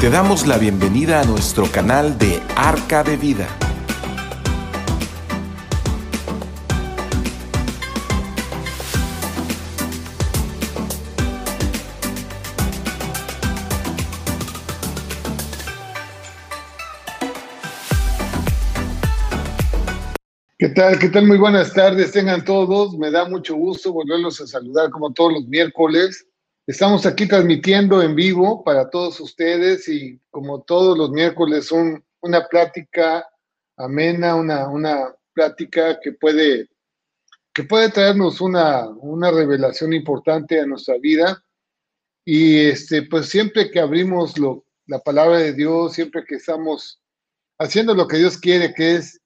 Te 0.00 0.08
damos 0.08 0.46
la 0.46 0.56
bienvenida 0.56 1.20
a 1.20 1.24
nuestro 1.24 1.70
canal 1.70 2.16
de 2.16 2.40
Arca 2.56 3.04
de 3.04 3.18
Vida. 3.18 3.46
¿Qué 20.58 20.70
tal? 20.70 20.98
¿Qué 20.98 21.10
tal? 21.10 21.26
Muy 21.26 21.36
buenas 21.36 21.74
tardes, 21.74 22.12
tengan 22.12 22.42
todos. 22.42 22.96
Me 22.96 23.10
da 23.10 23.28
mucho 23.28 23.54
gusto 23.54 23.92
volverlos 23.92 24.40
a 24.40 24.46
saludar 24.46 24.88
como 24.88 25.12
todos 25.12 25.34
los 25.34 25.44
miércoles. 25.44 26.26
Estamos 26.70 27.04
aquí 27.04 27.26
transmitiendo 27.26 28.00
en 28.00 28.14
vivo 28.14 28.62
para 28.62 28.88
todos 28.90 29.18
ustedes 29.18 29.88
y 29.88 30.20
como 30.30 30.62
todos 30.62 30.96
los 30.96 31.10
miércoles 31.10 31.72
un, 31.72 32.00
una 32.20 32.46
plática 32.46 33.28
amena, 33.76 34.36
una, 34.36 35.12
plática 35.32 35.98
que 35.98 36.12
puede, 36.12 36.68
que 37.52 37.64
puede 37.64 37.90
traernos 37.90 38.40
una, 38.40 38.86
una 38.86 39.32
revelación 39.32 39.92
importante 39.92 40.60
a 40.60 40.66
nuestra 40.66 40.96
vida. 40.98 41.44
Y 42.24 42.60
este, 42.60 43.02
pues 43.02 43.28
siempre 43.28 43.68
que 43.68 43.80
abrimos 43.80 44.34
la 44.86 45.00
palabra 45.00 45.38
de 45.38 45.52
Dios, 45.52 45.94
siempre 45.94 46.24
que 46.24 46.36
estamos 46.36 47.02
haciendo 47.58 47.96
lo 47.96 48.06
que 48.06 48.18
Dios 48.18 48.38
quiere, 48.38 48.72
que 48.72 48.94
es 48.94 49.20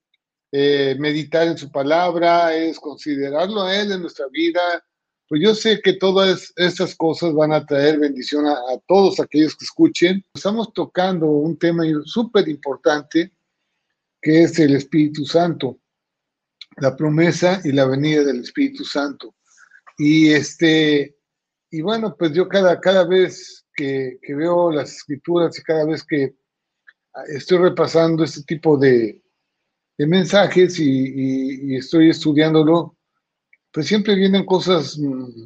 eh, 0.51 0.95
meditar 0.97 1.45
en 1.45 1.59
su 1.59 1.71
palabra, 1.71 2.55
es 2.55 2.79
considerarlo 2.79 3.61
a 3.61 3.79
en 3.79 4.01
nuestra 4.01 4.25
vida. 4.31 4.83
Pues 5.27 5.41
yo 5.41 5.55
sé 5.55 5.81
que 5.81 5.93
todas 5.93 6.53
estas 6.55 6.95
cosas 6.95 7.33
van 7.33 7.51
a 7.51 7.65
traer 7.65 7.99
bendición 7.99 8.45
a, 8.45 8.57
todos 8.87 9.19
aquellos 9.19 9.55
que 9.55 9.65
escuchen. 9.65 10.23
Estamos 10.35 10.71
tocando 10.71 11.25
un 11.25 11.57
tema 11.57 11.83
súper 12.03 12.47
importante 12.47 13.31
que 14.21 14.43
es 14.43 14.59
el 14.59 14.75
Espíritu 14.75 15.25
Santo, 15.25 15.79
la 16.77 16.95
promesa 16.95 17.59
y 17.63 17.71
la 17.71 17.85
venida 17.85 18.23
del 18.23 18.41
Espíritu 18.41 18.83
Santo. 18.83 19.35
Y 19.97 20.29
este, 20.29 21.15
y 21.71 21.81
bueno, 21.81 22.15
pues 22.17 22.31
yo 22.33 22.47
cada, 22.47 22.79
cada 22.79 23.05
vez 23.07 23.65
que, 23.75 24.19
veo 24.27 24.71
las 24.71 24.95
escrituras 24.95 25.57
y 25.57 25.63
cada 25.63 25.85
vez 25.85 26.03
que 26.03 26.35
estoy 27.27 27.57
repasando 27.57 28.23
este 28.23 28.43
tipo 28.43 28.77
de 28.77 29.21
mensajes 29.97 30.79
y, 30.79 31.75
estoy 31.75 32.11
estudiándolo, 32.11 32.94
pues 33.75 33.87
siempre 33.87 34.15
vienen 34.15 34.45
cosas 34.45 34.97
mm, 34.97 35.43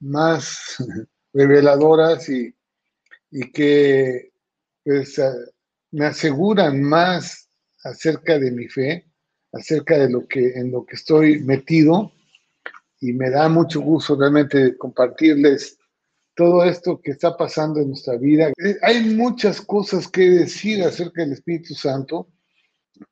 más 0.00 0.76
reveladoras 1.32 2.28
y, 2.28 2.52
que 3.52 4.32
pues, 4.82 5.20
me 5.90 6.06
aseguran 6.06 6.82
más 6.82 7.50
acerca 7.84 8.38
de 8.38 8.50
mi 8.50 8.66
fe, 8.66 9.06
acerca 9.52 9.98
de 9.98 10.08
lo 10.08 10.26
que 10.26 10.54
en 10.54 10.72
lo 10.72 10.86
que 10.86 10.96
estoy 10.96 11.40
metido 11.40 12.12
y 12.98 13.12
me 13.12 13.28
da 13.28 13.50
mucho 13.50 13.82
gusto 13.82 14.16
realmente 14.16 14.78
compartirles 14.78 15.78
todo 16.34 16.64
esto 16.64 16.98
que 17.00 17.10
está 17.10 17.36
pasando 17.36 17.80
en 17.80 17.88
nuestra 17.88 18.16
vida. 18.16 18.48
Eh, 18.56 18.76
hay 18.80 19.04
muchas 19.14 19.60
cosas 19.60 20.08
que 20.08 20.30
decir 20.30 20.82
acerca 20.82 21.22
del 21.22 21.32
Espíritu 21.32 21.74
Santo 21.74 22.28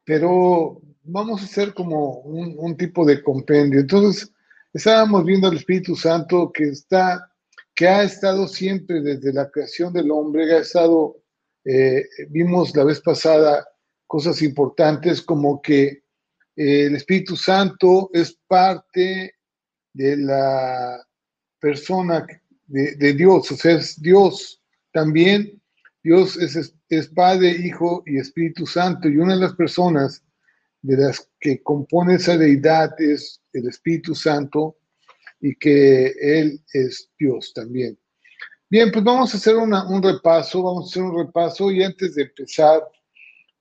pero 0.04 0.80
vamos 1.02 1.40
a 1.40 1.44
hacer 1.44 1.74
como 1.74 2.18
un, 2.20 2.76
tipo 2.76 3.04
de 3.04 3.22
compendio. 3.22 3.80
Entonces, 3.80 4.32
estábamos 4.74 5.24
viendo 5.24 5.48
al 5.48 5.56
Espíritu 5.56 5.96
Santo 5.96 6.52
que 6.52 6.64
está, 6.64 7.32
que 7.74 7.88
ha 7.88 8.02
estado 8.02 8.46
siempre 8.46 9.00
desde 9.00 9.32
la 9.32 9.50
creación 9.50 9.92
del 9.92 10.10
hombre, 10.10 10.52
ha 10.52 10.58
estado, 10.58 11.16
eh, 11.64 12.04
vimos 12.28 12.76
la 12.76 12.84
vez 12.84 13.00
pasada 13.00 13.66
cosas 14.06 14.42
importantes 14.42 15.22
como 15.22 15.62
que 15.62 16.04
eh, 16.56 16.86
el 16.86 16.96
Espíritu 16.96 17.36
Santo 17.36 18.10
es 18.12 18.38
parte 18.46 19.34
de 19.92 20.16
la 20.18 21.02
persona 21.58 22.26
de, 22.66 22.96
de 22.96 23.12
Dios, 23.14 23.50
o 23.50 23.56
sea, 23.56 23.76
es 23.76 24.00
Dios. 24.02 24.60
También 24.92 25.60
Dios 26.04 26.36
es, 26.36 27.08
Padre, 27.08 27.50
Hijo 27.50 28.02
y 28.04 28.18
Espíritu 28.18 28.66
Santo, 28.66 29.08
y 29.08 29.16
una 29.16 29.34
de 29.34 29.40
las 29.40 29.54
personas 29.54 30.22
de 30.84 30.98
las 30.98 31.30
que 31.40 31.62
compone 31.62 32.16
esa 32.16 32.36
deidad 32.36 32.94
es 33.00 33.40
el 33.54 33.68
Espíritu 33.68 34.14
Santo 34.14 34.76
y 35.40 35.56
que 35.56 36.12
Él 36.20 36.60
es 36.74 37.10
Dios 37.18 37.52
también. 37.54 37.98
Bien, 38.68 38.92
pues 38.92 39.02
vamos 39.02 39.32
a 39.32 39.38
hacer 39.38 39.56
un 39.56 40.02
repaso, 40.02 40.62
vamos 40.62 40.84
a 40.84 40.88
hacer 40.90 41.02
un 41.02 41.26
repaso 41.26 41.70
y 41.70 41.82
antes 41.82 42.14
de 42.14 42.24
empezar, 42.24 42.82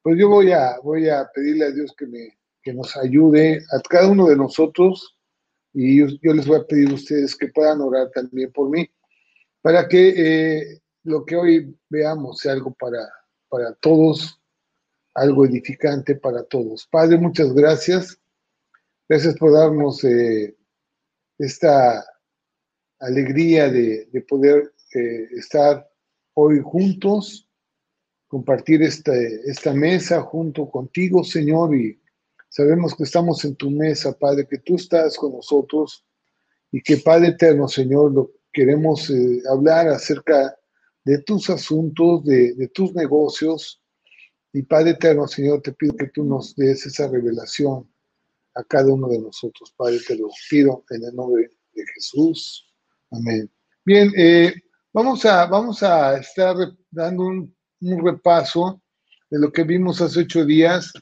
pues 0.02 0.18
yo 0.20 0.28
voy 0.28 0.52
a, 0.52 0.80
voy 0.84 1.08
a 1.08 1.30
pedirle 1.34 1.66
a 1.66 1.72
Dios 1.72 1.94
que, 1.98 2.08
me, 2.08 2.38
que 2.62 2.74
nos 2.74 2.98
ayude 2.98 3.64
a 3.72 3.80
cada 3.88 4.10
uno 4.10 4.28
de 4.28 4.36
nosotros 4.36 5.18
y 5.72 6.00
yo, 6.00 6.34
les 6.34 6.46
voy 6.46 6.60
a 6.60 6.68
pedir 6.68 6.90
a 6.90 6.96
ustedes 6.96 7.38
que 7.38 7.48
puedan 7.48 7.80
orar 7.80 8.12
también 8.12 8.52
por 8.52 8.70
mí, 8.70 8.90
para 9.62 9.88
que 9.88 10.10
eh, 10.18 10.82
lo 11.04 11.26
que 11.26 11.38
hoy 11.38 11.78
veamos 11.90 12.40
sea 12.40 12.52
algo 12.52 12.74
para, 12.74 13.08
para 13.48 13.74
todos, 13.76 14.43
algo 15.14 15.46
edificante 15.46 16.16
para 16.16 16.44
todos. 16.44 16.88
Padre, 16.88 17.18
muchas 17.18 17.54
gracias. 17.54 18.20
Gracias 19.08 19.36
por 19.38 19.54
darnos 19.54 20.04
eh, 20.04 20.56
esta 21.38 22.06
alegría 23.00 23.70
de, 23.70 24.08
poder 24.28 24.74
eh, 24.96 25.28
estar 25.38 25.88
hoy 26.34 26.62
juntos, 26.64 27.48
compartir 28.28 28.82
esta, 28.82 29.14
esta 29.46 29.74
mesa 29.74 30.22
junto 30.22 30.70
contigo, 30.70 31.24
Señor, 31.24 31.76
y 31.76 32.02
sabemos 32.50 32.96
que 32.96 33.04
estamos 33.04 33.44
en 33.46 33.56
tu 33.56 33.70
mesa, 33.70 34.18
Padre, 34.18 34.48
que 34.48 34.60
tú 34.60 34.76
estás 34.76 35.18
con 35.18 35.34
nosotros 35.34 36.06
y 36.72 36.82
que, 36.82 36.98
Padre 36.98 37.30
eterno, 37.30 37.68
Señor, 37.68 38.14
lo 38.14 38.32
queremos 38.52 39.10
eh, 39.10 39.42
hablar 39.50 39.88
acerca 39.90 40.56
de 41.04 41.20
tus 41.20 41.50
asuntos, 41.50 42.24
de, 42.24 42.70
tus 42.74 42.94
negocios. 42.94 43.83
Y 44.54 44.62
Padre 44.62 44.92
eterno, 44.92 45.28
Señor, 45.28 45.62
te 45.62 45.74
pido 45.74 45.96
que 45.96 46.08
tú 46.08 46.24
nos 46.24 46.56
des 46.56 46.86
esa 46.86 47.08
revelación 47.08 47.90
a 48.56 48.64
cada 48.64 48.94
uno 48.94 49.08
de 49.08 49.20
nosotros. 49.20 49.74
Padre, 49.76 50.00
te 50.08 50.16
lo 50.16 50.30
pido 50.50 50.86
en 50.92 51.04
el 51.04 51.16
nombre 51.16 51.52
de 51.74 51.86
Jesús. 51.96 52.72
Amén. 53.10 53.52
Bien, 53.84 54.12
eh, 54.16 54.54
vamos, 54.94 55.26
a, 55.26 55.48
vamos 55.48 55.82
a 55.82 56.18
estar 56.18 56.56
dando 56.92 57.24
un, 57.24 57.56
repaso 57.82 58.82
de 59.30 59.40
lo 59.40 59.52
que 59.52 59.64
vimos 59.64 60.00
hace 60.00 60.22
ocho 60.22 60.46
días 60.46 60.94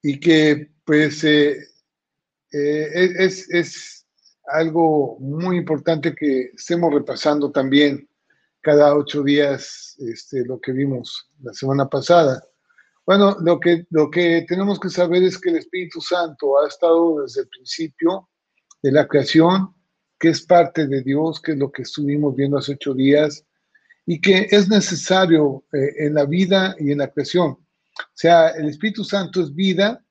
y 0.00 0.18
que 0.18 0.72
pues 0.84 1.22
eh, 1.24 1.58
eh, 2.52 3.12
es, 3.18 3.50
es 3.50 4.06
algo 4.46 5.18
muy 5.18 5.58
importante 5.58 6.14
que 6.14 6.52
estemos 6.54 6.94
repasando 6.94 7.50
también 7.50 8.08
cada 8.62 8.96
ocho 8.96 9.22
días 9.22 9.96
este, 9.98 10.44
lo 10.46 10.60
que 10.60 10.72
vimos 10.72 11.30
la 11.42 11.52
semana 11.52 11.88
pasada. 11.88 12.42
Bueno, 13.04 13.36
lo 13.40 13.58
que, 13.58 13.84
lo 13.90 14.10
que 14.10 14.44
tenemos 14.46 14.78
que 14.78 14.88
saber 14.88 15.24
es 15.24 15.38
que 15.38 15.50
el 15.50 15.56
Espíritu 15.56 16.00
Santo 16.00 16.58
ha 16.58 16.68
estado 16.68 17.22
desde 17.22 17.42
el 17.42 17.48
principio 17.48 18.28
de 18.80 18.92
la 18.92 19.08
creación, 19.08 19.74
que 20.18 20.28
es 20.28 20.46
parte 20.46 20.86
de 20.86 21.02
Dios, 21.02 21.40
que 21.40 21.52
es 21.52 21.58
lo 21.58 21.72
que 21.72 21.82
estuvimos 21.82 22.36
viendo 22.36 22.58
hace 22.58 22.74
ocho 22.74 22.94
días, 22.94 23.44
y 24.06 24.20
que 24.20 24.46
es 24.50 24.68
necesario 24.68 25.64
eh, 25.72 26.06
en 26.06 26.14
la 26.14 26.26
vida 26.26 26.76
y 26.78 26.92
en 26.92 26.98
la 26.98 27.10
creación. 27.10 27.50
O 27.50 28.14
sea, 28.14 28.50
el 28.50 28.68
Espíritu 28.68 29.02
Santo 29.04 29.40
es 29.40 29.52
vida 29.52 30.04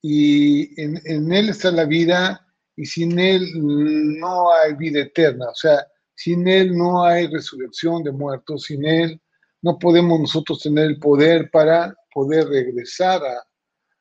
y 0.00 0.80
en, 0.80 1.00
en 1.04 1.32
Él 1.32 1.48
está 1.48 1.72
la 1.72 1.84
vida 1.84 2.46
y 2.76 2.86
sin 2.86 3.18
Él 3.18 3.44
no 3.56 4.52
hay 4.52 4.74
vida 4.74 5.00
eterna. 5.00 5.46
O 5.50 5.54
sea, 5.54 5.84
sin 6.14 6.46
Él 6.46 6.76
no 6.76 7.04
hay 7.04 7.26
resurrección 7.26 8.04
de 8.04 8.12
muertos, 8.12 8.64
sin 8.64 8.84
Él 8.84 9.20
no 9.62 9.78
podemos 9.78 10.20
nosotros 10.20 10.62
tener 10.62 10.86
el 10.86 10.98
poder 10.98 11.50
para 11.50 11.94
poder 12.12 12.48
regresar 12.48 13.22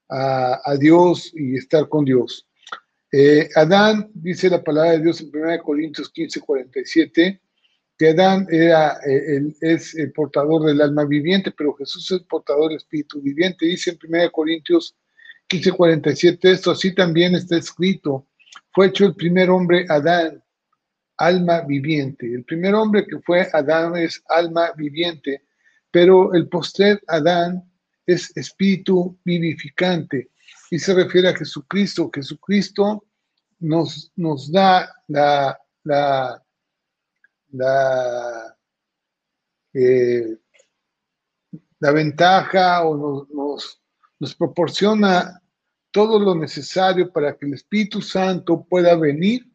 a, 0.09 0.75
Dios 0.79 1.31
y 1.35 1.55
estar 1.55 1.87
con 1.87 2.03
Dios. 2.03 2.47
Eh, 3.11 3.47
Adán, 3.55 4.09
dice 4.13 4.49
la 4.49 4.63
palabra 4.63 4.93
de 4.93 5.01
Dios 5.01 5.21
en 5.21 5.29
1 5.33 5.63
Corintios 5.63 6.09
15, 6.09 6.39
47, 6.41 7.41
que 7.97 8.09
Adán 8.09 8.47
era, 8.49 8.99
eh, 9.05 9.41
es 9.61 9.93
el 9.95 10.11
portador 10.11 10.65
del 10.65 10.81
alma 10.81 11.05
viviente, 11.05 11.51
pero 11.51 11.75
Jesús 11.75 12.05
es 12.05 12.19
el 12.19 12.25
portador 12.25 12.69
del 12.69 12.77
espíritu 12.77 13.21
viviente. 13.21 13.65
Dice 13.65 13.91
en 13.91 13.99
1 14.01 14.31
Corintios 14.31 14.95
15, 15.47 15.71
47, 15.71 16.51
esto 16.51 16.71
así 16.71 16.93
también 16.93 17.35
está 17.35 17.57
escrito. 17.57 18.27
Fue 18.71 18.87
hecho 18.87 19.05
el 19.05 19.15
primer 19.15 19.49
hombre 19.49 19.85
Adán, 19.89 20.43
alma 21.17 21.61
viviente. 21.61 22.25
El 22.33 22.45
primer 22.45 22.73
hombre 22.73 23.05
que 23.05 23.19
fue 23.19 23.47
Adán 23.53 23.97
es 23.97 24.23
alma 24.29 24.71
viviente, 24.77 25.43
pero 25.91 26.33
el 26.33 26.47
postrer 26.47 27.01
Adán 27.07 27.68
es 28.13 28.35
espíritu 28.35 29.19
vivificante 29.23 30.31
y 30.71 30.79
se 30.79 30.93
refiere 30.93 31.29
a 31.29 31.35
Jesucristo. 31.35 32.09
Jesucristo 32.13 33.05
nos, 33.59 34.11
nos 34.15 34.51
da 34.51 34.93
la, 35.07 35.59
la, 35.83 36.43
la, 37.51 38.57
eh, 39.73 40.37
ventaja 41.79 42.83
o 42.83 43.27
nos, 43.27 43.81
nos 44.19 44.35
proporciona 44.35 45.41
todo 45.91 46.19
lo 46.19 46.35
necesario 46.35 47.11
para 47.11 47.35
que 47.35 47.45
el 47.45 47.53
Espíritu 47.53 48.01
Santo 48.01 48.65
pueda 48.69 48.95
venir 48.95 49.45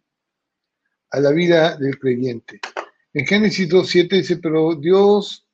a 1.10 1.20
la 1.20 1.30
vida 1.30 1.76
del 1.76 1.98
creyente. 1.98 2.60
En 3.12 3.26
Génesis 3.26 3.68
2.7 3.68 4.08
dice, 4.08 4.36
pero 4.38 4.74
Dios 4.74 5.46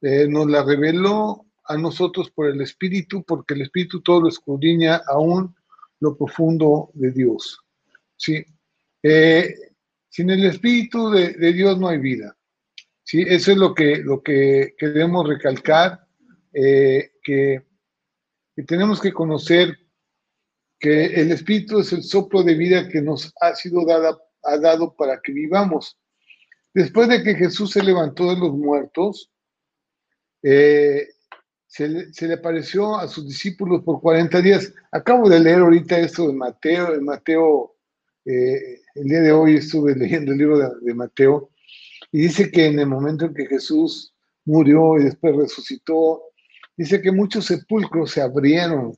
eh, 0.00 0.28
nos 0.28 0.48
la 0.48 0.62
reveló 0.62 1.46
a 1.66 1.76
nosotros 1.76 2.30
por 2.30 2.48
el 2.48 2.60
Espíritu, 2.60 3.22
porque 3.24 3.54
el 3.54 3.62
Espíritu 3.62 4.00
todo 4.02 4.22
lo 4.22 4.28
escudriña 4.28 5.00
aún 5.06 5.54
lo 6.00 6.16
profundo 6.16 6.90
de 6.94 7.10
Dios. 7.10 7.60
¿sí? 8.16 8.44
Eh, 9.02 9.54
sin 10.08 10.30
el 10.30 10.44
Espíritu 10.44 11.10
de, 11.10 11.52
Dios 11.52 11.78
no 11.78 11.88
hay 11.88 11.98
vida. 11.98 12.36
¿sí? 13.02 13.24
Eso 13.26 13.52
es 13.52 13.58
lo 13.58 13.74
que, 13.74 13.98
lo 13.98 14.22
que 14.22 14.74
queremos 14.78 15.26
recalcar, 15.26 16.06
eh, 16.52 17.12
que, 17.22 17.66
que 18.54 18.62
tenemos 18.64 19.00
que 19.00 19.12
conocer 19.12 19.78
que 20.78 21.06
el 21.06 21.32
Espíritu 21.32 21.80
es 21.80 21.92
el 21.92 22.02
soplo 22.02 22.42
de 22.42 22.54
vida 22.54 22.88
que 22.88 23.00
nos 23.00 23.32
ha 23.40 23.54
sido 23.54 23.86
dada, 23.86 24.18
ha 24.42 24.58
dado 24.58 24.94
para 24.94 25.20
que 25.22 25.32
vivamos. 25.32 25.98
Después 26.74 27.08
de 27.08 27.22
que 27.22 27.34
Jesús 27.34 27.70
se 27.70 27.82
levantó 27.82 28.28
de 28.28 28.38
los 28.38 28.52
muertos, 28.52 29.30
eh, 30.42 31.08
se, 31.74 31.88
le, 32.28 32.34
apareció 32.34 32.96
a 32.96 33.08
sus 33.08 33.26
discípulos 33.26 33.82
por 33.82 34.00
40 34.00 34.40
días. 34.40 34.72
Acabo 34.92 35.28
de 35.28 35.40
leer 35.40 35.58
ahorita 35.58 35.98
esto 35.98 36.28
de 36.28 36.32
Mateo, 36.32 36.92
de 36.92 37.00
Mateo, 37.00 37.74
eh, 38.24 38.80
el 38.94 39.04
día 39.04 39.20
de 39.20 39.32
hoy 39.32 39.56
estuve 39.56 39.94
leyendo 39.96 40.30
el 40.30 40.38
libro 40.38 40.78
de, 40.80 40.94
Mateo, 40.94 41.50
y 42.12 42.20
dice 42.20 42.52
que 42.52 42.66
en 42.66 42.78
el 42.78 42.86
momento 42.86 43.24
en 43.24 43.34
que 43.34 43.46
Jesús 43.46 44.14
murió 44.44 45.00
y 45.00 45.04
después 45.04 45.34
resucitó, 45.34 46.22
dice 46.76 47.02
que 47.02 47.10
muchos 47.10 47.46
sepulcros 47.46 48.12
se 48.12 48.22
abrieron 48.22 48.96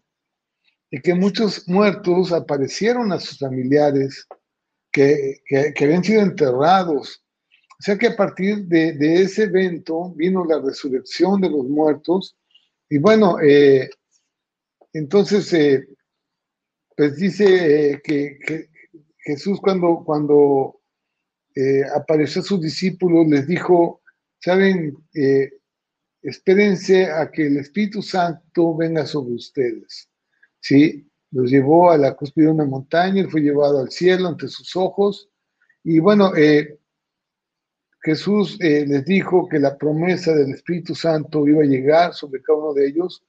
y 0.90 1.00
que 1.00 1.14
muchos 1.14 1.66
muertos 1.66 2.30
aparecieron 2.30 3.10
a 3.10 3.18
sus 3.18 3.38
familiares 3.38 4.26
que, 4.92 5.40
habían 5.80 6.04
sido 6.04 6.20
enterrados. 6.20 7.24
O 7.78 7.82
sea 7.82 7.96
que 7.96 8.08
a 8.08 8.16
partir 8.16 8.66
de, 8.66 9.22
ese 9.22 9.44
evento 9.44 10.12
vino 10.14 10.44
la 10.44 10.60
resurrección 10.60 11.40
de 11.40 11.48
los 11.48 11.64
muertos. 11.64 12.36
Y 12.88 12.98
bueno, 12.98 13.40
eh, 13.40 13.90
entonces, 14.92 15.52
eh, 15.52 15.88
pues 16.96 17.16
dice 17.16 17.92
eh, 17.92 18.00
que, 18.02 18.68
Jesús 19.18 19.60
cuando, 19.60 20.02
cuando 20.04 20.80
apareció 21.96 22.42
a 22.42 22.44
sus 22.44 22.60
discípulos 22.60 23.26
les 23.26 23.48
dijo, 23.48 24.00
saben, 24.38 24.96
espérense 26.22 27.06
a 27.06 27.30
que 27.30 27.46
el 27.46 27.56
Espíritu 27.56 28.02
Santo 28.02 28.76
venga 28.76 29.04
sobre 29.04 29.34
ustedes. 29.34 30.08
¿sí? 30.60 31.08
Los 31.30 31.50
llevó 31.50 31.90
a 31.90 31.98
la 31.98 32.14
cúspide 32.14 32.46
de 32.46 32.52
una 32.52 32.64
montaña, 32.64 33.22
y 33.22 33.30
fue 33.30 33.40
llevado 33.40 33.80
al 33.80 33.90
cielo 33.90 34.28
ante 34.28 34.48
sus 34.48 34.74
ojos. 34.76 35.30
Y 35.84 35.98
bueno, 35.98 36.34
eh, 36.36 36.78
Jesús 38.06 38.56
eh, 38.60 38.86
les 38.86 39.04
dijo 39.04 39.48
que 39.48 39.58
la 39.58 39.76
promesa 39.76 40.32
del 40.32 40.52
Espíritu 40.52 40.94
Santo 40.94 41.44
iba 41.48 41.64
a 41.64 41.66
llegar 41.66 42.14
sobre 42.14 42.40
cada 42.40 42.60
uno 42.60 42.72
de 42.72 42.86
ellos. 42.86 43.24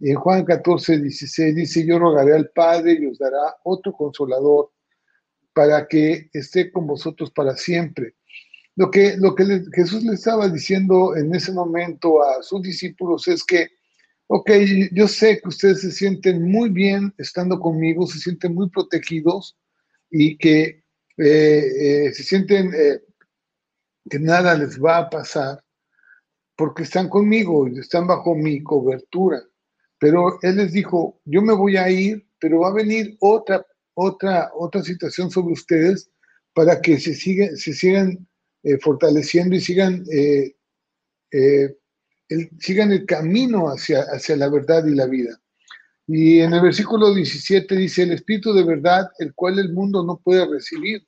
Y 0.00 0.10
en 0.10 0.16
Juan 0.16 0.44
14, 0.44 0.98
16 0.98 1.54
dice, 1.54 1.86
yo 1.86 1.96
rogaré 1.96 2.34
al 2.34 2.50
Padre 2.50 2.98
y 3.00 3.06
os 3.06 3.18
dará 3.18 3.54
otro 3.62 3.92
consolador 3.92 4.72
para 5.52 5.86
que 5.86 6.28
esté 6.32 6.72
con 6.72 6.88
vosotros 6.88 7.30
para 7.30 7.56
siempre. 7.56 8.16
Lo 8.74 8.90
que, 8.90 9.16
lo 9.16 9.32
que 9.36 9.62
Jesús 9.72 10.02
le 10.02 10.14
estaba 10.14 10.48
diciendo 10.48 11.16
en 11.16 11.32
ese 11.32 11.52
momento 11.52 12.20
a 12.20 12.42
sus 12.42 12.62
discípulos 12.62 13.28
es 13.28 13.44
que 13.44 13.68
ok, 14.26 14.50
yo 14.90 15.06
sé 15.06 15.40
que 15.40 15.48
ustedes 15.48 15.82
se 15.82 15.92
sienten 15.92 16.50
muy 16.50 16.68
bien 16.68 17.14
estando 17.16 17.60
conmigo, 17.60 18.08
se 18.08 18.18
sienten 18.18 18.54
muy 18.54 18.68
protegidos 18.70 19.56
y 20.10 20.36
que 20.36 20.82
eh, 21.16 22.06
eh, 22.06 22.12
se 22.12 22.24
sienten 22.24 22.72
que 24.10 24.18
nada 24.18 24.54
les 24.54 24.78
va 24.78 24.98
a 24.98 25.08
pasar 25.08 25.64
porque 26.56 26.82
están 26.82 27.08
conmigo 27.08 27.66
y 27.66 27.78
están 27.78 28.06
bajo 28.06 28.34
mi 28.34 28.62
cobertura. 28.62 29.42
Pero 29.98 30.38
él 30.42 30.56
les 30.56 30.72
dijo, 30.72 31.20
yo 31.24 31.40
me 31.40 31.54
voy 31.54 31.78
a 31.78 31.88
ir, 31.88 32.26
pero 32.38 32.60
va 32.60 32.68
a 32.68 32.74
venir 32.74 33.16
otra, 33.20 33.64
otra, 33.94 34.50
otra 34.54 34.82
situación 34.82 35.30
sobre 35.30 35.54
ustedes 35.54 36.10
para 36.52 36.82
que 36.82 37.00
se, 37.00 37.14
se 37.14 37.72
sigan 37.72 38.26
fortaleciendo 38.82 39.56
y 39.56 39.60
sigan 39.60 40.04
sigan 42.58 42.92
el 42.92 43.06
camino 43.06 43.66
hacia, 43.68 44.02
hacia 44.02 44.36
la 44.36 44.48
verdad 44.48 44.86
y 44.86 44.94
la 44.94 45.06
vida. 45.06 45.40
Y 46.06 46.40
en 46.40 46.52
el 46.52 46.60
versículo 46.60 47.14
17 47.14 47.76
dice, 47.76 48.02
el 48.02 48.12
Espíritu 48.12 48.52
de 48.52 48.64
verdad, 48.64 49.10
el 49.18 49.34
cual 49.34 49.58
el 49.58 49.72
mundo 49.72 50.04
no 50.04 50.18
puede 50.18 50.46
recibir. 50.46 51.06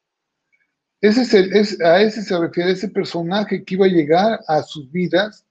Ese 1.02 1.22
es 1.22 1.34
el, 1.34 1.52
es, 1.52 1.80
a 1.80 2.00
ese 2.00 2.22
se 2.22 2.38
refiere 2.38 2.70
ese 2.70 2.88
personaje 2.88 3.64
que 3.64 3.74
iba 3.74 3.86
a 3.86 3.90
llegar 3.90 4.40
a 4.46 4.62
sus 4.62 4.90
vidas, 4.92 5.44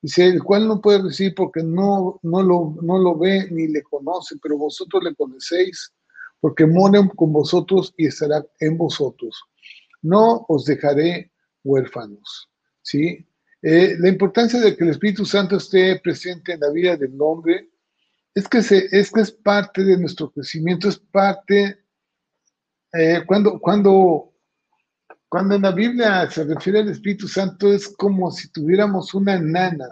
dice, 0.00 0.26
el 0.26 0.42
cual 0.42 0.66
no 0.66 0.80
puede 0.80 1.02
recibir 1.02 1.34
porque 1.34 1.62
no, 1.62 2.18
no, 2.22 2.42
lo, 2.42 2.74
no 2.82 2.98
lo 2.98 3.16
ve 3.16 3.46
ni 3.50 3.68
le 3.68 3.82
conoce, 3.82 4.36
pero 4.42 4.56
vosotros 4.56 5.04
le 5.04 5.14
conocéis, 5.14 5.92
porque 6.40 6.66
moren 6.66 7.08
con 7.08 7.32
vosotros 7.32 7.92
y 7.98 8.06
estará 8.06 8.44
en 8.60 8.78
vosotros. 8.78 9.44
No 10.00 10.46
os 10.48 10.64
dejaré 10.64 11.30
huérfanos. 11.62 12.48
¿sí? 12.82 13.26
Eh, 13.60 13.96
la 13.98 14.08
importancia 14.08 14.60
de 14.60 14.76
que 14.76 14.84
el 14.84 14.90
Espíritu 14.90 15.24
Santo 15.24 15.56
esté 15.56 16.00
presente 16.00 16.52
en 16.52 16.60
la 16.60 16.70
vida 16.70 16.96
del 16.96 17.14
hombre 17.20 17.70
es 18.34 18.48
que, 18.48 18.62
se, 18.62 18.88
es, 18.90 19.10
que 19.10 19.20
es 19.20 19.30
parte 19.30 19.84
de 19.84 19.96
nuestro 19.96 20.30
crecimiento, 20.30 20.88
es 20.88 20.98
parte, 20.98 21.78
eh, 22.92 23.22
cuando, 23.26 23.60
cuando, 23.60 24.33
cuando 25.34 25.56
en 25.56 25.62
la 25.62 25.72
Biblia 25.72 26.30
se 26.30 26.44
refiere 26.44 26.78
al 26.78 26.90
Espíritu 26.90 27.26
Santo 27.26 27.72
es 27.72 27.88
como 27.88 28.30
si 28.30 28.52
tuviéramos 28.52 29.14
una 29.14 29.36
nana, 29.36 29.88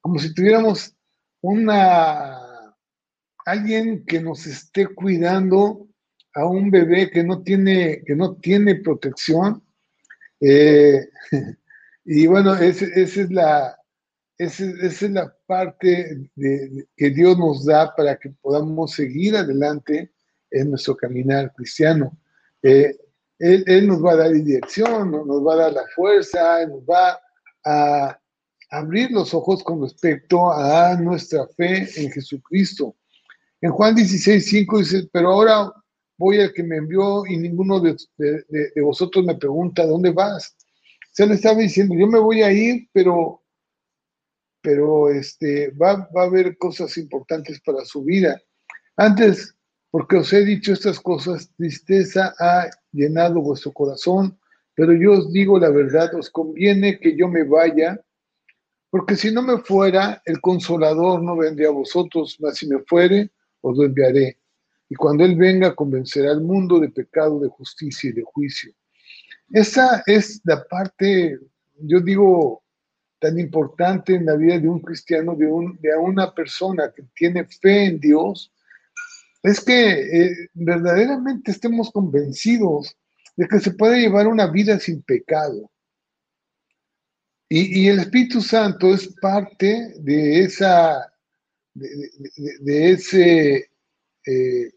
como 0.00 0.18
si 0.18 0.32
tuviéramos 0.32 0.96
una, 1.42 2.38
alguien 3.44 4.02
que 4.06 4.18
nos 4.18 4.46
esté 4.46 4.86
cuidando 4.86 5.86
a 6.32 6.46
un 6.46 6.70
bebé 6.70 7.10
que 7.10 7.22
no 7.22 7.42
tiene, 7.42 8.02
que 8.06 8.16
no 8.16 8.36
tiene 8.36 8.76
protección. 8.76 9.62
Eh, 10.40 11.06
Y 12.06 12.26
bueno, 12.26 12.54
esa 12.54 12.86
es 12.86 13.30
la, 13.30 13.78
esa, 14.38 14.64
es 14.64 15.02
la 15.02 15.36
parte 15.46 16.30
que 16.34 17.10
Dios 17.10 17.36
nos 17.36 17.66
da 17.66 17.94
para 17.94 18.16
que 18.16 18.30
podamos 18.40 18.92
seguir 18.92 19.36
adelante 19.36 20.14
en 20.50 20.70
nuestro 20.70 20.96
caminar 20.96 21.52
cristiano. 21.54 22.18
Eh, 22.62 22.96
él, 23.66 23.86
nos 23.86 24.04
va 24.04 24.12
a 24.12 24.16
dar 24.16 24.32
dirección, 24.32 25.10
nos 25.10 25.46
va 25.46 25.54
a 25.54 25.56
dar 25.56 25.72
la 25.72 25.84
fuerza, 25.94 26.66
nos 26.66 26.82
va 26.82 27.18
a 27.64 28.18
abrir 28.70 29.10
los 29.10 29.34
ojos 29.34 29.62
con 29.62 29.82
respecto 29.82 30.52
a 30.52 30.96
nuestra 30.96 31.46
fe 31.56 31.88
en 31.96 32.10
Jesucristo. 32.10 32.96
En 33.60 33.70
Juan 33.72 33.94
16, 33.94 34.44
5 34.44 34.78
dice, 34.78 35.08
pero 35.12 35.32
ahora 35.32 35.72
voy 36.16 36.40
al 36.40 36.52
que 36.52 36.62
me 36.62 36.76
envió 36.76 37.26
y 37.26 37.36
ninguno 37.36 37.80
de, 37.80 37.96
de 38.16 38.80
vosotros 38.82 39.24
me 39.24 39.36
pregunta, 39.36 39.86
¿dónde 39.86 40.10
vas? 40.10 40.56
se 41.12 41.26
le 41.26 41.34
estaba 41.34 41.60
diciendo, 41.60 41.94
yo 41.94 42.06
me 42.06 42.18
voy 42.18 42.42
a 42.42 42.50
ir, 42.50 42.88
pero, 42.92 43.42
pero 44.62 45.10
este, 45.10 45.70
va, 45.70 46.08
va 46.16 46.22
a 46.22 46.26
haber 46.26 46.56
cosas 46.56 46.96
importantes 46.96 47.60
para 47.60 47.84
su 47.84 48.02
vida. 48.02 48.40
Antes, 48.96 49.54
porque 49.92 50.16
os 50.16 50.32
he 50.32 50.42
dicho 50.42 50.72
estas 50.72 50.98
cosas, 50.98 51.52
tristeza 51.54 52.34
ha 52.38 52.70
llenado 52.92 53.42
vuestro 53.42 53.72
corazón, 53.72 54.38
pero 54.74 54.94
yo 54.94 55.12
os 55.12 55.30
digo 55.30 55.58
la 55.58 55.68
verdad, 55.68 56.14
os 56.14 56.30
conviene 56.30 56.98
que 56.98 57.14
yo 57.14 57.28
me 57.28 57.44
vaya, 57.44 58.02
porque 58.88 59.16
si 59.16 59.30
no 59.30 59.42
me 59.42 59.58
fuera, 59.58 60.22
el 60.24 60.40
consolador 60.40 61.22
no 61.22 61.36
vendría 61.36 61.68
a 61.68 61.72
vosotros, 61.72 62.38
mas 62.40 62.56
si 62.56 62.66
me 62.66 62.78
fuere, 62.84 63.30
os 63.60 63.76
lo 63.76 63.84
enviaré. 63.84 64.38
Y 64.88 64.94
cuando 64.94 65.26
Él 65.26 65.36
venga, 65.36 65.74
convencerá 65.74 66.30
al 66.30 66.40
mundo 66.40 66.80
de 66.80 66.88
pecado, 66.88 67.38
de 67.38 67.48
justicia 67.48 68.08
y 68.08 68.14
de 68.14 68.22
juicio. 68.22 68.72
Esa 69.50 70.02
es 70.06 70.40
la 70.44 70.64
parte, 70.64 71.38
yo 71.76 72.00
digo, 72.00 72.62
tan 73.18 73.38
importante 73.38 74.14
en 74.14 74.24
la 74.24 74.36
vida 74.36 74.58
de 74.58 74.68
un 74.68 74.80
cristiano, 74.80 75.34
de, 75.36 75.46
de 75.80 75.96
una 75.98 76.34
persona 76.34 76.90
que 76.96 77.02
tiene 77.14 77.44
fe 77.44 77.84
en 77.84 78.00
Dios, 78.00 78.50
es 79.42 79.60
que 79.60 79.90
eh, 79.90 80.48
verdaderamente 80.54 81.50
estemos 81.50 81.90
convencidos 81.90 82.96
de 83.36 83.48
que 83.48 83.60
se 83.60 83.72
puede 83.72 84.00
llevar 84.00 84.26
una 84.26 84.46
vida 84.46 84.78
sin 84.78 85.02
pecado. 85.02 85.70
Y, 87.48 87.86
el 87.88 87.98
Espíritu 87.98 88.40
Santo 88.40 88.94
es 88.94 89.08
parte 89.20 89.92
de 89.98 90.40
esa, 90.40 91.12
de, 91.74 92.92
ese, 92.92 93.70
eh, 94.24 94.72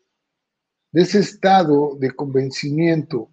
de 0.91 1.01
ese 1.01 1.19
estado 1.19 1.95
de 1.97 2.11
convencimiento 2.11 3.31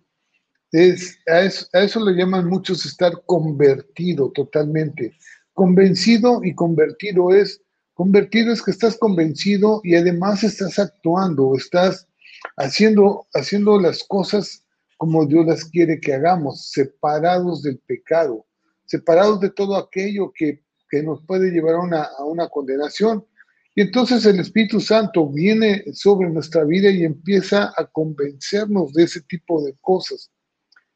es, 0.72 1.18
a, 1.26 1.42
eso, 1.42 2.04
le 2.04 2.16
llaman 2.16 2.48
muchos 2.48 2.86
estar 2.86 3.12
convertido 3.26 4.32
totalmente. 4.32 5.12
Convencido 5.52 6.42
y 6.42 6.54
convertido 6.54 7.32
es, 7.32 7.62
convertido 7.94 8.52
es 8.52 8.62
que 8.62 8.70
estás 8.70 8.96
convencido 8.96 9.80
y 9.84 9.94
además 9.94 10.44
estás 10.44 10.78
actuando, 10.78 11.54
estás 11.56 12.08
haciendo, 12.56 13.26
haciendo 13.34 13.80
las 13.80 14.04
cosas 14.04 14.64
como 14.96 15.26
Dios 15.26 15.46
las 15.46 15.64
quiere 15.64 16.00
que 16.00 16.14
hagamos, 16.14 16.70
separados 16.70 17.62
del 17.62 17.78
pecado, 17.80 18.46
separados 18.84 19.40
de 19.40 19.50
todo 19.50 19.76
aquello 19.76 20.32
que, 20.34 20.62
nos 21.02 21.25
puede 21.25 21.50
llevar 21.50 21.76
a 21.76 21.80
una, 21.80 22.02
a 22.02 22.25
una 22.26 22.50
condenación. 22.50 23.26
Y 23.75 23.80
entonces 23.80 24.26
el 24.26 24.38
Espíritu 24.40 24.78
Santo 24.78 25.26
viene 25.26 25.82
sobre 25.94 26.28
nuestra 26.28 26.64
vida 26.64 26.90
y 26.90 27.02
empieza 27.02 27.72
a 27.78 27.87
convencernos 27.87 28.92
de 28.92 29.04
ese 29.04 29.22
tipo 29.22 29.64
de 29.64 29.75
cosas. 29.80 30.30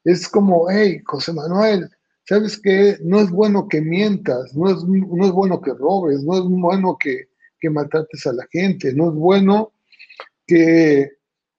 Es 0.04 0.28
como, 0.28 0.68
hey, 0.70 1.00
José 1.06 1.32
Manuel, 1.32 1.88
¿sabes 2.28 2.60
qué? 2.60 2.98
No 3.02 3.20
es 3.20 3.30
bueno 3.30 3.68
que 3.68 3.80
mientas, 3.80 4.54
no 4.54 4.68
es, 4.68 4.82
no 4.84 5.24
es 5.24 5.32
bueno 5.32 5.60
que 5.60 5.72
robes, 5.72 6.22
no 6.22 6.36
es 6.36 6.44
bueno 6.44 6.96
que, 6.98 7.28
que 7.60 7.70
maltrates 7.70 8.26
a 8.26 8.32
la 8.32 8.46
gente, 8.50 8.92
no 8.92 9.08
es 9.08 9.14
bueno 9.14 9.72
que, 10.46 11.10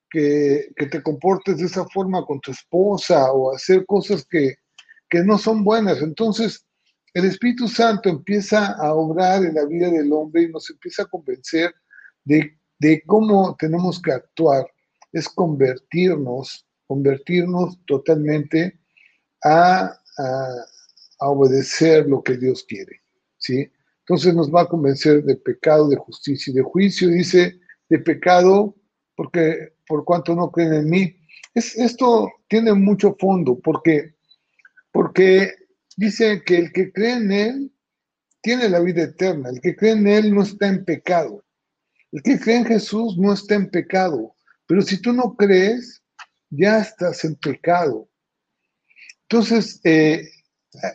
que, 0.09 0.69
te 0.75 1.01
comportes 1.01 1.57
de 1.57 1.65
esa 1.65 1.85
forma 1.85 2.25
con 2.25 2.39
tu 2.41 2.51
esposa 2.51 3.31
o 3.31 3.55
hacer 3.55 3.85
cosas 3.85 4.25
que, 4.25 4.55
que 5.09 5.23
no 5.23 5.37
son 5.37 5.63
buenas. 5.63 6.01
Entonces, 6.01 6.65
el 7.13 7.25
Espíritu 7.25 7.67
Santo 7.67 8.09
empieza 8.09 8.73
a 8.73 8.93
obrar 8.93 9.43
en 9.43 9.55
la 9.55 9.65
vida 9.65 9.89
del 9.89 10.11
hombre 10.11 10.43
y 10.43 10.49
nos 10.49 10.69
empieza 10.69 11.03
a 11.03 11.07
convencer 11.07 11.73
de, 12.23 12.57
de 12.79 13.01
cómo 13.05 13.55
tenemos 13.57 14.01
que 14.01 14.11
actuar. 14.11 14.67
Es 15.13 15.29
convertirnos, 15.29 16.65
convertirnos 16.85 17.79
totalmente 17.85 18.79
a, 19.43 19.97
a, 20.17 20.65
obedecer 21.19 22.07
lo 22.07 22.21
que 22.21 22.37
Dios 22.37 22.63
quiere. 22.67 23.01
¿sí? 23.37 23.69
Entonces 24.01 24.35
nos 24.35 24.53
va 24.53 24.61
a 24.61 24.67
convencer 24.67 25.23
de 25.23 25.35
pecado, 25.35 25.89
de 25.89 25.95
justicia 25.95 26.51
y 26.51 26.55
de 26.55 26.61
juicio. 26.61 27.09
Dice 27.09 27.59
de 27.89 27.99
pecado 27.99 28.75
porque 29.15 29.73
por 29.87 30.05
cuanto 30.05 30.35
no 30.35 30.51
creen 30.51 30.73
en 30.73 30.89
mí. 30.89 31.17
Es, 31.53 31.75
esto 31.75 32.31
tiene 32.47 32.73
mucho 32.73 33.15
fondo 33.19 33.59
porque, 33.59 34.13
porque 34.91 35.53
dice 35.95 36.43
que 36.45 36.57
el 36.57 36.71
que 36.71 36.91
cree 36.91 37.13
en 37.13 37.31
Él 37.31 37.71
tiene 38.41 38.69
la 38.69 38.79
vida 38.79 39.03
eterna. 39.03 39.49
El 39.49 39.59
que 39.59 39.75
cree 39.75 39.93
en 39.93 40.07
Él 40.07 40.33
no 40.33 40.43
está 40.43 40.67
en 40.67 40.85
pecado. 40.85 41.43
El 42.11 42.21
que 42.21 42.39
cree 42.39 42.57
en 42.57 42.65
Jesús 42.65 43.17
no 43.17 43.33
está 43.33 43.55
en 43.55 43.69
pecado. 43.69 44.35
Pero 44.67 44.81
si 44.81 45.01
tú 45.01 45.13
no 45.13 45.35
crees, 45.35 46.03
ya 46.49 46.79
estás 46.79 47.25
en 47.25 47.35
pecado. 47.35 48.07
Entonces, 49.29 49.81
eh, 49.83 50.29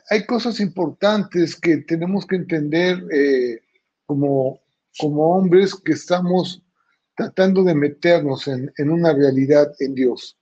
hay 0.08 0.24
cosas 0.24 0.58
importantes 0.60 1.54
que 1.54 1.78
tenemos 1.78 2.26
que 2.26 2.36
entender 2.36 3.02
eh, 3.12 3.60
como, 4.06 4.60
como 4.98 5.36
hombres 5.36 5.74
que 5.74 5.92
estamos 5.92 6.62
tratando 7.14 7.62
de 7.62 7.74
meternos 7.74 8.48
en, 8.48 8.72
una 8.78 9.12
realidad 9.12 9.70
en 9.80 9.94
Dios, 9.94 10.38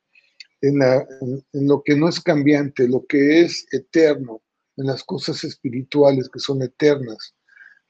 en, 0.61 0.78
lo 1.52 1.82
que 1.82 1.97
no 1.97 2.09
es 2.09 2.20
cambiante, 2.20 2.87
lo 2.87 3.04
que 3.06 3.40
es 3.40 3.66
eterno, 3.73 4.40
en 4.76 4.87
las 4.87 5.02
cosas 5.02 5.42
espirituales 5.42 6.28
que 6.28 6.38
son 6.38 6.62
eternas. 6.62 7.35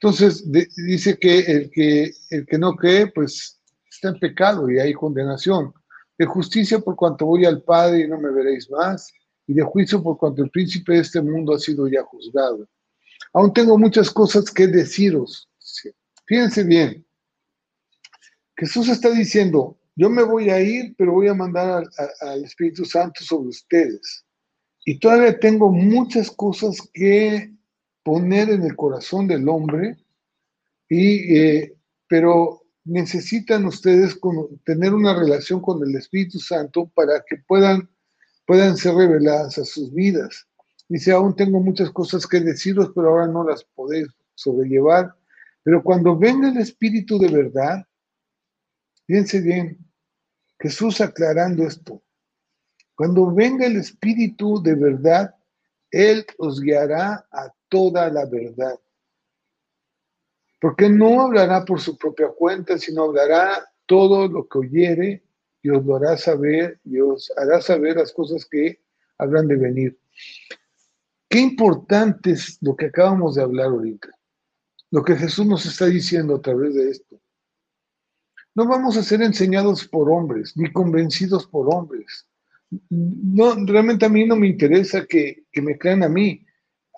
Entonces, 0.01 0.51
dice 0.77 1.19
que 1.19 1.41
el, 1.41 1.71
que 1.71 2.11
el 2.31 2.47
que 2.47 2.59
no 2.59 2.75
cree, 2.75 3.09
pues 3.09 3.61
está 3.91 4.09
en 4.09 4.19
pecado 4.19 4.71
y 4.71 4.79
hay 4.79 4.95
condenación. 4.95 5.75
De 6.17 6.25
justicia 6.25 6.79
por 6.79 6.97
cuanto 6.97 7.27
voy 7.27 7.45
al 7.45 7.63
Padre 7.63 8.01
y 8.01 8.09
no 8.09 8.19
me 8.19 8.31
veréis 8.31 8.71
más, 8.71 9.13
y 9.51 9.55
de 9.55 9.63
juicio 9.63 10.01
por 10.01 10.17
cuanto 10.17 10.45
el 10.45 10.51
príncipe 10.51 10.93
de 10.93 11.01
este 11.01 11.21
mundo 11.21 11.53
ha 11.53 11.59
sido 11.59 11.89
ya 11.89 12.05
juzgado. 12.05 12.69
Aún 13.33 13.53
tengo 13.53 13.77
muchas 13.77 14.09
cosas 14.09 14.45
que 14.45 14.69
deciros. 14.69 15.51
Fíjense 16.25 16.63
bien, 16.63 17.05
Jesús 18.57 18.89
está 18.89 19.11
diciendo, 19.11 19.77
yo 19.97 20.09
me 20.09 20.23
voy 20.23 20.51
a 20.51 20.61
ir, 20.61 20.95
pero 20.97 21.15
voy 21.15 21.27
a 21.27 21.35
mandar 21.35 21.83
al, 22.21 22.45
Espíritu 22.45 22.85
Santo 22.85 23.25
sobre 23.25 23.49
ustedes. 23.49 24.25
Y 24.85 25.01
todavía 25.01 25.37
tengo 25.37 25.73
muchas 25.73 26.31
cosas 26.31 26.79
que 26.95 27.53
poner 28.05 28.51
en 28.51 28.63
el 28.63 28.77
corazón 28.77 29.27
del 29.27 29.49
hombre, 29.49 29.97
y, 30.89 31.37
eh, 31.37 31.75
pero 32.07 32.63
necesitan 32.85 33.65
ustedes 33.65 34.17
tener 34.65 34.95
una 34.95 35.19
relación 35.19 35.61
con 35.61 35.83
el 35.83 35.97
Espíritu 35.97 36.39
Santo 36.39 36.89
para 36.95 37.25
que 37.29 37.39
puedan, 37.49 37.91
puedan 38.51 38.77
ser 38.77 38.97
reveladas 38.97 39.59
a 39.59 39.65
sus 39.65 39.95
vidas. 39.95 40.45
Dice, 40.89 41.13
aún 41.13 41.37
tengo 41.37 41.61
muchas 41.61 41.89
cosas 41.91 42.27
que 42.27 42.41
deciros, 42.41 42.91
pero 42.93 43.11
ahora 43.11 43.29
no 43.29 43.45
las 43.45 43.63
podéis 43.63 44.09
sobrellevar. 44.35 45.15
Pero 45.63 45.85
cuando 45.85 46.19
venga 46.19 46.49
el 46.49 46.57
Espíritu 46.57 47.17
de 47.17 47.29
verdad, 47.29 47.87
Fíjense 49.07 49.41
bien, 49.41 49.79
Jesús 50.59 51.01
aclarando 51.01 51.65
esto. 51.65 52.03
Cuando 52.97 53.33
venga 53.33 53.67
el 53.67 53.77
Espíritu 53.77 54.61
de 54.61 54.75
verdad, 54.75 55.33
Él 55.93 56.27
os 56.39 56.61
guiará 56.61 57.25
a 57.31 57.55
toda 57.69 58.11
la 58.11 58.27
verdad. 58.27 58.77
Porque 60.61 60.89
no 60.89 61.23
hablará 61.23 61.65
por 61.65 61.81
su 61.81 61.97
propia 61.97 62.29
cuenta, 62.29 62.79
sino 62.79 63.05
hablará 63.05 63.73
todo 63.87 64.27
lo 64.27 64.49
que 64.49 64.59
oyere 64.59 65.25
y 65.63 65.71
os 65.71 65.85
lo 65.85 65.97
hará 65.97 66.17
saber 66.17 66.81
y 66.85 66.97
hará 67.37 67.61
saber 67.61 67.97
las 67.97 68.13
cosas 68.13 68.45
que 68.45 68.81
habrán 69.19 69.47
de 69.49 69.57
venir. 69.57 69.99
Qué 71.29 71.39
importante 71.39 72.33
es 72.33 72.59
lo 72.61 72.75
que 72.75 72.87
acabamos 72.87 73.37
de 73.37 73.43
hablar 73.43 73.67
ahorita, 73.67 74.09
lo 74.91 75.05
que 75.05 75.17
Jesús 75.17 75.47
nos 75.47 75.65
está 75.67 75.87
diciendo 75.87 76.37
a 76.37 76.43
través 76.43 76.75
de 76.75 76.91
esto. 76.91 77.21
No 78.55 78.67
vamos 78.67 78.97
a 78.97 79.03
ser 79.03 79.23
enseñados 79.23 79.87
por 79.87 80.11
hombres, 80.11 80.57
ni 80.57 80.73
convencidos 80.73 81.47
por 81.47 81.73
hombres. 81.73 82.27
No, 82.89 83.55
realmente 83.65 84.07
a 84.07 84.09
mí 84.09 84.27
no 84.27 84.37
me 84.37 84.49
interesa 84.49 85.07
que, 85.07 85.45
me 85.55 85.79
crean 85.79 86.03
a 86.03 86.09
mí. 86.09 86.45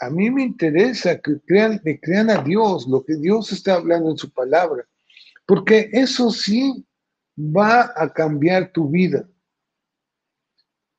A 0.00 0.08
mí 0.08 0.30
me 0.30 0.42
interesa 0.42 1.20
que 1.20 1.38
crean, 1.46 1.78
que 1.78 2.00
crean 2.00 2.30
a 2.30 2.42
Dios, 2.42 2.86
lo 2.88 3.04
que 3.04 3.16
Dios 3.16 3.52
está 3.52 3.74
hablando 3.74 4.10
en 4.10 4.16
su 4.16 4.30
palabra. 4.32 4.86
Porque 5.46 5.90
eso 5.92 6.30
sí 6.30 6.84
va 7.42 7.92
a 7.96 8.12
cambiar 8.12 8.72
tu 8.72 8.88
vida. 8.88 9.28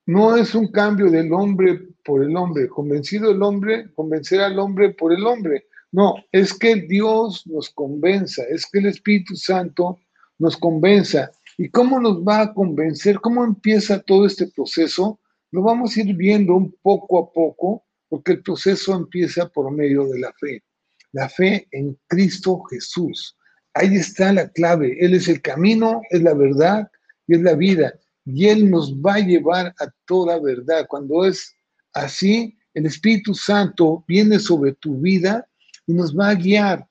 No 0.05 0.35
es 0.35 0.53
un 0.53 0.67
cambio 0.67 1.09
del 1.09 1.31
hombre 1.31 1.87
por 2.03 2.23
el 2.23 2.35
hombre, 2.35 2.67
convencido 2.67 3.31
el 3.31 3.41
hombre, 3.41 3.91
convencer 3.93 4.41
al 4.41 4.59
hombre 4.59 4.93
por 4.93 5.13
el 5.13 5.25
hombre. 5.25 5.67
No, 5.91 6.15
es 6.31 6.53
que 6.53 6.75
Dios 6.75 7.47
nos 7.47 7.69
convenza, 7.69 8.43
es 8.49 8.65
que 8.65 8.79
el 8.79 8.87
Espíritu 8.87 9.35
Santo 9.35 9.99
nos 10.39 10.57
convenza. 10.57 11.31
¿Y 11.57 11.69
cómo 11.69 11.99
nos 11.99 12.21
va 12.21 12.41
a 12.41 12.53
convencer? 12.53 13.21
¿Cómo 13.21 13.45
empieza 13.45 14.01
todo 14.01 14.25
este 14.25 14.47
proceso? 14.47 15.19
Lo 15.51 15.61
vamos 15.61 15.95
a 15.95 16.01
ir 16.01 16.15
viendo 16.15 16.55
un 16.55 16.75
poco 16.81 17.19
a 17.19 17.31
poco, 17.31 17.85
porque 18.09 18.33
el 18.33 18.41
proceso 18.41 18.93
empieza 18.95 19.47
por 19.47 19.71
medio 19.71 20.05
de 20.07 20.19
la 20.19 20.33
fe. 20.33 20.63
La 21.11 21.29
fe 21.29 21.67
en 21.71 21.97
Cristo 22.07 22.63
Jesús. 22.63 23.37
Ahí 23.73 23.95
está 23.95 24.31
la 24.33 24.49
clave. 24.49 24.97
Él 24.99 25.13
es 25.13 25.27
el 25.27 25.41
camino, 25.41 26.01
es 26.09 26.21
la 26.21 26.33
verdad 26.33 26.89
y 27.27 27.35
es 27.35 27.41
la 27.41 27.55
vida. 27.55 27.93
Y 28.25 28.47
Él 28.47 28.69
nos 28.69 28.95
va 28.95 29.15
a 29.15 29.19
llevar 29.19 29.73
a 29.79 29.91
toda 30.05 30.39
verdad. 30.39 30.85
Cuando 30.87 31.25
es 31.25 31.55
así, 31.93 32.57
el 32.73 32.85
Espíritu 32.85 33.33
Santo 33.33 34.03
viene 34.07 34.39
sobre 34.39 34.73
tu 34.73 34.99
vida 34.99 35.47
y 35.87 35.93
nos 35.93 36.17
va 36.17 36.29
a 36.29 36.35
guiar 36.35 36.87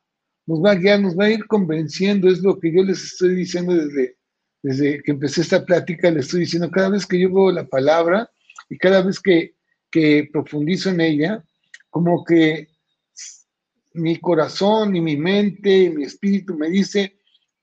nos 0.47 0.63
va 0.63 0.73
a 0.73 0.75
guiar, 0.75 1.01
nos 1.01 1.19
va 1.19 1.25
a 1.25 1.31
ir 1.31 1.47
convenciendo, 1.47 2.29
es 2.29 2.41
lo 2.41 2.59
que 2.59 2.73
yo 2.73 2.83
les 2.83 3.03
estoy 3.03 3.35
diciendo 3.35 3.75
desde, 3.75 4.17
desde 4.63 5.03
que 5.03 5.13
empecé 5.13 5.43
esta 5.43 5.65
plática, 5.65 6.11
les 6.11 6.27
estoy 6.27 6.41
diciendo, 6.41 6.71
cada 6.71 6.91
vez 6.91 7.07
que 7.07 7.19
yo 7.19 7.33
veo 7.33 7.53
la 7.53 7.67
palabra 7.67 8.31
y 8.69 8.77
cada 8.79 9.03
vez 9.03 9.21
que, 9.21 9.55
que 9.91 10.29
profundizo 10.33 10.91
en 10.91 11.01
ella, 11.01 11.45
como 11.91 12.25
que 12.25 12.69
mi 13.95 14.19
corazón 14.19 14.97
y 14.97 15.01
mi 15.01 15.17
mente 15.17 15.85
y 15.85 15.91
mi 15.91 16.05
espíritu 16.05 16.57
me 16.57 16.69
dice, 16.69 17.19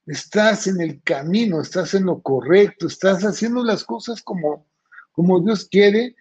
estás 0.06 0.68
en 0.68 0.82
el 0.82 1.02
camino, 1.04 1.62
estás 1.62 1.94
en 1.94 2.06
lo 2.06 2.22
correcto, 2.22 2.88
estás 2.88 3.24
haciendo 3.24 3.64
las 3.64 3.84
cosas 3.84 4.22
como, 4.22 4.66
como 5.12 5.40
Dios 5.40 5.68
quiere, 5.70 6.16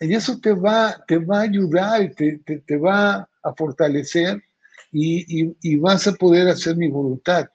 y 0.00 0.14
eso 0.14 0.38
te 0.40 0.52
va, 0.52 1.02
te 1.06 1.18
va 1.18 1.38
a 1.38 1.42
ayudar 1.42 2.02
y 2.02 2.14
te, 2.14 2.38
te, 2.38 2.76
va 2.76 3.28
a 3.42 3.54
fortalecer 3.54 4.42
y, 4.90 5.76
vas 5.76 6.06
a 6.06 6.12
poder 6.12 6.48
hacer 6.48 6.76
mi 6.76 6.88
voluntad. 6.88 7.46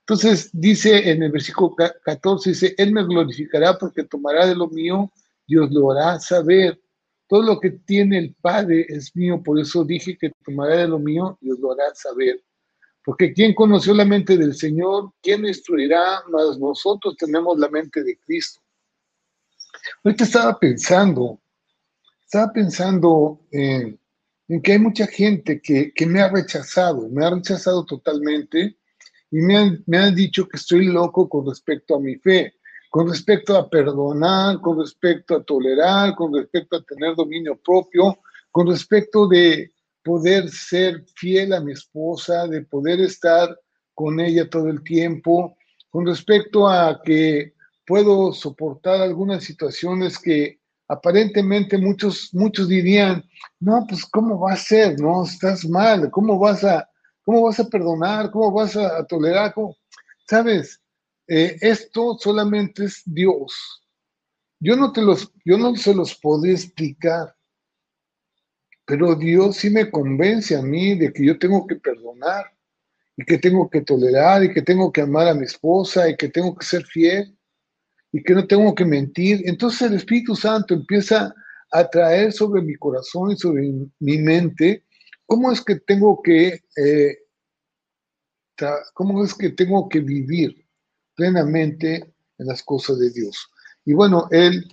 Entonces 0.00 0.50
dice 0.52 1.10
en 1.10 1.22
el 1.22 1.32
versículo 1.32 1.74
14, 2.04 2.50
dice, 2.50 2.74
Él 2.78 2.92
me 2.92 3.04
glorificará 3.04 3.76
porque 3.76 4.04
tomará 4.04 4.46
de 4.46 4.54
lo 4.54 4.68
mío, 4.68 5.12
Dios 5.46 5.70
lo 5.70 5.90
hará 5.90 6.20
saber. 6.20 6.80
Todo 7.28 7.42
lo 7.42 7.60
que 7.60 7.70
tiene 7.70 8.18
el 8.18 8.34
Padre 8.34 8.86
es 8.88 9.14
mío, 9.16 9.42
por 9.42 9.58
eso 9.58 9.84
dije 9.84 10.16
que 10.16 10.30
tomará 10.44 10.76
de 10.76 10.88
lo 10.88 10.98
mío, 10.98 11.36
Dios 11.40 11.58
lo 11.58 11.72
hará 11.72 11.94
saber. 11.94 12.42
Porque 13.04 13.32
¿quién 13.32 13.54
conoció 13.54 13.94
la 13.94 14.04
mente 14.04 14.36
del 14.36 14.54
Señor? 14.54 15.12
¿Quién 15.22 15.44
instruirá? 15.46 16.22
Más 16.28 16.58
nosotros 16.58 17.16
tenemos 17.16 17.58
la 17.58 17.68
mente 17.68 18.02
de 18.02 18.18
Cristo. 18.18 18.60
Ahorita 20.02 20.24
estaba 20.24 20.58
pensando, 20.58 21.40
estaba 22.24 22.52
pensando 22.52 23.40
en 23.52 23.98
en 24.48 24.62
que 24.62 24.72
hay 24.72 24.78
mucha 24.78 25.06
gente 25.06 25.60
que, 25.60 25.92
me 26.06 26.20
ha 26.20 26.28
rechazado, 26.28 27.08
me 27.08 27.24
ha 27.24 27.30
rechazado 27.30 27.84
totalmente 27.84 28.76
y 29.30 29.38
me 29.38 29.56
han, 29.56 29.84
me 29.86 29.98
han 29.98 30.14
dicho 30.14 30.48
que 30.48 30.56
estoy 30.56 30.86
loco 30.86 31.28
con 31.28 31.46
respecto 31.46 31.96
a 31.96 32.00
mi 32.00 32.16
fe, 32.16 32.54
con 32.90 33.08
respecto 33.08 33.56
a 33.56 33.68
perdonar, 33.68 34.60
con 34.60 34.78
respecto 34.78 35.36
a 35.36 35.42
tolerar, 35.42 36.14
con 36.14 36.34
respecto 36.34 36.76
a 36.76 36.82
tener 36.82 37.14
dominio 37.14 37.58
propio, 37.64 38.18
con 38.50 38.66
respecto 38.68 39.26
de 39.28 39.72
poder 40.02 40.48
ser 40.48 41.04
fiel 41.16 41.52
a 41.52 41.60
mi 41.60 41.72
esposa, 41.72 42.46
de 42.46 42.62
poder 42.62 43.00
estar 43.00 43.58
con 43.94 44.20
ella 44.20 44.48
todo 44.48 44.68
el 44.68 44.82
tiempo, 44.82 45.56
con 45.90 46.06
respecto 46.06 46.68
a 46.68 47.00
que 47.02 47.54
puedo 47.86 48.32
soportar 48.32 49.00
algunas 49.00 49.44
situaciones 49.44 50.18
que 50.18 50.60
aparentemente 50.88 51.78
muchos, 51.78 52.30
muchos 52.32 52.68
dirían, 52.68 53.24
no, 53.60 53.84
pues 53.88 54.04
¿cómo 54.06 54.38
va 54.38 54.52
a 54.52 54.56
ser? 54.56 55.00
No, 55.00 55.24
estás 55.24 55.64
mal, 55.68 56.10
¿cómo 56.10 56.38
vas 56.38 56.64
a, 56.64 56.88
cómo 57.24 57.42
vas 57.42 57.58
a 57.58 57.68
perdonar? 57.68 58.30
¿Cómo 58.30 58.52
vas 58.52 58.76
a, 58.76 59.04
tolerar? 59.06 59.54
¿Sabes? 60.28 60.80
Eh, 61.28 61.56
esto 61.60 62.16
solamente 62.18 62.84
es 62.84 63.02
Dios. 63.04 63.82
Yo 64.60 64.76
no, 64.76 64.92
te 64.92 65.02
los, 65.02 65.32
yo 65.44 65.58
no 65.58 65.74
se 65.76 65.94
los 65.94 66.18
puedo 66.20 66.44
explicar, 66.46 67.34
pero 68.86 69.14
Dios 69.14 69.56
sí 69.56 69.70
me 69.70 69.90
convence 69.90 70.56
a 70.56 70.62
mí 70.62 70.96
de 70.96 71.12
que 71.12 71.26
yo 71.26 71.38
tengo 71.38 71.66
que 71.66 71.76
perdonar 71.76 72.46
y 73.16 73.24
que 73.24 73.38
tengo 73.38 73.68
que 73.68 73.82
tolerar 73.82 74.44
y 74.44 74.52
que 74.52 74.62
tengo 74.62 74.92
que 74.92 75.02
amar 75.02 75.28
a 75.28 75.34
mi 75.34 75.44
esposa 75.44 76.08
y 76.08 76.16
que 76.16 76.28
tengo 76.28 76.54
que 76.54 76.64
ser 76.64 76.84
fiel 76.84 77.36
y 78.12 78.22
que 78.22 78.34
no 78.34 78.46
tengo 78.46 78.74
que 78.74 78.84
mentir. 78.84 79.42
Entonces 79.44 79.82
el 79.82 79.94
Espíritu 79.94 80.36
Santo 80.36 80.74
empieza 80.74 81.34
a 81.72 81.88
traer 81.88 82.32
sobre 82.32 82.62
mi 82.62 82.76
corazón 82.76 83.32
y 83.32 83.36
sobre 83.36 83.72
mi 83.98 84.18
mente 84.18 84.84
cómo 85.26 85.50
es 85.50 85.62
que 85.62 85.76
tengo 85.80 86.22
que, 86.22 86.60
eh, 86.76 87.18
cómo 88.94 89.24
es 89.24 89.34
que 89.34 89.50
tengo 89.50 89.88
que 89.88 90.00
vivir 90.00 90.65
plenamente 91.16 92.14
en 92.38 92.46
las 92.46 92.62
cosas 92.62 92.98
de 92.98 93.10
Dios. 93.10 93.48
Y 93.84 93.94
bueno, 93.94 94.28
Él 94.30 94.72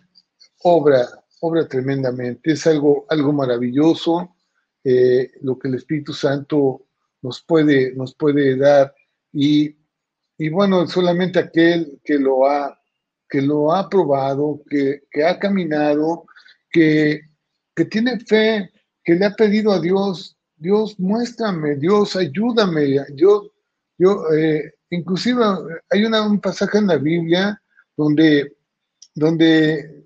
obra, 0.63 1.07
obra 1.41 1.67
tremendamente, 1.67 2.51
es 2.51 2.67
algo, 2.67 3.05
algo 3.09 3.33
maravilloso 3.33 4.35
eh, 4.83 5.31
lo 5.41 5.57
que 5.57 5.69
el 5.69 5.75
Espíritu 5.75 6.13
Santo 6.13 6.88
nos 7.21 7.41
puede, 7.41 7.95
nos 7.95 8.13
puede 8.15 8.57
dar. 8.57 8.93
Y, 9.31 9.75
y 10.38 10.50
bueno, 10.50 10.85
solamente 10.88 11.39
aquel 11.39 12.01
que 12.03 12.19
lo 12.19 12.45
ha 12.45 12.77
que 13.33 13.41
lo 13.41 13.73
ha 13.73 13.89
probado, 13.89 14.62
que, 14.69 15.01
ha 15.25 15.39
caminado, 15.39 16.27
que, 16.69 17.21
tiene 17.89 18.19
fe, 18.19 18.69
que 19.03 19.15
le 19.15 19.25
ha 19.25 19.33
pedido 19.33 19.71
a 19.71 19.81
Dios, 19.81 20.38
Dios 20.55 21.00
muéstrame, 21.00 21.75
Dios 21.77 22.15
ayúdame, 22.15 23.03
yo, 23.15 23.51
yo, 23.97 24.31
eh, 24.31 24.75
inclusive 24.95 25.43
hay 25.89 26.05
un 26.05 26.39
pasaje 26.39 26.77
en 26.77 26.88
la 26.88 26.97
Biblia 26.97 27.62
donde, 27.95 28.55
donde 29.13 30.05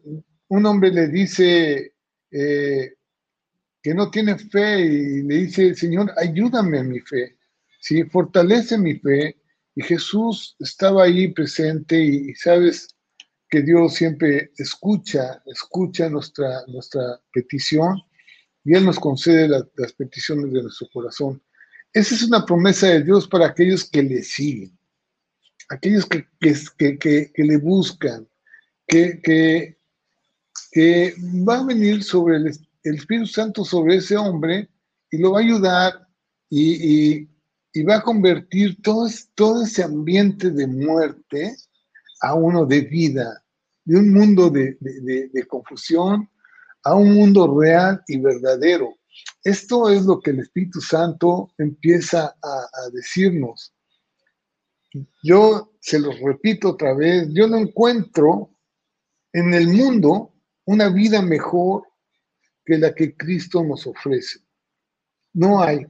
un 0.49 0.65
hombre 0.65 0.91
le 0.91 1.07
dice 1.07 1.93
eh, 2.31 2.93
que 3.81 3.93
no 3.93 4.09
tiene 4.11 4.37
fe 4.37 4.81
y 4.81 5.23
le 5.23 5.35
dice, 5.35 5.75
Señor, 5.75 6.11
ayúdame 6.17 6.79
a 6.79 6.83
mi 6.83 6.99
fe, 6.99 7.37
¿sí? 7.79 8.03
fortalece 8.03 8.77
mi 8.77 8.95
fe. 8.95 9.37
Y 9.75 9.83
Jesús 9.83 10.55
estaba 10.59 11.03
ahí 11.03 11.27
presente 11.29 12.03
y, 12.03 12.33
sabes, 12.35 12.95
que 13.49 13.61
Dios 13.61 13.93
siempre 13.93 14.51
escucha, 14.57 15.41
escucha 15.45 16.09
nuestra, 16.09 16.65
nuestra 16.67 17.21
petición 17.31 18.01
y 18.65 18.75
Él 18.75 18.83
nos 18.83 18.99
concede 18.99 19.47
las 19.47 19.93
peticiones 19.93 20.51
de 20.51 20.63
nuestro 20.63 20.89
corazón. 20.91 21.41
Esa 21.93 22.15
es 22.15 22.23
una 22.23 22.45
promesa 22.45 22.87
de 22.87 23.03
Dios 23.03 23.27
para 23.27 23.47
aquellos 23.47 23.89
que 23.89 24.03
le 24.03 24.21
siguen, 24.21 24.76
aquellos 25.69 26.05
que, 26.05 26.27
que, 26.39 27.31
le 27.37 27.57
buscan, 27.57 28.27
que, 28.87 29.19
que, 29.21 29.77
va 31.47 31.59
a 31.59 31.65
venir 31.65 32.03
sobre 32.03 32.37
el, 32.37 32.47
Espíritu 32.83 33.27
Santo 33.27 33.65
sobre 33.65 33.97
ese 33.97 34.15
hombre 34.15 34.69
y 35.11 35.17
lo 35.17 35.31
va 35.31 35.39
a 35.39 35.43
ayudar 35.43 36.07
y, 36.49 37.27
va 37.83 37.97
a 37.97 38.01
convertir 38.01 38.81
todo, 38.81 39.07
todo 39.35 39.63
ese 39.63 39.83
ambiente 39.83 40.49
de 40.49 40.65
muerte 40.65 41.55
a 42.21 42.33
uno 42.33 42.65
de 42.65 42.81
vida, 42.81 43.43
de 43.85 43.97
un 43.97 44.13
mundo 44.13 44.49
de, 44.49 44.77
confusión 45.47 46.29
a 46.83 46.95
un 46.95 47.13
mundo 47.13 47.59
real 47.59 48.01
y 48.07 48.17
verdadero. 48.17 48.95
Esto 49.43 49.89
es 49.89 50.05
lo 50.05 50.19
que 50.19 50.31
el 50.31 50.39
Espíritu 50.39 50.79
Santo 50.79 51.51
empieza 51.57 52.35
a, 52.41 52.89
decirnos. 52.93 53.73
Yo 55.23 55.73
se 55.79 55.99
los 55.99 56.19
repito 56.19 56.71
otra 56.71 56.93
vez, 56.93 57.27
yo 57.31 57.47
no 57.47 57.57
encuentro 57.57 58.51
en 59.33 59.53
el 59.53 59.67
mundo 59.67 60.33
una 60.65 60.89
vida 60.89 61.21
mejor 61.21 61.83
que 62.65 62.77
la 62.77 62.93
que 62.93 63.15
Cristo 63.15 63.63
nos 63.63 63.87
ofrece. 63.87 64.39
No 65.33 65.61
hay. 65.61 65.85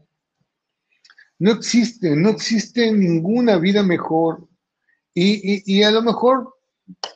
No 1.39 1.52
existe, 1.52 2.15
no 2.15 2.30
existe 2.30 2.91
ninguna 2.91 3.58
vida 3.58 3.84
mejor 3.84 4.48
y, 5.13 5.82
a 5.82 5.89
lo 5.89 6.04
mejor 6.04 6.54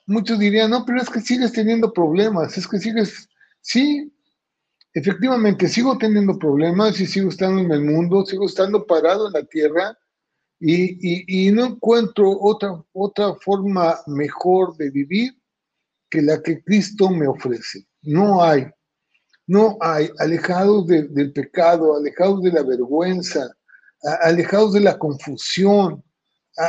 muchos 0.07 0.39
dirían, 0.39 0.71
no, 0.71 0.85
pero 0.85 1.01
es 1.01 1.09
que 1.09 1.21
sigues 1.21 1.51
teniendo 1.51 1.93
problemas, 1.93 2.57
es 2.57 2.67
que 2.67 2.79
sigues, 2.79 3.29
sí, 3.61 4.11
efectivamente 4.93 5.67
sigo 5.67 5.97
teniendo 5.99 6.37
problemas 6.39 6.99
y 6.99 7.05
sigo 7.05 7.29
estando 7.29 7.61
en 7.61 7.71
el 7.71 7.83
mundo, 7.83 8.25
sigo 8.25 8.47
estando 8.47 8.87
parado 8.87 9.27
en 9.27 9.33
la 9.33 9.43
tierra 9.43 9.97
y, 10.63 11.51
no 11.51 11.65
encuentro 11.65 12.37
otra, 12.39 12.81
otra 12.93 13.33
forma 13.35 13.99
mejor 14.05 14.77
de 14.77 14.91
vivir 14.91 15.33
que 16.09 16.21
la 16.21 16.41
que 16.41 16.63
Cristo 16.63 17.09
me 17.09 17.27
ofrece. 17.27 17.85
No 18.03 18.43
hay, 18.43 18.67
no 19.47 19.77
hay, 19.81 20.09
alejados 20.19 20.85
del 20.87 21.33
pecado, 21.33 21.95
alejados 21.95 22.43
de 22.43 22.51
la 22.51 22.63
vergüenza, 22.63 23.49
alejados 24.21 24.73
de 24.73 24.81
la 24.81 24.97
confusión, 24.97 26.03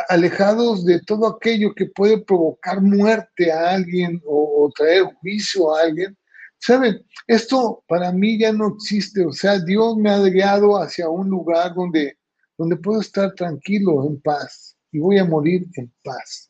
alejados 0.09 0.85
de 0.85 1.01
todo 1.01 1.27
aquello 1.27 1.75
que 1.75 1.87
puede 1.87 2.19
provocar 2.19 2.81
muerte 2.81 3.51
a 3.51 3.71
alguien 3.71 4.23
o, 4.27 4.71
traer 4.75 5.05
juicio 5.21 5.75
a 5.75 5.83
alguien. 5.83 6.17
Saben, 6.59 7.05
esto 7.27 7.83
para 7.89 8.13
mí 8.13 8.39
ya 8.39 8.53
no 8.53 8.75
existe, 8.75 9.27
o 9.27 9.33
sea, 9.33 9.59
Dios 9.59 9.97
me 9.97 10.11
ha 10.11 10.19
guiado 10.21 10.81
hacia 10.81 11.09
un 11.09 11.29
lugar 11.29 11.75
donde, 11.75 12.17
donde 12.63 12.77
puedo 12.77 13.01
estar 13.01 13.35
tranquilo, 13.35 14.07
en 14.07 14.21
paz, 14.21 14.77
y 14.93 15.01
voy 15.01 15.19
a 15.19 15.25
morir 15.25 15.67
en 15.75 15.93
paz. 16.05 16.49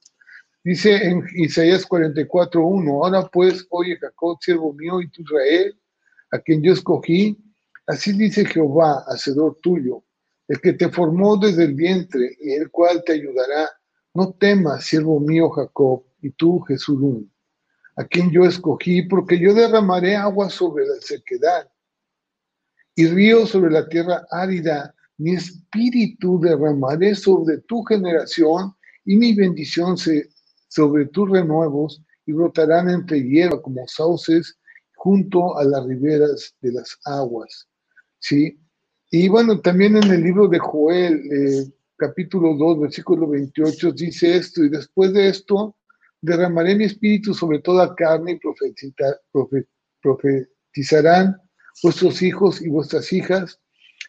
Dice 0.63 0.95
en 0.95 1.25
Isaías 1.37 1.89
44.1, 1.89 2.91
ahora 2.91 3.27
pues, 3.33 3.67
oye 3.71 3.97
Jacob, 3.97 4.37
siervo 4.43 4.75
mío, 4.75 5.01
y 5.01 5.09
tu 5.11 5.23
Israel, 5.23 5.75
a 6.31 6.39
quien 6.39 6.63
yo 6.63 6.75
escogí, 6.75 7.39
así 7.87 8.13
dice 8.13 8.45
Jehová, 8.45 9.03
hacedor 9.07 9.59
tuyo, 9.63 10.05
el 10.49 10.61
que 10.61 10.75
te 10.75 10.91
formó 10.91 11.39
desde 11.39 11.65
el 11.65 11.75
vientre 11.75 12.37
y 12.43 12.53
el 12.53 12.71
cual 12.71 13.03
te 13.07 13.15
ayudará. 13.15 13.71
No 14.13 14.35
temas, 14.35 14.85
siervo 14.85 15.19
mío 15.19 15.49
Jacob, 15.49 16.05
y 16.21 16.29
tú 16.33 16.61
Jesús, 16.61 17.25
a 17.97 18.05
quien 18.05 18.31
yo 18.31 18.45
escogí, 18.45 19.01
porque 19.01 19.39
yo 19.39 19.55
derramaré 19.55 20.15
agua 20.15 20.51
sobre 20.51 20.87
la 20.87 21.01
sequedad 21.01 21.71
y 22.95 23.07
río 23.07 23.47
sobre 23.47 23.71
la 23.71 23.89
tierra 23.89 24.27
árida. 24.31 24.95
Mi 25.23 25.35
espíritu 25.35 26.41
derramaré 26.41 27.15
sobre 27.15 27.59
tu 27.59 27.85
generación 27.85 28.73
y 29.05 29.17
mi 29.17 29.33
bendición 29.33 29.97
sobre 30.67 31.07
tus 31.07 31.31
renuevos 31.31 32.03
y 32.27 32.33
brotarán 32.33 32.91
entre 32.91 33.23
hierba 33.23 33.63
como 33.63 33.87
sauces 33.87 34.59
junto 34.97 35.57
a 35.57 35.63
las 35.63 35.87
riberas 35.87 36.57
de 36.61 36.73
las 36.73 36.99
aguas. 37.05 37.69
¿Sí? 38.19 38.59
Y 39.13 39.29
bueno, 39.29 39.61
también 39.61 39.97
en 39.97 40.11
el 40.11 40.25
libro 40.25 40.49
de 40.49 40.59
Joel, 40.59 41.15
eh, 41.33 41.71
capítulo 41.97 42.57
2, 42.57 42.81
versículo 42.81 43.29
28, 43.29 43.93
dice 43.93 44.35
esto, 44.35 44.65
y 44.65 44.71
después 44.71 45.13
de 45.13 45.29
esto 45.29 45.77
derramaré 46.21 46.75
mi 46.75 46.87
espíritu 46.87 47.33
sobre 47.33 47.61
toda 47.61 47.95
carne 47.95 48.33
y 48.33 48.41
profetizarán 50.03 51.37
vuestros 51.81 52.23
hijos 52.23 52.61
y 52.61 52.69
vuestras 52.69 53.13
hijas, 53.13 53.62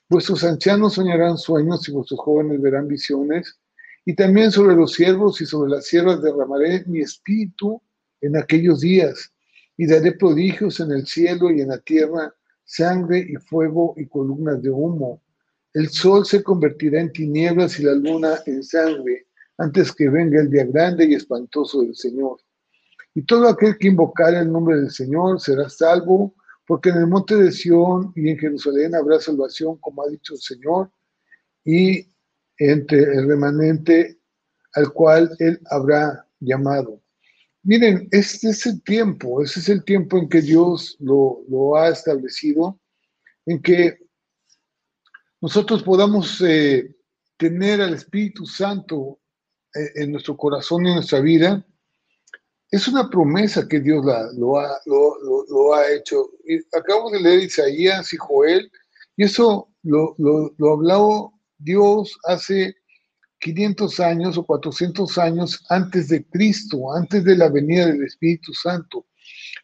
vuestros 0.10 0.44
ancianos 0.44 0.94
soñarán 0.94 1.38
sueños 1.38 1.88
y 1.88 1.92
vuestros 1.92 2.20
jóvenes 2.20 2.62
verán 2.62 2.88
visiones, 2.88 3.60
y 4.06 4.16
también 4.16 4.52
sobre 4.52 4.76
los 4.76 4.94
siervos 4.94 5.40
y 5.42 5.46
sobre 5.46 5.72
las 5.72 5.86
siervas 5.86 6.22
derramaré 6.22 6.84
mi 6.86 7.00
espíritu 7.00 7.82
en 8.22 8.38
aquellos 8.38 8.82
días, 8.82 9.34
y 9.78 9.88
daré 9.88 10.14
prodigios 10.14 10.80
en 10.80 10.92
el 10.92 11.08
cielo 11.08 11.50
y 11.52 11.62
en 11.62 11.70
la 11.70 11.80
tierra, 11.80 12.34
sangre 12.64 13.20
y 13.20 13.36
fuego 13.36 13.94
y 13.98 14.08
columnas 14.08 14.62
de 14.62 14.70
humo. 14.70 15.22
El 15.74 15.90
sol 15.90 16.26
se 16.26 16.44
convertirá 16.44 17.02
en 17.02 17.12
tinieblas 17.12 17.80
y 17.80 17.84
la 17.84 17.94
luna 17.94 18.40
en 18.46 18.64
sangre 18.64 19.28
antes 19.58 19.92
que 19.92 20.10
venga 20.10 20.40
el 20.42 20.50
día 20.50 20.66
grande 20.66 21.06
y 21.06 21.16
espantoso 21.16 21.82
del 21.82 21.96
Señor. 21.96 22.38
Y 23.16 23.24
todo 23.24 23.48
aquel 23.48 23.78
que 23.78 23.88
invocar 23.88 24.34
el 24.34 24.52
nombre 24.52 24.78
del 24.78 24.92
Señor 24.92 25.40
será 25.40 25.70
salvo, 25.70 26.36
porque 26.66 26.90
en 26.90 26.98
el 26.98 27.08
monte 27.08 27.36
de 27.36 27.52
Sión 27.52 28.14
y 28.16 28.30
en 28.30 28.38
Jerusalén 28.38 28.96
habrá 28.96 29.20
salvación, 29.20 29.78
como 29.78 30.04
ha 30.04 30.10
dicho 30.10 30.34
el 30.34 30.40
Señor, 30.40 30.92
y 31.66 32.08
entre 32.58 33.00
el 33.00 33.28
remanente 33.28 34.20
al 34.74 34.92
cual 34.92 35.36
Él 35.40 35.60
habrá 35.70 36.28
llamado. 36.40 37.02
Miren, 37.64 38.08
este 38.12 38.50
es 38.50 38.66
el 38.66 38.84
tiempo, 38.84 39.42
ese 39.42 39.60
es 39.62 39.70
el 39.70 39.84
tiempo 39.84 40.18
en 40.18 40.28
que 40.28 40.42
Dios 40.42 40.98
lo, 41.00 41.76
ha 41.78 41.90
establecido, 41.90 42.80
en 43.46 43.62
que 43.62 44.00
nosotros 45.40 45.84
podamos 45.84 46.42
eh, 46.42 46.96
tener 47.38 47.82
al 47.82 47.94
Espíritu 47.94 48.46
Santo 48.46 49.20
eh, 49.74 49.92
en 49.96 50.12
nuestro 50.12 50.36
corazón 50.36 50.86
y 50.86 50.90
en 50.90 50.96
nuestra 50.96 51.22
vida, 51.22 51.66
es 52.74 52.88
una 52.88 53.08
promesa 53.08 53.68
que 53.68 53.80
Dios 53.80 54.04
lo, 54.04 54.60
ha, 54.60 54.80
lo, 54.88 55.76
ha, 55.76 55.92
hecho. 55.92 56.32
acabamos 56.76 57.12
de 57.12 57.20
leer 57.20 57.44
Isaías 57.44 58.12
y 58.12 58.18
Joel, 58.18 58.72
y 59.16 59.26
eso 59.26 59.70
lo, 59.84 60.16
lo, 60.18 60.72
habló 60.72 61.34
Dios 61.60 62.18
hace 62.26 62.76
500 63.42 64.00
años 64.00 64.40
o 64.40 64.44
400 64.44 65.18
años 65.20 65.64
antes 65.70 66.08
de 66.08 66.26
Cristo, 66.26 66.92
antes 66.96 67.24
de 67.24 67.38
la 67.38 67.48
venida 67.48 67.86
del 67.86 68.06
Espíritu 68.06 68.56
Santo. 68.56 69.06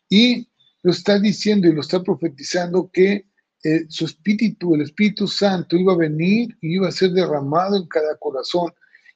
Y 0.07 0.47
lo 0.83 0.91
está 0.91 1.17
diciendo 1.17 1.67
y 1.67 1.73
lo 1.73 1.81
está 1.81 2.03
profetizando 2.03 2.91
que 2.93 3.25
eh, 3.63 3.85
su 3.89 4.05
Espíritu, 4.05 4.75
el 4.75 4.81
Espíritu 4.81 5.27
Santo, 5.27 5.75
iba 5.75 5.93
a 5.93 5.97
venir 5.97 6.55
y 6.61 6.75
iba 6.75 6.87
a 6.87 6.91
ser 6.91 7.09
derramado 7.13 7.75
en 7.75 7.87
cada 7.87 8.15
corazón. 8.17 8.71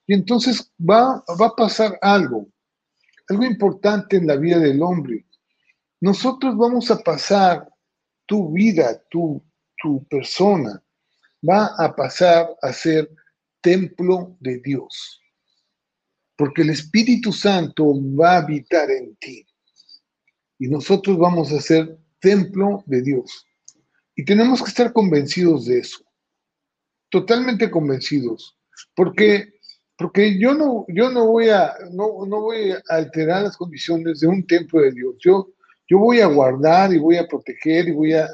Y 0.08 0.16
entonces 0.16 0.74
va, 0.80 1.24
va 1.40 1.46
a 1.46 1.56
pasar 1.56 2.00
algo 2.02 2.48
algo 3.30 3.46
importante 3.46 4.18
en 4.18 4.28
la 4.28 4.36
vida 4.36 4.60
del 4.60 4.82
hombre. 4.82 5.26
Nosotros 6.02 6.58
vamos 6.58 6.92
a 6.92 7.00
pasar 7.00 7.70
tu 8.26 8.52
vida, 8.52 9.02
tu, 9.10 9.44
tu 9.82 10.06
persona, 10.08 10.84
va 11.48 11.72
a 11.78 11.96
pasar 11.96 12.50
a 12.62 12.74
ser 12.74 13.10
templo 13.62 14.36
de 14.40 14.60
Dios. 14.60 15.22
Porque 16.36 16.64
el 16.64 16.72
Espíritu 16.72 17.32
Santo 17.32 17.94
va 18.16 18.34
a 18.34 18.38
habitar 18.40 18.90
en 18.90 19.16
ti. 19.18 19.46
Y 20.60 20.68
nosotros 20.68 21.18
vamos 21.18 21.52
a 21.52 21.62
ser 21.62 21.98
templo 22.20 22.84
de 22.86 23.02
Dios. 23.02 23.46
Y 24.16 24.26
tenemos 24.26 24.62
que 24.62 24.70
estar 24.70 24.94
convencidos 24.94 25.66
de 25.66 25.80
eso. 25.80 26.04
Totalmente 27.10 27.70
convencidos. 27.70 28.58
Porque 28.96 29.53
porque 30.04 30.38
yo 30.38 30.54
no, 30.54 30.86
yo 30.90 31.10
no 31.10 31.28
voy 31.28 31.48
a, 31.48 31.76
no, 31.94 32.26
no 32.26 32.42
voy 32.42 32.72
a 32.72 32.82
alterar 32.90 33.44
las 33.44 33.56
condiciones 33.56 34.20
de 34.20 34.28
un 34.28 34.46
templo 34.46 34.82
de 34.82 34.92
Dios. 34.92 35.16
Yo, 35.24 35.48
yo 35.88 35.98
voy 35.98 36.20
a 36.20 36.26
guardar 36.26 36.94
y 36.94 36.98
voy 36.98 37.16
a 37.16 37.26
proteger 37.26 37.88
y 37.88 37.92
voy 37.92 38.12
a, 38.12 38.28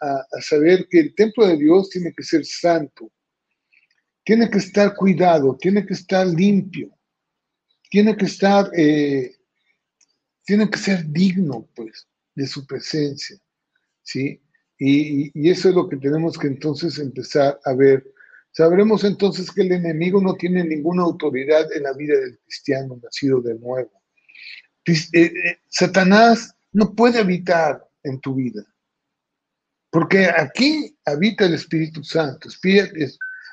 a, 0.00 0.40
saber 0.40 0.88
que 0.90 0.98
el 0.98 1.14
templo 1.14 1.46
de 1.46 1.58
Dios 1.58 1.90
tiene 1.90 2.12
que 2.12 2.24
ser 2.24 2.44
santo, 2.44 3.08
tiene 4.24 4.50
que 4.50 4.58
estar 4.58 4.96
cuidado, 4.96 5.56
tiene 5.56 5.86
que 5.86 5.94
estar 5.94 6.26
limpio, 6.26 6.90
tiene 7.88 8.16
que 8.16 8.24
estar, 8.24 8.68
eh, 8.76 9.36
tiene 10.44 10.68
que 10.68 10.78
ser 10.78 11.06
digno, 11.06 11.68
pues, 11.76 12.08
de 12.34 12.48
su 12.48 12.66
presencia, 12.66 13.36
¿sí? 14.02 14.42
Y, 14.76 15.30
y, 15.40 15.50
eso 15.50 15.68
es 15.68 15.74
lo 15.76 15.88
que 15.88 15.98
tenemos 15.98 16.36
que 16.36 16.48
entonces 16.48 16.98
empezar 16.98 17.60
a 17.64 17.74
ver 17.74 18.12
Sabremos 18.56 19.04
entonces 19.04 19.50
que 19.52 19.60
el 19.60 19.72
enemigo 19.72 20.18
no 20.18 20.32
tiene 20.32 20.64
ninguna 20.64 21.02
autoridad 21.02 21.70
en 21.74 21.82
la 21.82 21.92
vida 21.92 22.18
del 22.18 22.38
cristiano 22.38 22.98
nacido 23.02 23.42
de 23.42 23.54
nuevo. 23.58 23.92
Eh, 24.86 24.94
eh, 25.12 25.58
Satanás 25.68 26.56
no 26.72 26.94
puede 26.94 27.18
habitar 27.18 27.86
en 28.02 28.18
tu 28.18 28.34
vida, 28.34 28.64
porque 29.90 30.30
aquí 30.34 30.96
habita 31.04 31.44
el 31.44 31.52
Espíritu 31.52 32.02
Santo, 32.02 32.48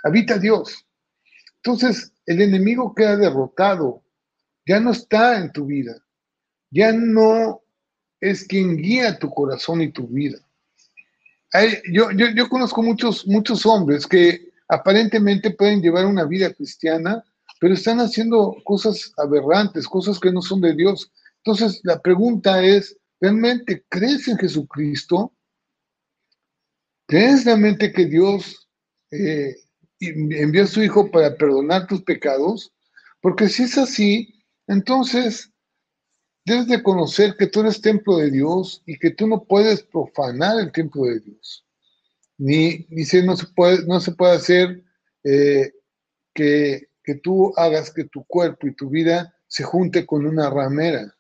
habita 0.04 0.38
Dios. 0.38 0.88
Entonces 1.58 2.14
el 2.26 2.42
enemigo 2.42 2.96
queda 2.96 3.18
derrotado, 3.18 4.06
ya 4.66 4.80
no 4.80 4.92
está 4.92 5.38
en 5.38 5.52
tu 5.52 5.66
vida, 5.66 6.02
ya 6.72 6.94
no 6.94 7.62
es 8.22 8.46
quien 8.46 8.78
guía 8.78 9.20
tu 9.20 9.30
corazón 9.30 9.82
y 9.82 9.92
tu 9.92 10.08
vida. 10.08 10.40
yo, 11.92 12.10
yo, 12.12 12.48
conozco 12.48 12.82
muchos, 12.82 13.28
muchos 13.28 13.66
hombres 13.66 14.08
que 14.08 14.53
aparentemente 14.74 15.52
pueden 15.52 15.82
llevar 15.82 16.06
una 16.06 16.26
vida 16.26 16.52
cristiana, 16.54 17.24
pero 17.60 17.76
están 17.76 18.00
haciendo 18.00 18.56
cosas 18.64 19.14
aberrantes, 19.18 19.88
cosas 19.88 20.20
que 20.20 20.32
no 20.32 20.42
son 20.42 20.62
de 20.62 20.74
Dios. 20.74 21.12
Entonces, 21.38 21.80
la 21.84 22.02
pregunta 22.02 22.64
es, 22.64 22.98
¿realmente 23.22 23.86
crees 23.88 24.28
en 24.28 24.38
Jesucristo? 24.38 25.32
¿Crees 27.08 27.46
realmente 27.46 27.92
que 27.92 28.06
Dios 28.06 28.68
eh, 29.12 29.56
envió 30.00 30.64
a 30.64 30.68
su 30.68 30.82
Hijo 30.82 31.12
para 31.12 31.36
perdonar 31.36 31.88
tus 31.88 32.02
pecados? 32.02 32.74
Porque 33.22 33.50
si 33.50 33.64
es 33.64 33.78
así, 33.78 34.44
entonces 34.68 35.52
debes 36.46 36.68
de 36.68 36.82
conocer 36.82 37.36
que 37.38 37.48
tú 37.48 37.62
eres 37.62 37.80
templo 37.80 38.18
de 38.18 38.32
Dios 38.32 38.82
y 38.86 38.98
que 38.98 39.12
tú 39.12 39.28
no 39.28 39.44
puedes 39.44 39.84
profanar 39.84 40.60
el 40.60 40.72
templo 40.72 41.04
de 41.04 41.20
Dios 41.20 41.63
ni 42.38 42.86
dice 42.90 43.24
no 43.24 43.36
se 43.36 43.48
puede, 43.48 43.86
no 43.86 44.00
se 44.00 44.14
puede 44.14 44.36
hacer 44.36 44.84
eh, 45.24 45.72
que, 46.34 46.88
tú 47.22 47.54
hagas 47.56 47.94
que 47.94 48.06
tu 48.06 48.24
cuerpo 48.26 48.68
y 48.68 48.76
tu 48.76 48.90
vida 48.90 49.36
se 49.48 49.64
junte 49.64 50.06
con 50.06 50.26
una 50.26 50.50
ramera, 50.50 51.16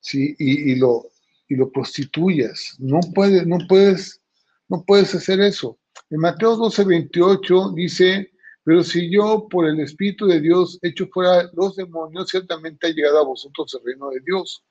¿sí? 0.00 0.34
Y, 0.38 0.74
lo, 0.74 1.06
y 1.48 1.54
lo 1.54 1.70
prostituyas. 1.70 2.74
No 2.78 3.00
puedes, 3.14 3.46
no 3.46 3.58
puedes, 3.68 4.20
no 4.68 4.84
puedes 4.84 5.14
hacer 5.14 5.40
eso. 5.40 5.78
En 6.10 6.20
Mateo 6.20 6.56
12, 6.56 6.84
28 6.84 7.72
dice, 7.74 8.32
pero 8.64 8.82
si 8.82 9.10
yo 9.10 9.46
por 9.48 9.66
el 9.66 9.80
Espíritu 9.80 10.26
de 10.26 10.40
Dios 10.40 10.78
echo 10.82 11.06
fuera 11.12 11.50
los 11.54 11.76
demonios, 11.76 12.28
ciertamente 12.28 12.88
ha 12.88 12.90
llegado 12.90 13.20
a 13.20 13.24
vosotros 13.24 13.72
el 13.74 13.86
reino 13.86 14.10
de 14.10 14.20
Dios. 14.20 14.64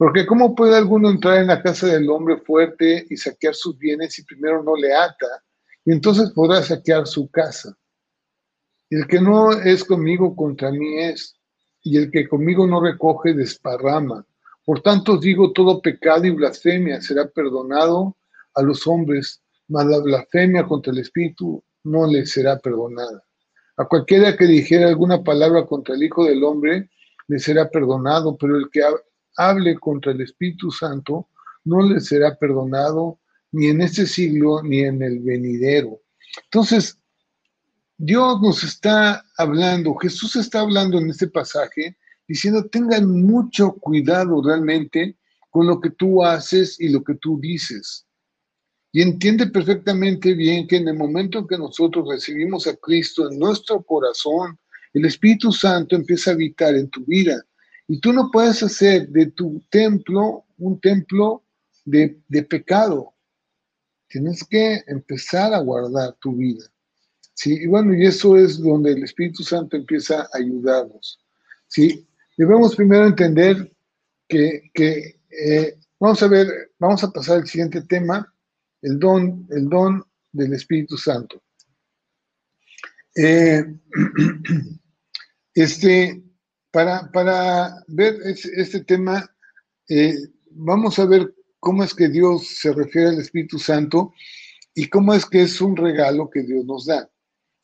Porque 0.00 0.24
¿cómo 0.24 0.54
puede 0.54 0.78
alguno 0.78 1.10
entrar 1.10 1.42
en 1.42 1.48
la 1.48 1.62
casa 1.62 1.86
del 1.86 2.08
hombre 2.08 2.38
fuerte 2.38 3.06
y 3.10 3.18
saquear 3.18 3.54
sus 3.54 3.76
bienes 3.76 4.14
si 4.14 4.24
primero 4.24 4.62
no 4.62 4.74
le 4.74 4.94
ata? 4.94 5.26
Y 5.84 5.92
entonces 5.92 6.30
podrá 6.30 6.62
saquear 6.62 7.06
su 7.06 7.28
casa. 7.28 7.76
El 8.88 9.06
que 9.06 9.20
no 9.20 9.52
es 9.52 9.84
conmigo 9.84 10.34
contra 10.34 10.70
mí 10.70 11.00
es, 11.00 11.36
y 11.82 11.98
el 11.98 12.10
que 12.10 12.26
conmigo 12.26 12.66
no 12.66 12.82
recoge 12.82 13.34
desparrama. 13.34 14.24
Por 14.64 14.80
tanto 14.80 15.16
os 15.16 15.20
digo, 15.20 15.52
todo 15.52 15.82
pecado 15.82 16.24
y 16.24 16.30
blasfemia 16.30 17.02
será 17.02 17.28
perdonado 17.28 18.16
a 18.54 18.62
los 18.62 18.86
hombres, 18.86 19.42
mas 19.68 19.84
la 19.84 19.98
blasfemia 19.98 20.64
contra 20.64 20.94
el 20.94 21.00
Espíritu 21.00 21.62
no 21.84 22.06
le 22.06 22.24
será 22.24 22.58
perdonada. 22.58 23.22
A 23.76 23.84
cualquiera 23.84 24.34
que 24.34 24.46
dijera 24.46 24.88
alguna 24.88 25.22
palabra 25.22 25.66
contra 25.66 25.94
el 25.94 26.02
Hijo 26.02 26.24
del 26.24 26.42
Hombre, 26.42 26.88
le 27.28 27.38
será 27.38 27.68
perdonado, 27.68 28.38
pero 28.38 28.56
el 28.56 28.70
que 28.70 28.82
hable 29.36 29.78
contra 29.78 30.12
el 30.12 30.20
Espíritu 30.20 30.70
Santo, 30.70 31.28
no 31.64 31.82
le 31.82 32.00
será 32.00 32.36
perdonado 32.36 33.18
ni 33.52 33.68
en 33.68 33.80
este 33.80 34.06
siglo 34.06 34.62
ni 34.62 34.80
en 34.80 35.02
el 35.02 35.20
venidero. 35.20 36.00
Entonces, 36.44 36.98
Dios 37.96 38.40
nos 38.40 38.64
está 38.64 39.24
hablando, 39.36 39.94
Jesús 39.96 40.36
está 40.36 40.60
hablando 40.60 40.98
en 40.98 41.10
este 41.10 41.28
pasaje, 41.28 41.98
diciendo, 42.26 42.64
tengan 42.66 43.10
mucho 43.10 43.72
cuidado 43.72 44.42
realmente 44.42 45.18
con 45.50 45.66
lo 45.66 45.80
que 45.80 45.90
tú 45.90 46.24
haces 46.24 46.80
y 46.80 46.88
lo 46.88 47.02
que 47.02 47.14
tú 47.16 47.38
dices. 47.40 48.06
Y 48.92 49.02
entiende 49.02 49.46
perfectamente 49.48 50.34
bien 50.34 50.66
que 50.66 50.76
en 50.76 50.88
el 50.88 50.96
momento 50.96 51.40
en 51.40 51.46
que 51.46 51.58
nosotros 51.58 52.08
recibimos 52.08 52.66
a 52.66 52.76
Cristo 52.76 53.30
en 53.30 53.38
nuestro 53.38 53.82
corazón, 53.82 54.58
el 54.92 55.04
Espíritu 55.04 55.52
Santo 55.52 55.94
empieza 55.94 56.30
a 56.30 56.34
habitar 56.34 56.74
en 56.74 56.88
tu 56.88 57.04
vida. 57.04 57.44
Y 57.90 57.98
tú 57.98 58.12
no 58.12 58.30
puedes 58.30 58.62
hacer 58.62 59.08
de 59.08 59.32
tu 59.32 59.60
templo 59.68 60.44
un 60.58 60.80
templo 60.80 61.42
de, 61.84 62.22
pecado. 62.48 63.14
Tienes 64.06 64.44
que 64.44 64.84
empezar 64.86 65.52
a 65.52 65.58
guardar 65.58 66.14
tu 66.20 66.36
vida. 66.36 66.70
¿sí? 67.34 67.52
Y 67.60 67.66
bueno, 67.66 67.92
y 67.92 68.06
eso 68.06 68.36
es 68.36 68.60
donde 68.60 68.92
el 68.92 69.02
Espíritu 69.02 69.42
Santo 69.42 69.76
empieza 69.76 70.20
a 70.20 70.28
ayudarnos. 70.34 71.18
¿sí? 71.66 72.06
Debemos 72.36 72.76
primero 72.76 73.06
entender 73.06 73.74
que, 74.28 74.70
eh, 75.28 75.76
vamos 75.98 76.22
a 76.22 76.28
ver, 76.28 76.46
vamos 76.78 77.02
a 77.02 77.10
pasar 77.10 77.38
al 77.38 77.48
siguiente 77.48 77.82
tema, 77.82 78.32
el 78.82 79.00
don, 79.00 79.48
el 79.50 79.68
don 79.68 80.04
del 80.30 80.52
Espíritu 80.52 80.96
Santo. 80.96 81.42
Eh, 83.16 83.64
este, 85.54 86.29
para, 86.70 87.84
ver 87.88 88.16
este 88.24 88.84
tema, 88.84 89.28
eh, 89.88 90.14
vamos 90.50 90.98
a 90.98 91.06
ver 91.06 91.34
cómo 91.58 91.84
es 91.84 91.94
que 91.94 92.08
Dios 92.08 92.46
se 92.46 92.72
refiere 92.72 93.08
al 93.08 93.20
Espíritu 93.20 93.58
Santo 93.58 94.12
y 94.74 94.88
cómo 94.88 95.14
es 95.14 95.26
que 95.26 95.42
es 95.42 95.60
un 95.60 95.76
regalo 95.76 96.30
que 96.30 96.42
Dios 96.42 96.64
nos 96.64 96.86
da, 96.86 97.10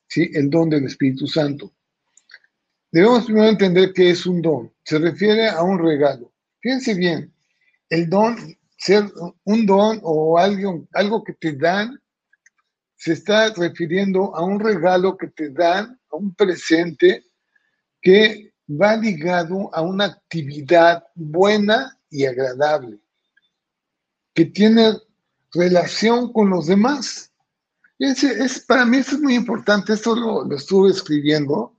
¿sí? 0.08 0.30
El 0.34 0.50
don 0.50 0.68
del 0.68 0.84
Espíritu 0.84 1.26
Santo. 1.26 1.72
Debemos 2.90 3.26
primero 3.26 3.48
entender 3.48 3.92
que 3.92 4.10
es 4.10 4.26
un 4.26 4.40
don. 4.40 4.72
Se 4.84 4.98
refiere 4.98 5.48
a 5.48 5.62
un 5.62 5.78
regalo. 5.78 6.32
Fíjense 6.60 6.94
bien, 6.94 7.32
el 7.90 8.08
don 8.08 8.36
ser 8.78 9.04
un 9.44 9.66
don 9.66 10.00
o 10.02 10.38
algo, 10.38 10.86
algo 10.92 11.24
que 11.24 11.32
te 11.34 11.52
dan, 11.52 12.00
se 12.96 13.12
está 13.12 13.52
refiriendo 13.54 14.34
a 14.34 14.44
un 14.44 14.58
regalo 14.58 15.16
que 15.16 15.28
te 15.28 15.50
dan, 15.50 15.98
a 16.10 16.16
un 16.16 16.34
presente 16.34 17.24
que 18.00 18.45
va 18.68 18.96
ligado 18.96 19.74
a 19.74 19.82
una 19.82 20.06
actividad 20.06 21.04
buena 21.14 21.98
y 22.10 22.24
agradable, 22.24 22.98
que 24.34 24.46
tiene 24.46 24.94
relación 25.52 26.32
con 26.32 26.50
los 26.50 26.66
demás. 26.66 27.32
es, 27.98 28.60
para 28.66 28.84
mí 28.84 28.98
eso 28.98 29.16
es 29.16 29.22
muy 29.22 29.34
importante, 29.34 29.92
esto 29.92 30.14
lo, 30.14 30.54
estuve 30.54 30.90
escribiendo 30.90 31.74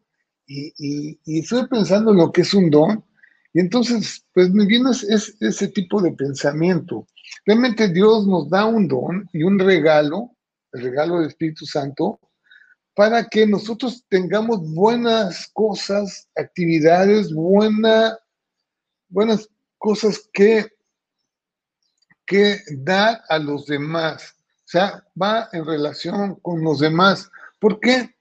y, 0.45 0.73
y, 1.26 1.39
estuve 1.39 1.67
pensando 1.67 2.12
en 2.12 2.17
lo 2.17 2.32
que 2.32 2.41
es 2.41 2.54
un 2.54 2.69
don, 2.69 3.04
y 3.54 3.60
entonces, 3.60 4.26
pues 4.34 4.52
me 4.52 4.65
viene 4.65 4.91
ese 4.91 5.67
tipo 5.69 6.02
de 6.02 6.12
pensamiento. 6.12 7.08
Realmente 7.45 7.88
Dios 7.88 8.28
nos 8.28 8.50
da 8.50 8.65
un 8.65 8.88
don 8.88 9.28
y 9.34 9.43
un 9.43 9.58
regalo, 9.58 10.36
el 10.73 10.84
regalo 10.84 11.19
del 11.19 11.30
Espíritu 11.30 11.65
Santo, 11.65 12.19
para 12.97 13.27
que 13.29 13.45
nosotros 13.45 14.03
tengamos 14.10 14.73
buenas 14.73 15.47
cosas, 15.53 16.27
actividades, 16.36 17.31
buena, 17.31 18.17
buenas 19.07 19.47
cosas 19.77 20.27
que, 20.33 20.65
que 22.25 22.57
dar 22.79 23.21
a 23.29 23.38
los 23.38 23.67
demás. 23.67 24.33
O 24.65 24.69
sea, 24.69 25.05
va 25.21 25.47
en 25.53 25.63
relación 25.63 26.38
con 26.41 26.63
los 26.63 26.79
demás. 26.79 27.29
¿Por 27.60 27.79
qué? 27.79 28.15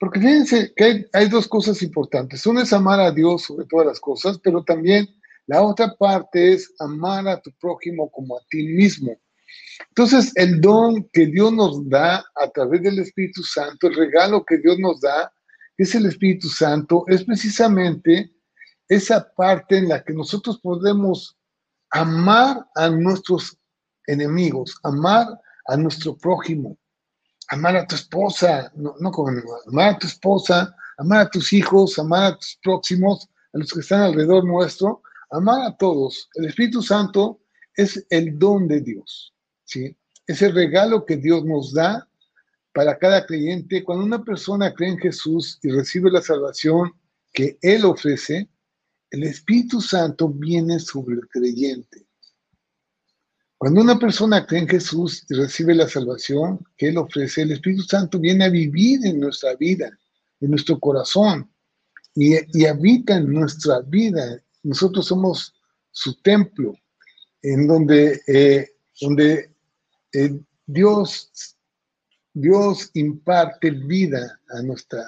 Porque 0.00 0.18
fíjense 0.18 0.72
que 0.74 1.06
hay, 1.12 1.28
dos 1.28 1.46
cosas 1.46 1.82
importantes. 1.82 2.46
Una 2.46 2.62
es 2.62 2.72
amar 2.72 3.00
a 3.00 3.10
Dios 3.10 3.42
sobre 3.42 3.66
todas 3.66 3.86
las 3.86 4.00
cosas, 4.00 4.40
pero 4.42 4.64
también 4.64 5.06
la 5.46 5.60
otra 5.60 5.94
parte 5.94 6.54
es 6.54 6.72
amar 6.78 7.28
a 7.28 7.38
tu 7.38 7.52
prójimo 7.60 8.10
como 8.10 8.38
a 8.38 8.40
ti 8.48 8.66
mismo. 8.66 9.14
Entonces, 9.88 10.32
el 10.36 10.60
don 10.60 11.08
que 11.12 11.26
Dios 11.26 11.52
nos 11.52 11.88
da 11.88 12.24
a 12.36 12.48
través 12.52 12.82
del 12.82 12.98
Espíritu 12.98 13.42
Santo, 13.42 13.88
el 13.88 13.94
regalo 13.94 14.44
que 14.44 14.58
Dios 14.58 14.78
nos 14.78 15.00
da, 15.00 15.32
es 15.76 15.94
el 15.94 16.06
Espíritu 16.06 16.48
Santo, 16.48 17.04
es 17.08 17.24
precisamente 17.24 18.32
esa 18.88 19.32
parte 19.34 19.78
en 19.78 19.88
la 19.88 20.02
que 20.02 20.12
nosotros 20.12 20.60
podemos 20.60 21.36
amar 21.90 22.66
a 22.74 22.88
nuestros 22.90 23.56
enemigos, 24.06 24.78
amar 24.82 25.26
a 25.66 25.76
nuestro 25.76 26.16
prójimo 26.16 26.76
amar 27.52 27.76
a 27.76 27.86
tu 27.86 27.94
esposa, 27.94 28.72
no, 28.74 28.94
no 28.98 29.10
como 29.10 29.30
amar 29.68 29.90
a 29.90 29.98
tu 29.98 30.06
esposa, 30.06 30.74
amar 30.96 31.20
a 31.20 31.30
tus 31.30 31.52
hijos, 31.52 31.98
amar 31.98 32.32
a 32.32 32.36
tus 32.36 32.58
próximos, 32.62 33.28
a 33.52 33.58
los 33.58 33.72
que 33.72 33.80
están 33.80 34.00
alrededor 34.00 34.44
nuestro, 34.44 35.02
amar 35.30 35.66
a 35.66 35.76
todos. 35.76 36.30
El 36.34 36.46
Espíritu 36.46 36.82
Santo 36.82 37.40
es 37.76 38.04
el 38.08 38.38
don 38.38 38.66
de 38.68 38.80
Dios, 38.80 39.34
Es 40.26 40.42
el 40.42 40.54
regalo 40.54 41.04
que 41.04 41.16
Dios 41.16 41.44
nos 41.44 41.72
da 41.72 42.08
para 42.72 42.98
cada 42.98 43.26
creyente. 43.26 43.84
Cuando 43.84 44.04
una 44.04 44.24
persona 44.24 44.72
cree 44.72 44.90
en 44.90 44.98
Jesús 44.98 45.58
y 45.62 45.70
recibe 45.70 46.10
la 46.10 46.22
salvación 46.22 46.92
que 47.32 47.58
Él 47.60 47.84
ofrece, 47.84 48.48
el 49.10 49.24
Espíritu 49.24 49.80
Santo 49.80 50.28
viene 50.28 50.78
sobre 50.78 51.16
el 51.16 51.28
creyente. 51.28 52.06
Cuando 53.58 53.80
una 53.80 53.98
persona 53.98 54.44
cree 54.46 54.62
en 54.62 54.68
Jesús 54.68 55.24
y 55.28 55.34
recibe 55.34 55.74
la 55.74 55.88
salvación 55.88 56.66
que 56.76 56.88
Él 56.88 56.98
ofrece, 56.98 57.42
el 57.42 57.52
Espíritu 57.52 57.82
Santo 57.82 58.18
viene 58.18 58.44
a 58.44 58.50
vivir 58.50 59.04
en 59.06 59.20
nuestra 59.20 59.54
vida, 59.54 59.90
en 60.40 60.50
nuestro 60.50 60.80
corazón, 60.80 61.48
y, 62.14 62.64
habita 62.66 63.16
en 63.16 63.32
nuestra 63.32 63.80
vida. 63.80 64.42
Nosotros 64.62 65.06
somos 65.06 65.54
su 65.90 66.14
templo, 66.22 66.74
en 67.42 67.66
donde, 67.66 68.20
eh, 68.26 68.68
donde 69.00 69.51
eh, 70.12 70.38
Dios, 70.66 71.56
Dios 72.32 72.90
imparte 72.94 73.70
vida 73.70 74.40
a 74.50 74.62
nuestra, 74.62 75.04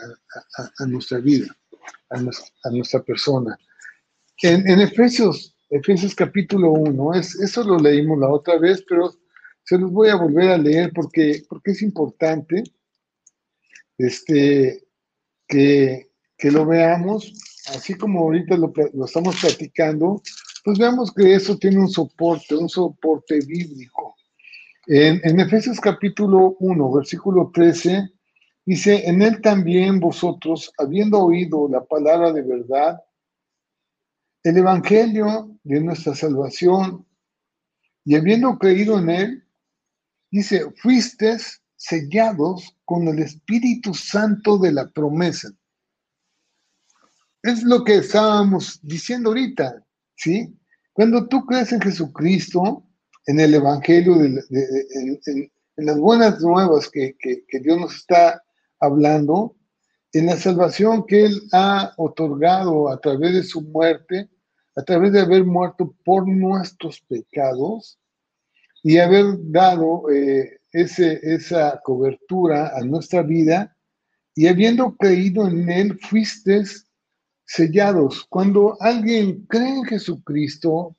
a, 0.78 0.86
nuestra 0.86 1.18
vida, 1.18 1.56
a 2.10 2.70
nuestra, 2.70 3.02
persona. 3.02 3.58
En, 4.42 4.80
Efesios 4.80 5.54
Efesios 5.70 6.14
capítulo 6.14 6.72
1, 6.72 7.14
es, 7.14 7.34
eso 7.40 7.64
lo 7.64 7.78
leímos 7.78 8.18
la 8.18 8.28
otra 8.28 8.58
vez, 8.58 8.84
pero 8.88 9.12
se 9.64 9.78
los 9.78 9.90
voy 9.90 10.08
a 10.08 10.16
volver 10.16 10.50
a 10.50 10.58
leer 10.58 10.92
porque, 10.94 11.42
porque 11.48 11.72
es 11.72 11.82
importante 11.82 12.62
este, 13.98 14.86
que, 15.48 16.10
lo 16.50 16.66
veamos, 16.66 17.32
así 17.74 17.94
como 17.94 18.20
ahorita 18.20 18.56
lo, 18.56 18.72
estamos 19.04 19.40
platicando, 19.40 20.20
pues 20.62 20.78
veamos 20.78 21.12
que 21.12 21.34
eso 21.34 21.56
tiene 21.56 21.78
un 21.78 21.88
soporte, 21.88 22.54
un 22.54 22.68
soporte 22.68 23.38
bíblico. 23.46 23.93
En, 24.86 25.40
Efesios 25.40 25.80
capítulo 25.80 26.56
1, 26.60 26.92
versículo 26.92 27.50
13, 27.54 28.12
dice, 28.66 29.08
en 29.08 29.22
él 29.22 29.40
también 29.40 29.98
vosotros, 29.98 30.70
habiendo 30.76 31.20
oído 31.20 31.68
la 31.68 31.82
palabra 31.82 32.32
de 32.32 32.42
verdad, 32.42 33.02
el 34.42 34.58
Evangelio 34.58 35.58
de 35.62 35.80
nuestra 35.80 36.14
salvación 36.14 37.06
y 38.04 38.14
habiendo 38.14 38.58
creído 38.58 38.98
en 38.98 39.08
él, 39.08 39.44
dice, 40.30 40.70
fuiste 40.76 41.38
sellados 41.76 42.76
con 42.84 43.08
el 43.08 43.20
Espíritu 43.20 43.94
Santo 43.94 44.58
de 44.58 44.72
la 44.72 44.90
promesa. 44.90 45.50
Es 47.42 47.62
lo 47.62 47.84
que 47.84 47.96
estábamos 47.96 48.80
diciendo 48.82 49.30
ahorita, 49.30 49.82
¿sí? 50.14 50.54
Cuando 50.92 51.26
tú 51.26 51.46
crees 51.46 51.72
en 51.72 51.80
Jesucristo, 51.80 52.86
en 53.26 53.40
el 53.40 53.54
Evangelio, 53.54 54.16
en, 54.22 55.50
las 55.76 55.98
buenas 55.98 56.40
nuevas 56.40 56.88
que, 56.88 57.16
que 57.18 57.60
Dios 57.60 57.78
nos 57.80 57.96
está 57.96 58.42
hablando, 58.78 59.56
en 60.12 60.26
la 60.26 60.36
salvación 60.36 61.04
que 61.06 61.24
Él 61.24 61.42
ha 61.52 61.92
otorgado 61.96 62.88
a 62.88 63.00
través 63.00 63.34
de 63.34 63.42
su 63.42 63.62
muerte, 63.62 64.30
a 64.76 64.82
través 64.82 65.12
de 65.12 65.20
haber 65.20 65.44
muerto 65.44 65.94
por 66.04 66.26
nuestros 66.28 67.00
pecados 67.00 67.98
y 68.82 68.98
haber 68.98 69.24
dado 69.50 70.08
eh, 70.10 70.60
ese, 70.72 71.18
esa 71.22 71.80
cobertura 71.82 72.76
a 72.76 72.82
nuestra 72.82 73.22
vida 73.22 73.76
y 74.36 74.46
habiendo 74.46 74.96
creído 74.96 75.48
en 75.48 75.70
Él, 75.70 75.98
fuiste 76.00 76.62
sellados. 77.44 78.24
Cuando 78.28 78.76
alguien 78.80 79.46
cree 79.46 79.68
en 79.68 79.84
Jesucristo 79.84 80.96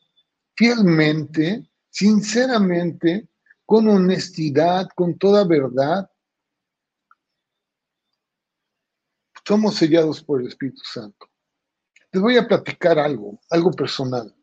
fielmente, 0.55 1.65
sinceramente, 1.95 3.29
con 3.65 3.88
honestidad, 3.88 4.89
con 4.95 5.17
toda 5.17 5.47
verdad, 5.47 6.12
somos 9.47 9.75
sellados 9.75 10.21
por 10.21 10.41
el 10.41 10.47
Espíritu 10.47 10.81
Santo. 10.84 11.29
Les 12.12 12.21
voy 12.21 12.36
a 12.36 12.45
platicar 12.45 12.99
algo, 12.99 13.39
algo 13.49 13.71
personal. 13.71 14.36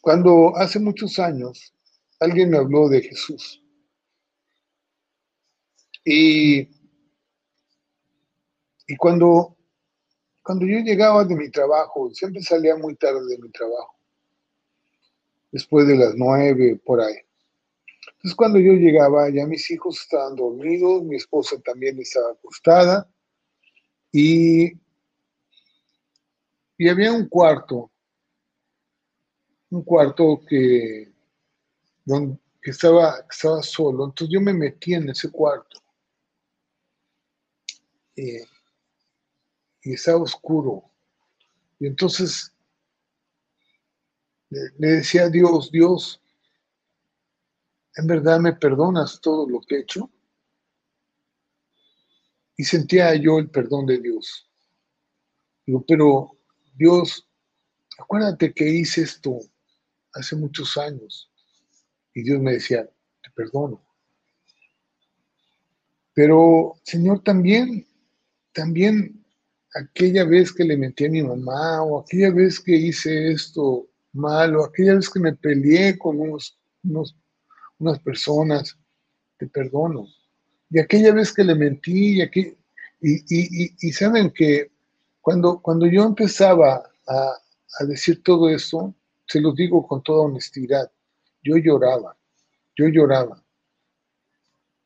Cuando 0.00 0.56
hace 0.56 0.80
muchos 0.80 1.20
años 1.20 1.72
alguien 2.18 2.50
me 2.50 2.58
habló 2.58 2.88
de 2.88 3.02
Jesús 3.02 3.62
y, 6.04 6.62
y 8.88 8.96
cuando, 8.98 9.56
cuando 10.42 10.66
yo 10.66 10.80
llegaba 10.80 11.24
de 11.24 11.36
mi 11.36 11.48
trabajo, 11.48 12.10
siempre 12.12 12.42
salía 12.42 12.74
muy 12.74 12.96
tarde 12.96 13.24
de 13.24 13.38
mi 13.38 13.50
trabajo, 13.52 14.01
después 15.52 15.86
de 15.86 15.96
las 15.96 16.14
nueve, 16.16 16.80
por 16.84 17.00
ahí. 17.00 17.14
Entonces 18.14 18.34
cuando 18.34 18.58
yo 18.58 18.72
llegaba, 18.72 19.30
ya 19.30 19.46
mis 19.46 19.70
hijos 19.70 20.00
estaban 20.00 20.34
dormidos, 20.34 21.04
mi 21.04 21.16
esposa 21.16 21.56
también 21.60 22.00
estaba 22.00 22.32
acostada 22.32 23.08
y 24.10 24.72
y 26.82 26.88
había 26.88 27.12
un 27.12 27.28
cuarto, 27.28 27.92
un 29.70 29.84
cuarto 29.84 30.42
que, 30.48 31.12
donde, 32.04 32.36
estaba, 32.60 33.24
estaba 33.30 33.62
solo. 33.62 34.06
Entonces 34.06 34.34
yo 34.34 34.40
me 34.40 34.52
metí 34.52 34.94
en 34.94 35.08
ese 35.08 35.30
cuarto. 35.30 35.80
y 38.16 39.92
estaba 39.92 40.22
oscuro. 40.22 40.82
Y 41.78 41.86
entonces 41.86 42.52
le, 44.52 44.88
decía 44.88 45.24
a 45.24 45.28
Dios, 45.30 45.70
Dios, 45.70 46.20
¿en 47.96 48.06
verdad 48.06 48.40
me 48.40 48.52
perdonas 48.52 49.20
todo 49.20 49.48
lo 49.48 49.60
que 49.60 49.76
he 49.76 49.80
hecho? 49.80 50.10
Y 52.56 52.64
sentía 52.64 53.14
yo 53.16 53.38
el 53.38 53.50
perdón 53.50 53.86
de 53.86 53.98
Dios. 53.98 54.48
Digo, 55.66 55.84
pero 55.86 56.38
Dios, 56.74 57.26
acuérdate 57.98 58.52
que 58.52 58.68
hice 58.68 59.02
esto 59.02 59.38
hace 60.12 60.36
muchos 60.36 60.76
años. 60.76 61.30
Y 62.14 62.22
Dios 62.22 62.40
me 62.40 62.52
decía, 62.52 62.88
te 63.22 63.30
perdono. 63.30 63.82
Pero, 66.14 66.74
Señor, 66.82 67.22
también, 67.22 67.86
también 68.52 69.24
aquella 69.74 70.24
vez 70.24 70.52
que 70.52 70.64
le 70.64 70.76
metí 70.76 71.06
a 71.06 71.10
mi 71.10 71.22
mamá 71.22 71.82
o 71.82 72.00
aquella 72.00 72.30
vez 72.30 72.60
que 72.60 72.76
hice 72.76 73.32
esto 73.32 73.88
malo, 74.12 74.64
aquella 74.64 74.94
vez 74.94 75.08
que 75.08 75.20
me 75.20 75.34
peleé 75.34 75.98
con 75.98 76.20
unos, 76.20 76.58
unas 77.78 77.98
personas, 78.00 78.78
te 79.38 79.46
perdono. 79.46 80.06
Y 80.70 80.78
aquella 80.78 81.12
vez 81.12 81.32
que 81.32 81.44
le 81.44 81.54
mentí, 81.54 82.18
y, 82.18 82.22
aquí, 82.22 82.56
y, 83.00 83.92
saben 83.92 84.30
que 84.30 84.70
cuando, 85.20 85.60
cuando 85.60 85.86
yo 85.86 86.04
empezaba 86.04 86.82
a, 87.06 87.36
a 87.80 87.84
decir 87.84 88.22
todo 88.22 88.48
eso, 88.48 88.94
se 89.26 89.40
lo 89.40 89.52
digo 89.52 89.86
con 89.86 90.02
toda 90.02 90.26
honestidad, 90.26 90.90
yo 91.42 91.56
lloraba, 91.56 92.16
yo 92.76 92.88
lloraba. 92.88 93.42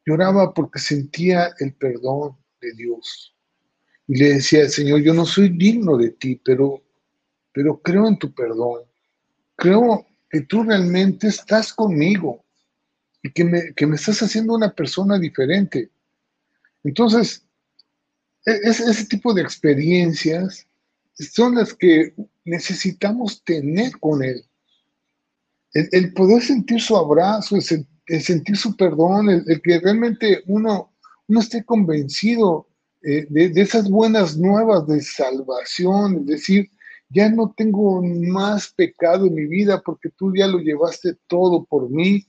Lloraba 0.05 0.55
porque 0.55 0.79
sentía 0.79 1.53
el 1.59 1.75
perdón 1.75 2.37
de 2.61 2.73
Dios. 2.75 3.35
Y 4.07 4.17
le 4.19 4.35
decía, 4.35 4.69
Señor, 4.69 5.01
yo 5.01 5.13
no 5.13 5.27
soy 5.27 5.49
digno 5.49 5.97
de 5.97 6.11
ti, 6.11 6.41
pero, 6.45 6.83
pero 7.53 7.81
creo 7.83 8.07
en 8.07 8.19
tu 8.19 8.33
perdón. 8.33 8.86
Creo 9.57 10.07
que 10.31 10.43
tú 10.43 10.63
realmente 10.63 11.29
estás 11.29 11.73
conmigo 11.73 12.45
y 13.23 13.33
que 13.33 13.45
me, 13.45 13.75
que 13.75 13.87
me 13.87 13.97
estás 13.97 14.23
haciendo 14.23 14.55
una 14.55 14.73
persona 14.73 15.19
diferente. 15.19 15.91
Entonces, 16.85 17.43
e, 18.45 18.53
ese 18.63 19.07
tipo 19.07 19.35
de 19.35 19.43
experiencias 19.43 20.67
son 21.19 21.57
las 21.57 21.75
que 21.75 22.15
necesitamos 22.45 23.43
tener 23.45 23.99
con 23.99 24.23
Él. 24.23 24.45
El, 25.73 26.15
poder 26.15 26.43
sentir 26.43 26.81
su 26.81 26.97
abrazo, 26.97 27.57
el, 27.57 28.23
sentir 28.23 28.57
su 28.57 28.77
perdón, 28.77 29.29
el, 29.29 29.61
que 29.61 29.79
realmente 29.79 30.43
uno, 30.47 30.93
uno 31.29 31.41
esté 31.41 31.65
convencido 31.65 32.67
eh, 33.03 33.27
de, 33.29 33.51
de, 33.51 33.61
esas 33.61 33.91
buenas 33.91 34.39
nuevas 34.39 34.87
de 34.87 35.03
salvación, 35.03 36.21
es 36.21 36.27
decir, 36.27 36.71
ya 37.09 37.29
no 37.29 37.55
tengo 37.57 38.03
más 38.03 38.69
pecado 38.69 39.27
en 39.27 39.35
mi 39.35 39.47
vida 39.47 39.81
porque 39.85 40.11
tú 40.11 40.33
ya 40.35 40.47
lo 40.47 40.59
llevaste 40.59 41.17
todo 41.27 41.65
por 41.65 41.91
mí, 41.91 42.27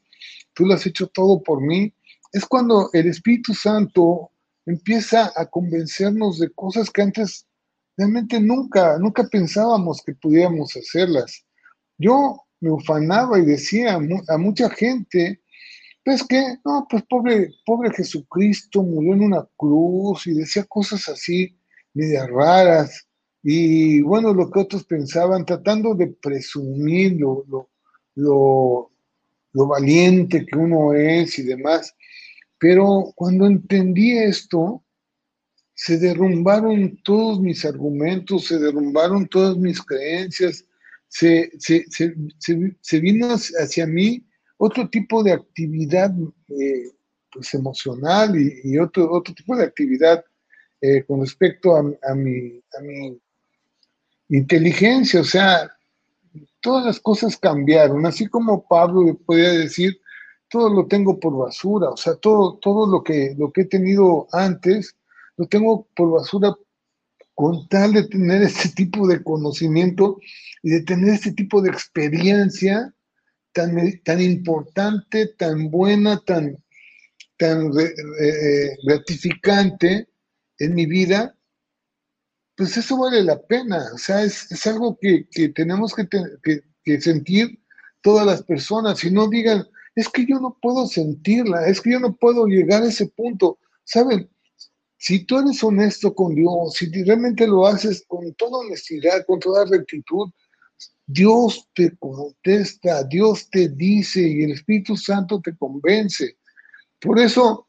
tú 0.54 0.66
lo 0.66 0.74
has 0.74 0.86
hecho 0.86 1.08
todo 1.08 1.42
por 1.42 1.62
mí. 1.62 1.94
Es 2.32 2.46
cuando 2.46 2.90
el 2.94 3.08
Espíritu 3.08 3.54
Santo 3.54 4.32
empieza 4.66 5.32
a 5.36 5.46
convencernos 5.46 6.40
de 6.40 6.50
cosas 6.52 6.90
que 6.92 7.02
antes 7.02 7.48
realmente 7.96 8.40
nunca, 8.40 8.98
nunca 9.00 9.24
pensábamos 9.24 10.04
que 10.06 10.14
pudiéramos 10.14 10.76
hacerlas. 10.76 11.44
Yo 11.98 12.44
me 12.60 12.72
ufanaba 12.72 13.40
y 13.40 13.46
decía 13.46 13.96
a 13.96 14.38
mucha 14.38 14.70
gente, 14.70 15.42
pues 16.04 16.24
que, 16.24 16.58
no, 16.64 16.86
pues 16.90 17.04
pobre, 17.10 17.50
pobre 17.66 17.92
Jesucristo 17.92 18.84
murió 18.84 19.14
en 19.14 19.24
una 19.24 19.48
cruz 19.58 20.28
y 20.28 20.34
decía 20.34 20.64
cosas 20.66 21.10
así, 21.10 21.58
medias 21.94 22.30
raras. 22.30 23.07
Y 23.44 24.02
bueno, 24.02 24.34
lo 24.34 24.50
que 24.50 24.60
otros 24.60 24.84
pensaban, 24.84 25.46
tratando 25.46 25.94
de 25.94 26.08
presumir 26.08 27.20
lo, 27.20 27.46
lo, 28.16 28.92
lo 29.54 29.68
valiente 29.68 30.46
que 30.46 30.58
uno 30.58 30.94
es 30.94 31.40
y 31.40 31.44
demás. 31.44 31.96
Pero 32.60 33.14
cuando 33.16 33.46
entendí 33.46 34.18
esto, 34.18 34.84
se 35.74 36.00
derrumbaron 36.00 36.98
todos 37.04 37.40
mis 37.40 37.64
argumentos, 37.64 38.48
se 38.48 38.58
derrumbaron 38.58 39.28
todas 39.28 39.56
mis 39.58 39.80
creencias, 39.82 40.66
se, 41.08 41.52
se, 41.60 43.00
vino 43.00 43.28
hacia 43.28 43.86
mí 43.86 44.28
otro 44.58 44.90
tipo 44.90 45.24
de 45.24 45.34
actividad 45.34 46.12
eh, 46.50 46.92
pues 47.32 47.54
emocional 47.54 48.36
y, 48.36 48.78
otro, 48.80 49.12
otro 49.12 49.34
tipo 49.34 49.56
de 49.56 49.66
actividad 49.66 50.26
eh, 50.82 51.04
con 51.06 51.22
respecto 51.22 51.76
a, 51.76 51.80
a, 51.80 52.16
mi, 52.16 52.62
a 52.78 52.82
mi 52.82 53.22
inteligencia, 54.30 55.22
o 55.22 55.26
sea, 55.26 55.72
todas 56.62 56.86
las 56.86 57.00
cosas 57.00 57.38
cambiaron, 57.38 58.06
así 58.06 58.28
como 58.28 58.68
Pablo 58.68 59.18
podía 59.26 59.52
decir, 59.52 60.00
todo 60.50 60.70
lo 60.70 60.88
tengo 60.88 61.20
por 61.20 61.38
basura, 61.38 61.90
o 61.90 61.98
sea, 61.98 62.16
todo, 62.16 62.58
todo 62.62 62.88
lo, 62.88 63.04
que, 63.04 63.36
lo 63.38 63.52
que 63.52 63.62
he 63.62 63.66
tenido 63.66 64.28
antes, 64.32 64.96
lo 65.38 65.48
tengo 65.48 65.88
por 65.96 66.12
basura 66.12 66.56
con 67.36 67.68
tal 67.68 67.94
de 67.94 68.08
tener 68.08 68.42
este 68.42 68.70
tipo 68.70 69.08
de 69.08 69.24
conocimiento 69.24 70.18
y 70.64 70.72
de 70.72 70.82
tener 70.82 71.14
este 71.14 71.34
tipo 71.34 71.62
de 71.62 71.70
experiencia 71.70 72.94
tan, 73.54 73.76
tan 74.04 74.22
importante, 74.22 75.28
tan 75.38 75.70
buena, 75.70 76.20
tan, 76.26 76.58
tan 77.38 77.72
eh, 77.80 78.76
gratificante 78.84 80.08
en 80.60 80.74
mi 80.74 80.86
vida, 80.86 81.37
pues 82.58 82.76
eso 82.76 82.98
vale 82.98 83.24
la 83.24 83.40
pena. 83.40 83.86
O 83.94 83.98
sea, 83.98 84.24
es, 84.24 84.66
algo 84.66 84.98
que, 85.00 85.28
tenemos 85.56 85.94
que, 85.94 86.08
que, 86.84 87.02
sentir 87.02 87.60
todas 88.02 88.26
las 88.26 88.44
personas 88.44 89.04
y 89.04 89.12
no 89.12 89.30
digan, 89.30 89.66
es 89.96 90.10
que 90.10 90.26
yo 90.26 90.40
no 90.40 90.58
puedo 90.62 90.88
sentirla, 90.88 91.68
es 91.68 91.80
que 91.80 91.92
yo 91.92 92.00
no 92.00 92.16
puedo 92.16 92.48
llegar 92.48 92.82
a 92.82 92.88
ese 92.88 93.08
punto. 93.08 93.60
¿Saben? 93.84 94.30
Si 94.98 95.24
tú 95.26 95.38
eres 95.38 95.64
honesto 95.64 96.16
con 96.16 96.34
Dios, 96.34 96.74
si 96.74 96.92
realmente 97.04 97.46
lo 97.46 97.68
haces 97.68 98.04
con 98.08 98.34
toda 98.34 98.58
honestidad, 98.58 99.24
con 99.28 99.40
toda 99.40 99.66
rectitud, 99.66 100.30
Dios 101.06 101.70
te 101.76 101.96
contesta, 101.98 103.04
Dios 103.04 103.50
te 103.52 103.70
dice 103.70 104.22
y 104.22 104.44
el 104.44 104.52
Espíritu 104.54 104.98
Santo 104.98 105.40
te 105.42 105.56
convence. 105.56 106.38
Por 107.00 107.20
eso, 107.20 107.68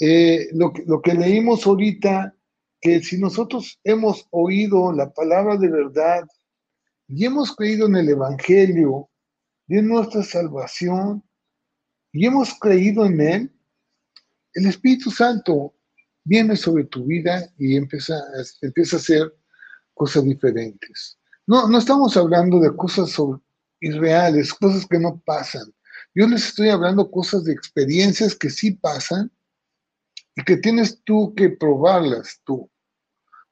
eh, 0.00 0.48
lo, 0.54 0.72
lo 0.86 1.02
que 1.02 1.12
leímos 1.12 1.66
ahorita, 1.66 2.34
que 2.80 3.02
si 3.02 3.18
nosotros 3.18 3.78
hemos 3.84 4.26
oído 4.30 4.92
la 4.92 5.10
palabra 5.10 5.56
de 5.56 5.68
verdad 5.68 6.26
y 7.08 7.24
hemos 7.24 7.54
creído 7.54 7.86
en 7.86 7.96
el 7.96 8.08
Evangelio 8.08 9.10
y 9.68 9.78
en 9.78 9.88
nuestra 9.88 10.22
salvación 10.22 11.22
y 12.12 12.26
hemos 12.26 12.54
creído 12.58 13.04
en 13.04 13.20
Él, 13.20 13.52
el 14.54 14.66
Espíritu 14.66 15.10
Santo 15.10 15.74
viene 16.24 16.56
sobre 16.56 16.84
tu 16.84 17.04
vida 17.04 17.48
y 17.58 17.76
empieza, 17.76 18.14
empieza 18.62 18.96
a 18.96 18.98
hacer 18.98 19.34
cosas 19.94 20.24
diferentes. 20.24 21.18
No, 21.46 21.68
no 21.68 21.78
estamos 21.78 22.16
hablando 22.16 22.60
de 22.60 22.74
cosas 22.76 23.14
irreales, 23.80 24.54
cosas 24.54 24.86
que 24.86 24.98
no 24.98 25.20
pasan. 25.24 25.72
Yo 26.14 26.26
les 26.26 26.46
estoy 26.46 26.68
hablando 26.70 27.10
cosas 27.10 27.44
de 27.44 27.52
experiencias 27.52 28.34
que 28.34 28.50
sí 28.50 28.72
pasan 28.72 29.30
y 30.34 30.42
que 30.42 30.56
tienes 30.56 31.02
tú 31.04 31.34
que 31.34 31.50
probarlas 31.50 32.40
tú. 32.44 32.69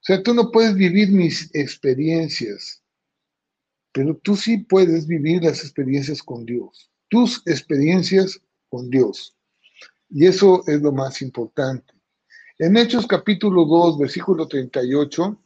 O 0.01 0.03
sea, 0.03 0.23
tú 0.23 0.33
no 0.33 0.51
puedes 0.51 0.75
vivir 0.75 1.11
mis 1.11 1.55
experiencias, 1.55 2.83
pero 3.93 4.17
tú 4.17 4.37
sí 4.37 4.59
puedes 4.59 5.07
vivir 5.07 5.43
las 5.43 5.63
experiencias 5.63 6.23
con 6.23 6.45
Dios, 6.45 6.91
tus 7.09 7.43
experiencias 7.47 8.41
con 8.69 8.89
Dios. 8.91 9.37
Y 10.09 10.27
eso 10.27 10.63
es 10.67 10.81
lo 10.81 10.93
más 10.93 11.21
importante. 11.21 11.93
En 12.59 12.77
Hechos 12.77 13.07
capítulo 13.07 13.65
2, 13.65 13.99
versículo 13.99 14.47
38, 14.49 15.41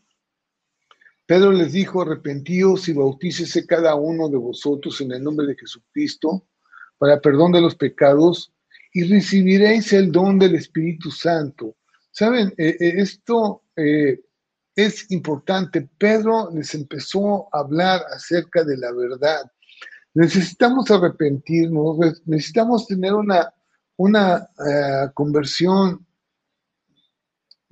Pedro 1.26 1.52
les 1.52 1.72
dijo, 1.72 2.02
arrepentíos 2.02 2.88
y 2.88 2.92
bautícese 2.92 3.66
cada 3.66 3.94
uno 3.94 4.28
de 4.28 4.36
vosotros 4.36 5.00
en 5.00 5.12
el 5.12 5.22
nombre 5.22 5.46
de 5.46 5.56
Jesucristo 5.56 6.46
para 6.98 7.20
perdón 7.20 7.52
de 7.52 7.60
los 7.60 7.74
pecados 7.74 8.52
y 8.92 9.04
recibiréis 9.04 9.92
el 9.92 10.12
don 10.12 10.38
del 10.38 10.54
Espíritu 10.54 11.10
Santo. 11.10 11.76
Saben, 12.10 12.52
eh, 12.58 12.76
eh, 12.78 12.94
esto 12.98 13.62
eh, 13.76 14.20
es 14.74 15.10
importante. 15.10 15.88
Pedro 15.98 16.50
les 16.52 16.74
empezó 16.74 17.48
a 17.54 17.60
hablar 17.60 18.02
acerca 18.14 18.64
de 18.64 18.76
la 18.76 18.92
verdad. 18.92 19.50
Necesitamos 20.14 20.90
arrepentirnos, 20.90 21.98
necesitamos 22.26 22.86
tener 22.86 23.14
una, 23.14 23.52
una 23.96 24.48
conversión 25.14 26.06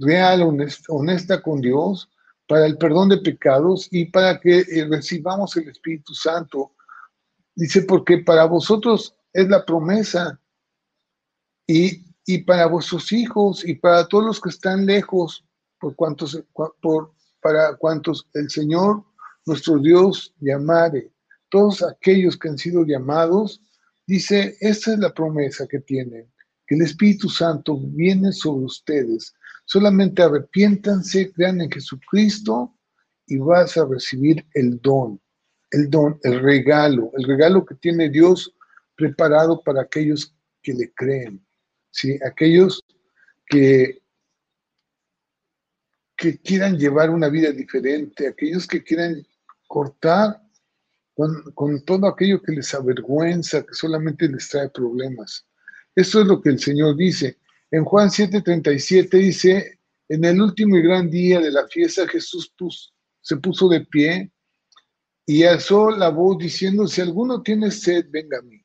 real, 0.00 0.42
honesta, 0.88 1.42
con 1.42 1.60
Dios, 1.60 2.10
para 2.48 2.66
el 2.66 2.76
perdón 2.78 3.10
de 3.10 3.18
pecados 3.18 3.86
y 3.90 4.06
para 4.06 4.40
que 4.40 4.60
eh, 4.60 4.86
recibamos 4.90 5.56
el 5.56 5.68
Espíritu 5.68 6.14
Santo. 6.14 6.72
Dice, 7.54 7.82
porque 7.82 8.18
para 8.18 8.44
vosotros 8.46 9.14
es 9.32 9.48
la 9.48 9.64
promesa 9.64 10.40
y, 11.66 12.06
para 12.46 12.66
vuestros 12.66 13.12
hijos 13.12 13.64
y 13.64 13.74
para 13.74 14.06
todos 14.06 14.24
los 14.24 14.40
que 14.40 14.50
están 14.50 14.86
lejos, 14.86 15.44
por 15.80 15.96
cuantos, 15.96 16.42
por, 16.80 17.12
para 17.40 17.74
cuantos 17.76 18.28
el 18.34 18.50
Señor, 18.50 19.02
nuestro 19.46 19.78
Dios, 19.78 20.34
llamare. 20.40 21.10
Todos 21.48 21.82
aquellos 21.82 22.36
que 22.36 22.48
han 22.48 22.58
sido 22.58 22.84
llamados, 22.84 23.60
dice, 24.06 24.56
esta 24.60 24.92
es 24.92 24.98
la 24.98 25.12
promesa 25.12 25.66
que 25.66 25.80
tienen, 25.80 26.30
que 26.66 26.76
el 26.76 26.82
Espíritu 26.82 27.28
Santo 27.28 27.78
viene 27.80 28.32
sobre 28.32 28.66
ustedes 28.66 29.34
Solamente 29.70 30.20
arrepiéntanse, 30.20 31.30
crean 31.30 31.60
en 31.60 31.70
Jesucristo 31.70 32.74
y 33.28 33.38
vas 33.38 33.76
a 33.76 33.86
recibir 33.86 34.44
el 34.54 34.80
don, 34.80 35.20
el 35.70 35.88
don, 35.88 36.18
el 36.24 36.40
regalo, 36.40 37.12
el 37.16 37.22
regalo 37.22 37.64
que 37.64 37.76
tiene 37.76 38.08
Dios 38.08 38.52
preparado 38.96 39.62
para 39.62 39.82
aquellos 39.82 40.34
que 40.60 40.74
le 40.74 40.92
creen, 40.92 41.46
¿sí? 41.92 42.18
aquellos 42.26 42.84
que, 43.46 43.99
que 46.20 46.36
quieran 46.36 46.76
llevar 46.76 47.08
una 47.08 47.30
vida 47.30 47.50
diferente, 47.50 48.28
aquellos 48.28 48.66
que 48.66 48.84
quieran 48.84 49.26
cortar 49.66 50.38
con, 51.54 51.82
todo 51.86 52.06
aquello 52.06 52.42
que 52.42 52.52
les 52.52 52.74
avergüenza, 52.74 53.62
que 53.62 53.72
solamente 53.72 54.28
les 54.28 54.46
trae 54.50 54.68
problemas. 54.68 55.46
Esto 55.96 56.20
es 56.20 56.26
lo 56.26 56.42
que 56.42 56.50
el 56.50 56.58
Señor 56.58 56.94
dice. 56.94 57.38
En 57.70 57.86
Juan 57.86 58.10
7:37 58.10 59.08
dice, 59.18 59.78
en 60.10 60.22
el 60.26 60.42
último 60.42 60.76
y 60.76 60.82
gran 60.82 61.08
día 61.08 61.40
de 61.40 61.52
la 61.52 61.66
fiesta 61.68 62.06
Jesús 62.06 62.52
se 63.22 63.36
puso 63.38 63.70
de 63.70 63.80
pie 63.80 64.30
y 65.24 65.44
alzó 65.44 65.90
la 65.90 66.10
voz 66.10 66.36
diciendo, 66.36 66.86
si 66.86 67.00
alguno 67.00 67.42
tiene 67.42 67.70
sed, 67.70 68.04
venga 68.10 68.40
a 68.40 68.42
mí 68.42 68.62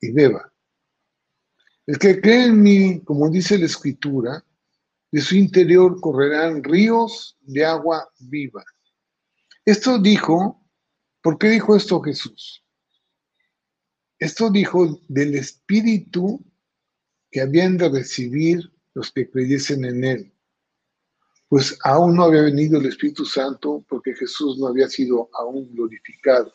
y 0.00 0.12
beba. 0.12 0.52
El 1.84 1.98
que 1.98 2.20
cree 2.20 2.44
en 2.44 2.62
mí, 2.62 3.00
como 3.00 3.28
dice 3.28 3.58
la 3.58 3.66
Escritura, 3.66 4.44
de 5.12 5.20
su 5.20 5.36
interior 5.36 6.00
correrán 6.00 6.64
ríos 6.64 7.36
de 7.42 7.64
agua 7.64 8.10
viva. 8.18 8.64
Esto 9.64 9.98
dijo, 9.98 10.66
¿por 11.22 11.38
qué 11.38 11.48
dijo 11.50 11.76
esto 11.76 12.00
Jesús? 12.00 12.64
Esto 14.18 14.50
dijo 14.50 14.98
del 15.08 15.34
Espíritu 15.34 16.42
que 17.30 17.42
habían 17.42 17.76
de 17.76 17.90
recibir 17.90 18.72
los 18.94 19.12
que 19.12 19.30
creyesen 19.30 19.84
en 19.84 20.04
Él. 20.04 20.34
Pues 21.48 21.78
aún 21.84 22.16
no 22.16 22.24
había 22.24 22.42
venido 22.42 22.80
el 22.80 22.86
Espíritu 22.86 23.26
Santo 23.26 23.84
porque 23.88 24.14
Jesús 24.14 24.58
no 24.58 24.68
había 24.68 24.88
sido 24.88 25.28
aún 25.34 25.70
glorificado. 25.74 26.50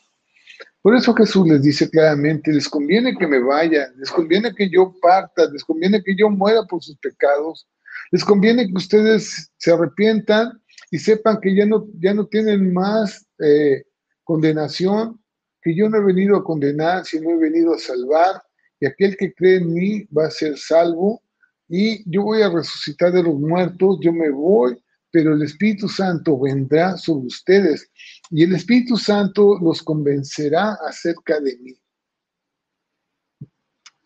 Por 0.81 0.95
eso 0.95 1.13
Jesús 1.13 1.47
les 1.47 1.61
dice 1.61 1.89
claramente, 1.89 2.51
les 2.51 2.67
conviene 2.67 3.15
que 3.15 3.27
me 3.27 3.39
vaya, 3.39 3.91
les 3.97 4.09
conviene 4.09 4.55
que 4.55 4.67
yo 4.69 4.95
parta, 4.99 5.45
les 5.51 5.63
conviene 5.63 6.01
que 6.01 6.15
yo 6.15 6.29
muera 6.29 6.63
por 6.63 6.81
sus 6.81 6.97
pecados, 6.97 7.67
les 8.11 8.23
conviene 8.23 8.67
que 8.67 8.73
ustedes 8.73 9.51
se 9.57 9.71
arrepientan 9.71 10.61
y 10.91 10.99
sepan 10.99 11.39
que 11.41 11.55
ya 11.55 11.65
no, 11.65 11.87
ya 11.99 12.13
no 12.13 12.27
tienen 12.27 12.73
más 12.73 13.27
eh, 13.39 13.83
condenación, 14.23 15.21
que 15.61 15.75
yo 15.75 15.89
no 15.89 15.97
he 15.97 16.03
venido 16.03 16.37
a 16.37 16.43
condenar, 16.43 17.05
sino 17.05 17.31
he 17.31 17.37
venido 17.37 17.73
a 17.73 17.79
salvar, 17.79 18.41
y 18.79 18.85
aquel 18.85 19.17
que 19.17 19.33
cree 19.33 19.57
en 19.57 19.73
mí 19.73 20.03
va 20.05 20.27
a 20.27 20.31
ser 20.31 20.57
salvo, 20.57 21.21
y 21.67 22.09
yo 22.09 22.23
voy 22.23 22.41
a 22.41 22.49
resucitar 22.49 23.11
de 23.11 23.23
los 23.23 23.35
muertos, 23.35 23.99
yo 24.01 24.13
me 24.13 24.29
voy, 24.29 24.81
pero 25.11 25.33
el 25.33 25.41
Espíritu 25.41 25.89
Santo 25.89 26.39
vendrá 26.39 26.95
sobre 26.97 27.27
ustedes, 27.27 27.89
y 28.29 28.43
el 28.43 28.55
Espíritu 28.55 28.97
Santo 28.97 29.57
los 29.61 29.81
convencerá 29.83 30.77
acerca 30.87 31.39
de 31.39 31.57
mí. 31.57 31.77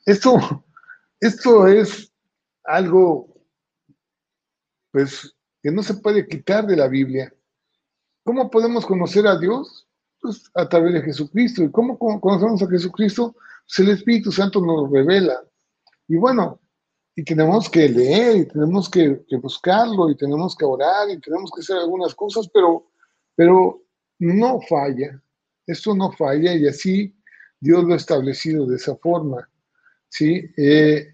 Esto, 0.06 0.66
esto 1.20 1.68
es 1.68 2.12
algo 2.64 3.31
pues 4.92 5.36
que 5.62 5.72
no 5.72 5.84
se 5.84 5.96
puede 5.96 6.28
quitar 6.28 6.66
de 6.66 6.76
la 6.76 6.88
Biblia. 6.88 7.34
¿Cómo 8.24 8.50
podemos 8.50 8.86
conocer 8.86 9.28
a 9.28 9.38
Dios? 9.38 9.88
Pues 10.20 10.50
a 10.54 10.68
través 10.68 10.94
de 10.94 11.02
Jesucristo. 11.02 11.64
¿Y 11.64 11.72
cómo 11.72 11.98
conocemos 11.98 12.62
a 12.62 12.70
Jesucristo? 12.70 13.36
Pues 13.66 13.80
el 13.80 13.90
Espíritu 13.90 14.32
Santo 14.32 14.62
nos 14.62 14.92
revela. 14.92 15.42
Y 16.08 16.18
bueno, 16.18 16.60
y 17.16 17.24
tenemos 17.24 17.70
que 17.70 17.90
leer, 17.90 18.38
y 18.38 18.46
tenemos 18.48 18.90
que, 18.90 19.24
buscarlo, 19.42 20.10
y 20.10 20.16
tenemos 20.16 20.56
que 20.56 20.66
orar, 20.66 21.10
y 21.10 21.20
tenemos 21.20 21.52
que 21.52 21.62
hacer 21.62 21.78
algunas 21.78 22.16
cosas, 22.16 22.50
pero, 22.54 22.88
pero 23.36 23.82
no 24.20 24.60
falla. 24.62 25.22
Esto 25.68 25.96
no 25.96 26.12
falla, 26.12 26.54
y 26.56 26.68
así 26.68 27.16
Dios 27.60 27.84
lo 27.84 27.94
ha 27.94 27.98
establecido 27.98 28.66
de 28.66 28.78
esa 28.78 28.96
forma. 28.96 29.50
¿sí? 30.10 30.46
Eh, 30.58 31.14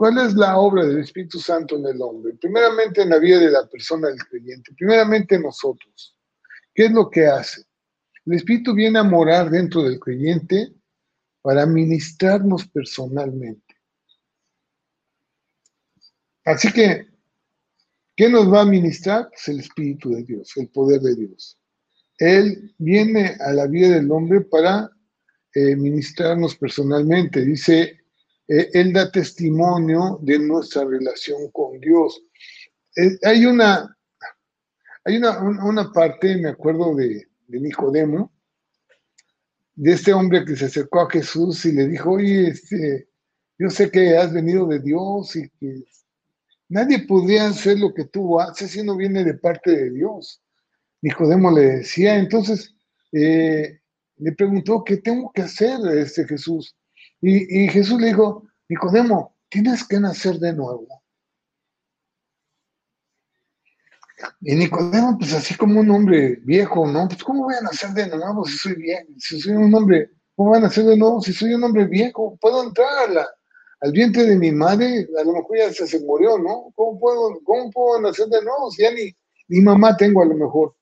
¿Cuál 0.00 0.16
es 0.16 0.32
la 0.32 0.56
obra 0.56 0.86
del 0.86 1.00
Espíritu 1.00 1.38
Santo 1.38 1.76
en 1.76 1.84
el 1.84 2.00
hombre? 2.00 2.32
Primeramente 2.32 3.02
en 3.02 3.10
la 3.10 3.18
vida 3.18 3.38
de 3.38 3.50
la 3.50 3.68
persona 3.68 4.08
del 4.08 4.24
creyente, 4.24 4.72
primeramente 4.72 5.38
nosotros. 5.38 6.16
¿Qué 6.72 6.86
es 6.86 6.92
lo 6.92 7.10
que 7.10 7.26
hace? 7.26 7.64
El 8.24 8.32
Espíritu 8.32 8.72
viene 8.72 8.98
a 8.98 9.02
morar 9.02 9.50
dentro 9.50 9.82
del 9.82 10.00
creyente 10.00 10.72
para 11.42 11.66
ministrarnos 11.66 12.66
personalmente. 12.68 13.76
Así 16.46 16.72
que, 16.72 17.06
¿qué 18.16 18.30
nos 18.30 18.50
va 18.50 18.62
a 18.62 18.64
ministrar? 18.64 19.28
Pues 19.28 19.48
el 19.48 19.60
Espíritu 19.60 20.14
de 20.14 20.22
Dios, 20.22 20.56
el 20.56 20.68
poder 20.68 21.02
de 21.02 21.14
Dios. 21.14 21.58
Él 22.16 22.74
viene 22.78 23.36
a 23.38 23.52
la 23.52 23.66
vida 23.66 23.96
del 23.96 24.10
hombre 24.10 24.40
para 24.40 24.90
eh, 25.52 25.76
ministrarnos 25.76 26.56
personalmente. 26.56 27.44
Dice 27.44 27.99
eh, 28.50 28.68
él 28.72 28.92
da 28.92 29.08
testimonio 29.12 30.18
de 30.22 30.40
nuestra 30.40 30.84
relación 30.84 31.52
con 31.52 31.78
Dios. 31.78 32.20
Eh, 32.96 33.16
hay 33.22 33.46
una, 33.46 33.96
hay 35.04 35.18
una, 35.18 35.92
parte, 35.92 36.36
me 36.36 36.48
acuerdo 36.48 36.96
de, 36.96 37.28
de, 37.46 37.60
Nicodemo, 37.60 38.32
de 39.76 39.92
este 39.92 40.12
hombre 40.12 40.44
que 40.44 40.56
se 40.56 40.64
acercó 40.64 41.02
a 41.02 41.10
Jesús 41.10 41.64
y 41.64 41.72
le 41.72 41.86
dijo, 41.86 42.10
oye, 42.10 42.48
este, 42.48 43.08
yo 43.56 43.70
sé 43.70 43.88
que 43.88 44.16
has 44.16 44.32
venido 44.32 44.66
de 44.66 44.80
Dios 44.80 45.36
y 45.36 45.48
que 45.50 45.84
nadie 46.68 47.06
podría 47.06 47.46
hacer 47.46 47.78
lo 47.78 47.94
que 47.94 48.06
tú 48.06 48.40
haces 48.40 48.72
si 48.72 48.82
no 48.82 48.96
viene 48.96 49.22
de 49.22 49.34
parte 49.34 49.70
de 49.70 49.90
Dios. 49.90 50.42
Nicodemo 51.02 51.52
le 51.52 51.76
decía, 51.76 52.16
entonces 52.16 52.74
eh, 53.12 53.78
le 54.16 54.32
preguntó, 54.32 54.82
¿qué 54.82 54.96
tengo 54.96 55.30
que 55.32 55.42
hacer, 55.42 55.78
este 55.96 56.26
Jesús? 56.26 56.74
Y, 57.22 57.68
Jesús 57.68 58.00
le 58.00 58.08
dijo, 58.08 58.48
Nicodemo, 58.68 59.36
tienes 59.48 59.86
que 59.86 60.00
nacer 60.00 60.38
de 60.38 60.54
nuevo. 60.54 61.02
Y 64.40 64.54
Nicodemo, 64.54 65.18
pues 65.18 65.34
así 65.34 65.54
como 65.54 65.80
un 65.80 65.90
hombre 65.90 66.36
viejo, 66.44 66.86
¿no? 66.86 67.08
Pues 67.08 67.22
¿cómo 67.22 67.44
voy 67.44 67.54
a 67.54 67.62
nacer 67.62 67.90
de 67.90 68.08
nuevo 68.08 68.44
si 68.44 68.56
soy 68.56 68.74
viejo? 68.74 69.06
Si 69.18 69.40
soy 69.40 69.52
un 69.52 69.74
hombre, 69.74 70.10
¿cómo 70.34 70.50
voy 70.50 70.58
a 70.58 70.62
nacer 70.62 70.84
de 70.84 70.96
nuevo 70.96 71.20
si 71.20 71.32
soy 71.32 71.54
un 71.54 71.64
hombre 71.64 71.86
viejo? 71.86 72.38
¿Puedo 72.40 72.62
entrar 72.62 73.10
al 73.80 73.92
vientre 73.92 74.24
de 74.24 74.36
mi 74.36 74.50
madre? 74.50 75.06
A 75.18 75.24
lo 75.24 75.32
mejor 75.34 75.58
ya 75.58 75.72
se, 75.72 76.00
murió, 76.00 76.38
¿no? 76.38 76.72
¿Cómo 76.74 76.98
puedo, 76.98 77.40
¿Cómo 77.44 77.70
puedo 77.70 78.00
nacer 78.00 78.28
de 78.28 78.42
nuevo 78.42 78.70
si 78.70 78.82
ya 78.82 78.92
ni, 78.92 79.14
ni 79.48 79.60
mamá 79.60 79.96
tengo 79.96 80.22
a 80.22 80.26
lo 80.26 80.34
mejor? 80.34 80.74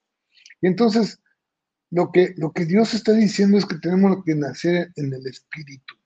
Y 0.61 0.68
entonces, 0.68 1.20
lo 1.91 2.12
que, 2.12 2.34
lo 2.36 2.53
que 2.53 2.64
Dios 2.64 2.95
está 2.95 3.12
diciendo 3.12 3.59
es 3.59 3.66
que 3.66 3.76
tenemos 3.76 4.18
que 4.24 4.34
nacer 4.34 4.93
en 4.97 5.12
el 5.12 5.26
Espíritu 5.26 5.97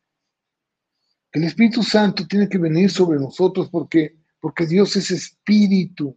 el 1.33 1.45
Espíritu 1.45 1.83
Santo 1.83 2.27
tiene 2.27 2.49
que 2.49 2.59
venir 2.59 2.91
sobre 2.91 3.19
nosotros 3.19 3.69
porque, 3.71 4.17
porque 4.41 4.67
Dios 4.67 4.97
es 4.97 5.11
espíritu. 5.11 6.17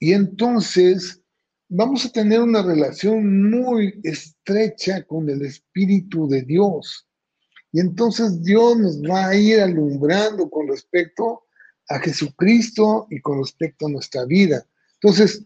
Y 0.00 0.12
entonces 0.12 1.22
vamos 1.68 2.04
a 2.04 2.10
tener 2.10 2.40
una 2.40 2.62
relación 2.62 3.50
muy 3.50 4.00
estrecha 4.02 5.02
con 5.04 5.30
el 5.30 5.42
Espíritu 5.42 6.28
de 6.28 6.42
Dios. 6.42 7.06
Y 7.70 7.80
entonces 7.80 8.42
Dios 8.42 8.76
nos 8.78 9.02
va 9.02 9.28
a 9.28 9.36
ir 9.36 9.60
alumbrando 9.60 10.48
con 10.50 10.68
respecto 10.68 11.44
a 11.88 11.98
Jesucristo 11.98 13.06
y 13.10 13.20
con 13.20 13.38
respecto 13.38 13.86
a 13.86 13.90
nuestra 13.90 14.24
vida. 14.24 14.66
Entonces, 14.94 15.44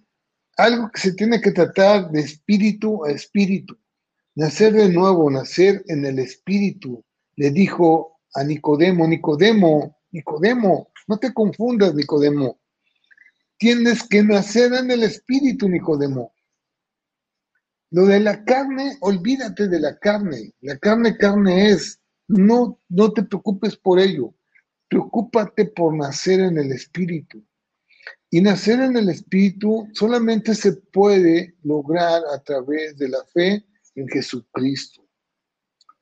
algo 0.57 0.91
que 0.91 1.01
se 1.01 1.13
tiene 1.13 1.41
que 1.41 1.53
tratar 1.53 2.11
de 2.11 2.21
espíritu 2.21 3.05
a 3.05 3.13
espíritu. 3.13 3.79
Nacer 4.35 4.73
de 4.73 4.89
nuevo, 4.89 5.31
nacer 5.31 5.83
en 5.89 6.05
el 6.05 6.19
espíritu. 6.19 7.05
Le 7.37 7.51
dijo 7.51 8.18
a 8.35 8.45
Nicodemo, 8.45 9.07
Nicodemo, 9.07 9.99
Nicodemo, 10.11 10.91
no 11.07 11.19
te 11.19 11.33
confundas, 11.33 11.95
Nicodemo. 11.95 12.61
Tienes 13.59 14.07
que 14.07 14.23
nacer 14.23 14.73
en 14.75 14.91
el 14.91 15.03
espíritu, 15.03 15.69
Nicodemo. 15.69 16.33
Lo 17.91 18.07
de 18.07 18.21
la 18.21 18.45
carne, 18.45 18.97
olvídate 19.01 19.69
de 19.69 19.81
la 19.81 19.99
carne. 19.99 20.53
La 20.61 20.77
carne, 20.79 21.17
carne 21.17 21.71
es. 21.71 22.01
No, 22.29 22.79
no 22.89 23.13
te 23.13 23.23
preocupes 23.23 23.77
por 23.77 23.99
ello. 23.99 24.35
Preocúpate 24.89 25.65
por 25.65 25.97
nacer 25.97 26.41
en 26.41 26.59
el 26.59 26.73
espíritu. 26.73 27.43
Y 28.31 28.43
nacer 28.43 28.81
en 28.81 28.97
el 28.97 29.09
espíritu 29.09 29.89
solamente 29.95 30.55
se 30.55 30.75
puede 30.75 31.57
lograr 31.63 32.23
a 32.35 32.43
través 32.43 32.97
de 32.99 33.09
la 33.09 33.25
fe 33.33 33.65
en 33.95 34.07
Jesucristo. 34.09 35.03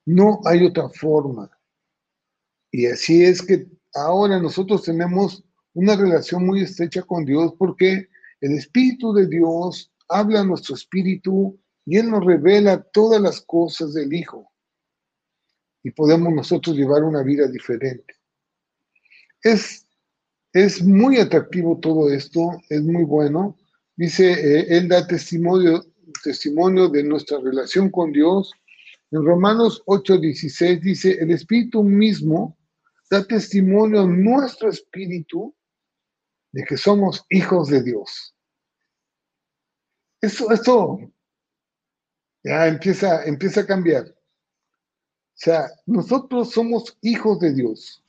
No 0.04 0.40
hay 0.44 0.64
otra 0.64 0.88
forma. 0.88 1.55
Y 2.76 2.84
así 2.84 3.24
es 3.24 3.40
que 3.40 3.66
ahora 3.94 4.38
nosotros 4.38 4.82
tenemos 4.82 5.42
una 5.72 5.96
relación 5.96 6.44
muy 6.44 6.60
estrecha 6.60 7.00
con 7.00 7.24
Dios 7.24 7.54
porque 7.58 8.06
el 8.42 8.52
Espíritu 8.52 9.14
de 9.14 9.26
Dios 9.26 9.90
habla 10.10 10.40
a 10.40 10.44
nuestro 10.44 10.74
espíritu 10.74 11.58
y 11.86 11.96
Él 11.96 12.10
nos 12.10 12.22
revela 12.22 12.82
todas 12.92 13.18
las 13.18 13.40
cosas 13.40 13.94
del 13.94 14.12
Hijo. 14.12 14.52
Y 15.84 15.90
podemos 15.92 16.30
nosotros 16.34 16.76
llevar 16.76 17.02
una 17.02 17.22
vida 17.22 17.46
diferente. 17.46 18.12
Es, 19.42 19.86
es 20.52 20.82
muy 20.82 21.16
atractivo 21.16 21.78
todo 21.78 22.12
esto, 22.12 22.60
es 22.68 22.82
muy 22.82 23.04
bueno. 23.04 23.56
Dice, 23.96 24.32
eh, 24.32 24.66
Él 24.68 24.88
da 24.88 25.06
testimonio, 25.06 25.82
testimonio 26.22 26.90
de 26.90 27.04
nuestra 27.04 27.38
relación 27.38 27.88
con 27.88 28.12
Dios. 28.12 28.52
En 29.12 29.24
Romanos 29.24 29.82
8:16 29.86 30.80
dice, 30.82 31.12
el 31.12 31.30
Espíritu 31.30 31.82
mismo 31.82 32.54
da 33.10 33.24
testimonio 33.24 34.06
nuestro 34.06 34.68
espíritu 34.68 35.54
de 36.52 36.64
que 36.64 36.76
somos 36.76 37.24
hijos 37.30 37.68
de 37.68 37.82
Dios. 37.82 38.34
Esto, 40.20 40.50
esto, 40.50 40.98
Ya 42.42 42.68
empieza, 42.68 43.24
empieza 43.24 43.62
a 43.62 43.66
cambiar. 43.66 44.06
O 44.06 45.38
sea, 45.38 45.68
nosotros 45.84 46.52
somos 46.52 46.96
hijos 47.02 47.40
de 47.40 47.52
Dios. 47.52 48.04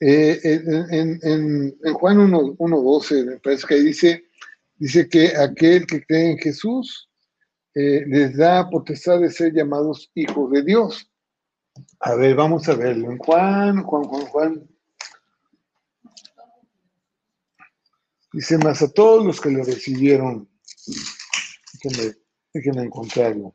Eh, 0.00 0.40
en, 0.42 1.20
en, 1.22 1.94
Juan 1.94 2.18
1.12, 2.32 3.26
me 3.26 3.38
parece 3.38 3.66
que 3.66 3.74
dice, 3.76 4.24
dice 4.76 5.08
que 5.08 5.36
aquel 5.36 5.86
que 5.86 6.04
cree 6.04 6.32
en 6.32 6.38
Jesús 6.38 7.08
eh, 7.74 8.04
les 8.06 8.36
da 8.36 8.68
potestad 8.68 9.20
de 9.20 9.30
ser 9.30 9.52
llamados 9.52 10.10
hijos 10.14 10.50
de 10.50 10.62
Dios. 10.62 11.11
A 12.00 12.14
ver, 12.14 12.34
vamos 12.34 12.68
a 12.68 12.74
verlo. 12.74 13.10
En 13.10 13.18
Juan, 13.18 13.82
Juan, 13.82 14.04
Juan, 14.04 14.26
Juan. 14.26 14.68
Dice, 18.32 18.58
más 18.58 18.82
a 18.82 18.90
todos 18.90 19.24
los 19.24 19.40
que 19.40 19.50
le 19.50 19.62
recibieron. 19.62 20.48
Déjenme, 21.82 22.14
déjenme 22.52 22.82
encontrarlo. 22.82 23.54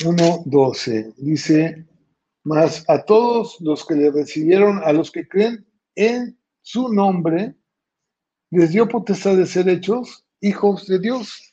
1.12. 0.00 1.14
Dice, 1.16 1.86
más 2.44 2.84
a 2.88 3.02
todos 3.04 3.56
los 3.60 3.84
que 3.84 3.94
le 3.94 4.10
recibieron, 4.10 4.82
a 4.84 4.92
los 4.92 5.10
que 5.10 5.26
creen 5.26 5.66
en 5.94 6.38
su 6.62 6.92
nombre, 6.92 7.56
les 8.50 8.70
dio 8.70 8.88
potestad 8.88 9.36
de 9.36 9.46
ser 9.46 9.68
hechos 9.68 10.24
hijos 10.40 10.86
de 10.86 10.98
Dios. 10.98 11.52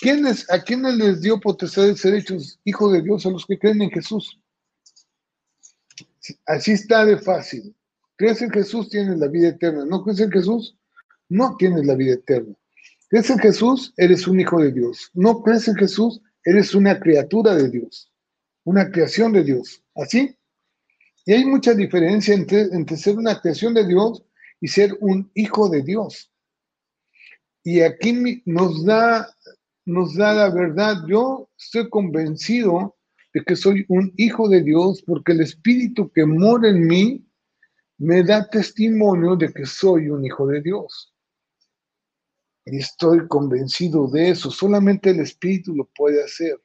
¿Quiénes, 0.00 0.50
¿A 0.50 0.60
quiénes 0.62 0.96
les 0.96 1.20
dio 1.20 1.38
potestad 1.40 1.84
de 1.86 1.96
ser 1.96 2.14
hechos 2.14 2.58
hijos 2.64 2.92
de 2.92 3.02
Dios? 3.02 3.24
A 3.26 3.30
los 3.30 3.46
que 3.46 3.58
creen 3.58 3.82
en 3.82 3.90
Jesús. 3.90 4.40
Así 6.46 6.72
está 6.72 7.04
de 7.04 7.18
fácil. 7.18 7.74
¿Crees 8.16 8.42
en 8.42 8.50
Jesús? 8.50 8.88
Tienes 8.88 9.18
la 9.18 9.28
vida 9.28 9.48
eterna. 9.48 9.84
¿No 9.84 10.02
crees 10.02 10.20
en 10.20 10.30
Jesús? 10.30 10.76
No 11.28 11.56
tienes 11.56 11.84
la 11.84 11.94
vida 11.94 12.14
eterna. 12.14 12.54
¿Crees 13.08 13.30
en 13.30 13.38
Jesús? 13.38 13.92
Eres 13.96 14.26
un 14.26 14.40
hijo 14.40 14.60
de 14.60 14.72
Dios. 14.72 15.10
¿No 15.14 15.42
crees 15.42 15.68
en 15.68 15.76
Jesús? 15.76 16.20
Eres 16.44 16.74
una 16.74 16.98
criatura 16.98 17.54
de 17.54 17.68
Dios. 17.70 18.10
Una 18.64 18.90
creación 18.90 19.32
de 19.32 19.44
Dios. 19.44 19.82
¿Así? 19.94 20.36
Y 21.26 21.32
hay 21.32 21.44
mucha 21.44 21.74
diferencia 21.74 22.34
entre, 22.34 22.62
entre 22.62 22.96
ser 22.96 23.16
una 23.16 23.40
creación 23.40 23.74
de 23.74 23.86
Dios 23.86 24.22
y 24.60 24.68
ser 24.68 24.96
un 25.00 25.30
hijo 25.34 25.68
de 25.68 25.82
Dios. 25.82 26.30
Y 27.62 27.80
aquí 27.80 28.42
nos 28.44 28.84
da, 28.84 29.33
nos 29.84 30.14
da 30.14 30.32
la 30.34 30.50
verdad. 30.50 30.96
Yo 31.06 31.48
estoy 31.58 31.88
convencido 31.88 32.96
de 33.32 33.42
que 33.44 33.56
soy 33.56 33.84
un 33.88 34.12
hijo 34.16 34.48
de 34.48 34.62
Dios 34.62 35.02
porque 35.06 35.32
el 35.32 35.40
Espíritu 35.40 36.10
que 36.12 36.24
mora 36.24 36.68
en 36.68 36.86
mí 36.86 37.26
me 37.98 38.22
da 38.22 38.48
testimonio 38.48 39.36
de 39.36 39.52
que 39.52 39.66
soy 39.66 40.08
un 40.08 40.24
hijo 40.24 40.46
de 40.46 40.62
Dios. 40.62 41.14
Y 42.66 42.78
estoy 42.78 43.28
convencido 43.28 44.08
de 44.08 44.30
eso. 44.30 44.50
Solamente 44.50 45.10
el 45.10 45.20
Espíritu 45.20 45.74
lo 45.74 45.88
puede 45.94 46.22
hacer. 46.24 46.60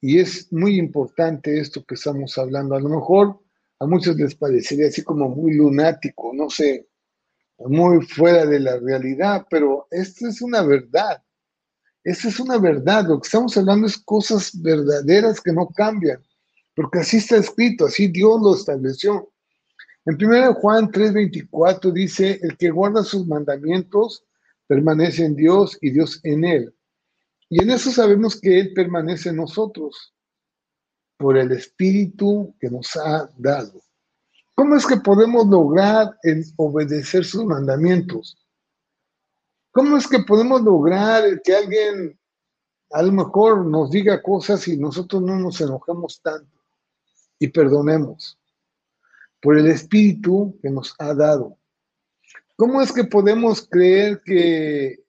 Y 0.00 0.18
es 0.18 0.52
muy 0.52 0.78
importante 0.78 1.58
esto 1.60 1.84
que 1.84 1.94
estamos 1.94 2.36
hablando. 2.38 2.74
A 2.74 2.80
lo 2.80 2.88
mejor 2.88 3.40
a 3.78 3.86
muchos 3.86 4.16
les 4.16 4.34
parecería 4.34 4.88
así 4.88 5.02
como 5.02 5.28
muy 5.28 5.54
lunático, 5.54 6.32
no 6.34 6.50
sé, 6.50 6.88
muy 7.58 8.04
fuera 8.04 8.44
de 8.44 8.60
la 8.60 8.78
realidad, 8.78 9.46
pero 9.50 9.86
esto 9.90 10.28
es 10.28 10.42
una 10.42 10.62
verdad. 10.62 11.22
Esta 12.04 12.28
es 12.28 12.40
una 12.40 12.58
verdad. 12.58 13.06
Lo 13.08 13.20
que 13.20 13.26
estamos 13.26 13.56
hablando 13.56 13.86
es 13.86 13.98
cosas 13.98 14.50
verdaderas 14.60 15.40
que 15.40 15.52
no 15.52 15.68
cambian, 15.68 16.22
porque 16.74 17.00
así 17.00 17.18
está 17.18 17.36
escrito, 17.36 17.86
así 17.86 18.08
Dios 18.08 18.40
lo 18.40 18.54
estableció. 18.54 19.30
En 20.06 20.14
1 20.14 20.54
Juan 20.54 20.90
3:24 20.90 21.92
dice, 21.92 22.38
el 22.42 22.56
que 22.56 22.70
guarda 22.70 23.04
sus 23.04 23.26
mandamientos 23.26 24.24
permanece 24.66 25.24
en 25.24 25.36
Dios 25.36 25.76
y 25.80 25.90
Dios 25.90 26.20
en 26.22 26.44
él. 26.44 26.74
Y 27.50 27.62
en 27.62 27.70
eso 27.70 27.90
sabemos 27.90 28.40
que 28.40 28.60
Él 28.60 28.72
permanece 28.72 29.30
en 29.30 29.36
nosotros 29.36 30.14
por 31.18 31.36
el 31.36 31.50
Espíritu 31.50 32.54
que 32.60 32.70
nos 32.70 32.96
ha 32.96 33.28
dado. 33.36 33.82
¿Cómo 34.54 34.76
es 34.76 34.86
que 34.86 34.96
podemos 34.98 35.48
lograr 35.48 36.16
obedecer 36.56 37.24
sus 37.24 37.44
mandamientos? 37.44 38.39
¿Cómo 39.72 39.96
es 39.96 40.06
que 40.08 40.20
podemos 40.20 40.62
lograr 40.62 41.40
que 41.42 41.54
alguien 41.54 42.18
a 42.90 43.02
lo 43.02 43.12
mejor 43.12 43.64
nos 43.64 43.90
diga 43.90 44.20
cosas 44.20 44.66
y 44.66 44.76
nosotros 44.76 45.22
no 45.22 45.38
nos 45.38 45.60
enojemos 45.60 46.20
tanto 46.20 46.58
y 47.38 47.48
perdonemos? 47.48 48.38
Por 49.40 49.56
el 49.56 49.68
Espíritu 49.68 50.58
que 50.60 50.70
nos 50.70 50.94
ha 50.98 51.14
dado. 51.14 51.56
¿Cómo 52.56 52.82
es 52.82 52.92
que 52.92 53.04
podemos 53.04 53.66
creer 53.66 54.20
que, 54.22 55.02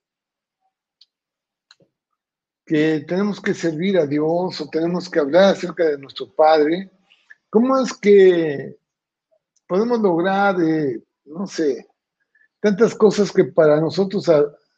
que 2.65 3.03
tenemos 3.07 3.41
que 3.41 3.53
servir 3.53 3.97
a 3.97 4.05
Dios 4.05 4.61
o 4.61 4.69
tenemos 4.69 5.09
que 5.09 5.19
hablar 5.19 5.55
acerca 5.55 5.85
de 5.85 5.97
nuestro 5.97 6.33
Padre? 6.33 6.89
¿Cómo 7.49 7.77
es 7.79 7.93
que 7.93 8.77
podemos 9.67 9.99
lograr, 9.99 10.61
eh, 10.61 11.03
no 11.25 11.47
sé, 11.47 11.87
tantas 12.61 12.95
cosas 12.95 13.31
que 13.31 13.45
para 13.45 13.81
nosotros 13.81 14.29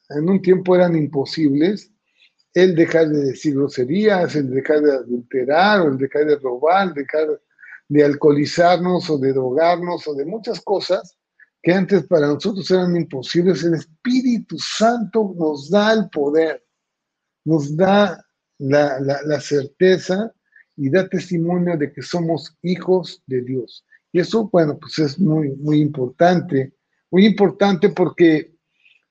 en 0.09 0.29
un 0.29 0.41
tiempo 0.41 0.75
eran 0.75 0.95
imposibles, 0.95 1.91
el 2.53 2.75
dejar 2.75 3.09
de 3.09 3.25
decir 3.25 3.55
groserías, 3.55 4.35
el 4.35 4.49
dejar 4.49 4.81
de 4.81 4.93
adulterar, 4.93 5.85
el 5.87 5.97
dejar 5.97 6.25
de 6.25 6.35
robar, 6.37 6.87
el 6.87 6.93
dejar 6.93 7.41
de 7.89 8.03
alcoholizarnos 8.03 9.09
o 9.09 9.17
de 9.17 9.33
drogarnos 9.33 10.07
o 10.07 10.15
de 10.15 10.25
muchas 10.25 10.61
cosas 10.61 11.17
que 11.61 11.73
antes 11.73 12.05
para 12.07 12.27
nosotros 12.27 12.69
eran 12.71 12.95
imposibles, 12.95 13.63
el 13.63 13.75
Espíritu 13.75 14.57
Santo 14.59 15.33
nos 15.37 15.69
da 15.69 15.93
el 15.93 16.09
poder, 16.09 16.63
nos 17.45 17.75
da 17.75 18.23
la, 18.59 18.99
la 18.99 19.39
certeza 19.39 20.33
y 20.75 20.89
da 20.89 21.07
testimonio 21.07 21.77
de 21.77 21.91
que 21.91 22.01
somos 22.01 22.57
hijos 22.61 23.21
de 23.27 23.41
Dios. 23.41 23.85
Y 24.11 24.19
eso, 24.19 24.49
bueno, 24.51 24.77
pues 24.77 24.99
es 24.99 25.19
muy, 25.19 25.51
muy 25.55 25.79
importante, 25.79 26.73
muy 27.13 27.27
importante 27.27 27.89
porque, 27.89 28.55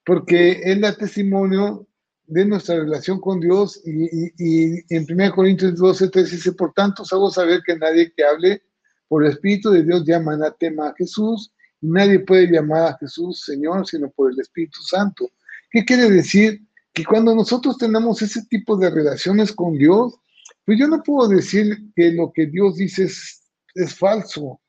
porque 0.04 0.60
es 0.64 0.76
la 0.80 0.92
testimonio 0.96 1.86
de 2.26 2.44
nuestra 2.44 2.74
relación 2.74 3.20
con 3.20 3.38
Dios 3.38 3.80
y, 3.84 4.26
y, 4.38 4.82
en 4.88 5.06
1 5.08 5.32
Corintios 5.32 5.76
12, 5.76 6.08
3 6.08 6.30
dice, 6.32 6.52
por 6.52 6.72
tanto, 6.72 7.04
os 7.04 7.12
hago 7.12 7.30
saber 7.30 7.62
que 7.64 7.76
nadie 7.76 8.12
que 8.12 8.24
hable 8.24 8.60
por 9.06 9.24
el 9.24 9.30
Espíritu 9.30 9.70
de 9.70 9.84
Dios 9.84 10.04
llama 10.04 10.32
anatema 10.32 10.88
a 10.88 10.94
Jesús 10.94 11.52
y 11.80 11.86
nadie 11.86 12.18
puede 12.18 12.50
llamar 12.50 12.88
a 12.88 12.98
Jesús 12.98 13.44
Señor 13.44 13.86
sino 13.86 14.10
por 14.10 14.32
el 14.32 14.40
Espíritu 14.40 14.82
Santo. 14.82 15.30
¿Qué 15.70 15.84
quiere 15.84 16.10
decir? 16.10 16.60
Que 16.92 17.04
cuando 17.04 17.36
nosotros 17.36 17.78
tenemos 17.78 18.20
ese 18.20 18.44
tipo 18.46 18.76
de 18.76 18.90
relaciones 18.90 19.52
con 19.52 19.78
Dios, 19.78 20.18
pues 20.64 20.76
yo 20.76 20.88
no 20.88 21.04
puedo 21.04 21.28
decir 21.28 21.78
que 21.94 22.10
lo 22.10 22.32
que 22.32 22.46
Dios 22.46 22.74
dice 22.78 23.04
es, 23.04 23.44
es 23.76 23.94
falso, 23.94 24.60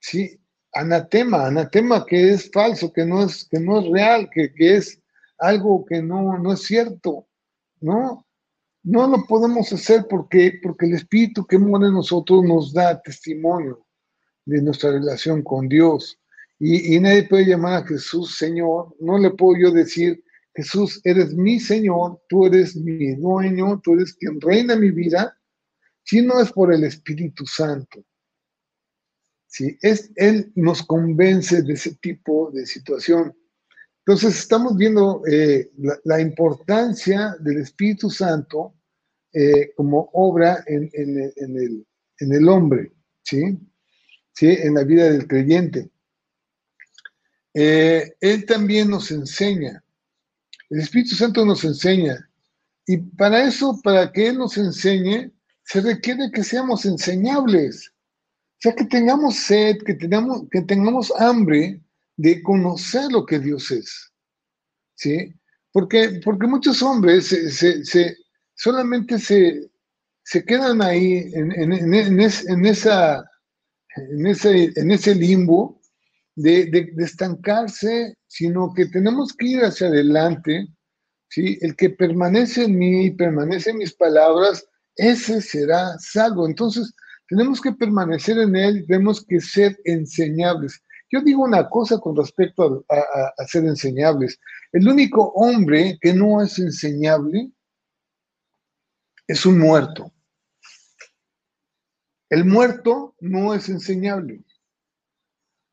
¿sí? 0.00 0.38
Anatema, 0.78 1.46
anatema 1.46 2.06
que 2.06 2.30
es 2.30 2.50
falso, 2.52 2.92
que 2.92 3.04
no 3.04 3.24
es, 3.24 3.48
que 3.50 3.58
no 3.58 3.80
es 3.80 3.88
real, 3.88 4.30
que, 4.30 4.52
es 4.58 5.02
algo 5.38 5.84
que 5.84 6.00
no, 6.00 6.38
no 6.38 6.52
es 6.52 6.62
cierto, 6.62 7.26
¿no? 7.80 8.24
No 8.84 9.08
lo 9.08 9.26
podemos 9.26 9.72
hacer 9.72 10.06
porque, 10.08 10.60
porque 10.62 10.86
el 10.86 10.94
Espíritu 10.94 11.44
que 11.44 11.58
mora 11.58 11.88
en 11.88 11.94
nosotros 11.94 12.44
nos 12.44 12.72
da 12.72 13.02
testimonio 13.02 13.84
de 14.44 14.62
nuestra 14.62 14.92
relación 14.92 15.42
con 15.42 15.68
Dios. 15.68 16.16
Y, 16.60 16.94
y, 16.94 17.00
nadie 17.00 17.24
puede 17.24 17.46
llamar 17.46 17.82
a 17.82 17.86
Jesús 17.86 18.36
Señor. 18.38 18.94
No 19.00 19.18
le 19.18 19.30
puedo 19.30 19.60
yo 19.60 19.70
decir, 19.72 20.22
Jesús, 20.54 21.00
eres 21.02 21.34
mi 21.34 21.58
Señor, 21.58 22.20
tú 22.28 22.46
eres 22.46 22.76
mi 22.76 23.16
dueño, 23.16 23.80
tú 23.82 23.94
eres 23.94 24.14
quien 24.14 24.40
reina 24.40 24.76
mi 24.76 24.92
vida, 24.92 25.36
si 26.04 26.22
no 26.22 26.40
es 26.40 26.52
por 26.52 26.72
el 26.72 26.84
Espíritu 26.84 27.44
Santo. 27.46 28.04
¿Sí? 29.48 29.76
Es, 29.82 30.10
él 30.16 30.52
nos 30.54 30.82
convence 30.84 31.62
de 31.62 31.72
ese 31.72 31.96
tipo 31.96 32.50
de 32.52 32.64
situación. 32.66 33.36
Entonces 34.06 34.38
estamos 34.38 34.76
viendo 34.76 35.22
eh, 35.26 35.70
la, 36.04 36.20
importancia 36.20 37.36
del 37.40 37.58
Espíritu 37.58 38.08
Santo 38.08 38.74
eh, 39.32 39.72
como 39.74 40.08
obra 40.14 40.64
en, 40.66 40.90
el, 42.18 42.48
hombre, 42.48 42.92
¿sí? 43.22 43.58
¿sí? 44.32 44.46
En 44.46 44.74
la 44.74 44.84
vida 44.84 45.10
del 45.10 45.26
creyente. 45.26 45.90
Eh, 47.52 48.14
él 48.20 48.46
también 48.46 48.88
nos 48.88 49.10
enseña. 49.10 49.82
El 50.70 50.80
Espíritu 50.80 51.14
Santo 51.14 51.44
nos 51.44 51.64
enseña. 51.64 52.28
Y 52.86 52.96
para 52.96 53.44
eso, 53.44 53.78
para 53.82 54.10
que 54.10 54.28
Él 54.28 54.38
nos 54.38 54.56
enseñe, 54.56 55.30
se 55.64 55.82
requiere 55.82 56.30
que 56.32 56.42
seamos 56.42 56.86
enseñables. 56.86 57.92
O 58.58 58.60
sea, 58.60 58.74
que 58.74 58.84
tengamos 58.84 59.36
sed, 59.36 59.78
que 59.84 59.94
tengamos, 59.94 60.42
que 60.50 60.62
tengamos 60.62 61.12
hambre 61.18 61.80
de 62.16 62.42
conocer 62.42 63.10
lo 63.12 63.24
que 63.24 63.38
Dios 63.38 63.70
es. 63.70 64.12
¿Sí? 64.94 65.32
Porque, 65.72 66.20
porque 66.24 66.46
muchos 66.46 66.82
hombres 66.82 67.26
se, 67.26 67.84
se, 67.84 68.16
solamente 68.54 69.18
se, 69.18 69.70
se, 70.24 70.44
quedan 70.44 70.82
ahí 70.82 71.30
en, 71.34 71.52
en, 71.52 71.72
en, 71.72 72.20
esa, 72.20 73.24
en, 73.96 74.26
ese, 74.26 74.72
en 74.74 74.90
ese 74.90 75.14
limbo 75.14 75.80
de, 76.34 76.66
de, 76.66 76.90
de, 76.92 77.04
estancarse, 77.04 78.16
sino 78.26 78.74
que 78.74 78.86
tenemos 78.86 79.32
que 79.34 79.46
ir 79.46 79.60
hacia 79.64 79.86
adelante 79.86 80.66
¿sí? 81.28 81.58
El 81.60 81.76
que 81.76 81.90
permanece 81.90 82.64
en 82.64 82.78
mí, 82.78 83.10
permanece 83.10 83.70
en 83.70 83.78
mis 83.78 83.94
palabras, 83.94 84.66
ese 84.96 85.40
será 85.40 85.96
salvo. 85.98 86.46
Entonces, 86.46 86.92
tenemos 87.28 87.60
que 87.60 87.72
permanecer 87.72 88.38
en 88.38 88.56
él, 88.56 88.84
tenemos 88.86 89.24
que 89.24 89.40
ser 89.40 89.78
enseñables. 89.84 90.82
Yo 91.10 91.20
digo 91.20 91.44
una 91.44 91.68
cosa 91.68 91.98
con 91.98 92.16
respecto 92.16 92.84
a, 92.88 93.44
ser 93.46 93.64
enseñables. 93.64 94.40
El 94.72 94.88
único 94.88 95.32
hombre 95.34 95.98
que 96.00 96.12
no 96.12 96.42
es 96.42 96.58
enseñable 96.58 97.50
es 99.26 99.44
un 99.44 99.58
muerto. 99.58 100.12
El 102.30 102.44
muerto 102.44 103.14
no 103.20 103.54
es 103.54 103.68
enseñable. 103.68 104.42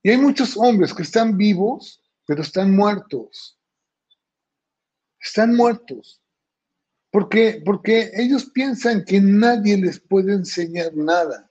Y 0.04 0.12
hay 0.12 0.18
muchos 0.18 0.56
hombres 0.58 0.94
que 0.94 1.04
están 1.04 1.38
vivos, 1.38 2.02
pero 2.26 2.42
están 2.42 2.76
muertos. 2.76 3.60
Están 5.20 5.56
muertos. 5.56 6.22
Porque, 7.16 7.62
porque 7.64 8.12
ellos 8.14 8.44
piensan 8.54 9.06
que 9.06 9.22
nadie 9.22 9.78
les 9.78 10.02
puede 10.02 10.34
enseñar 10.34 10.94
nada. 10.98 11.50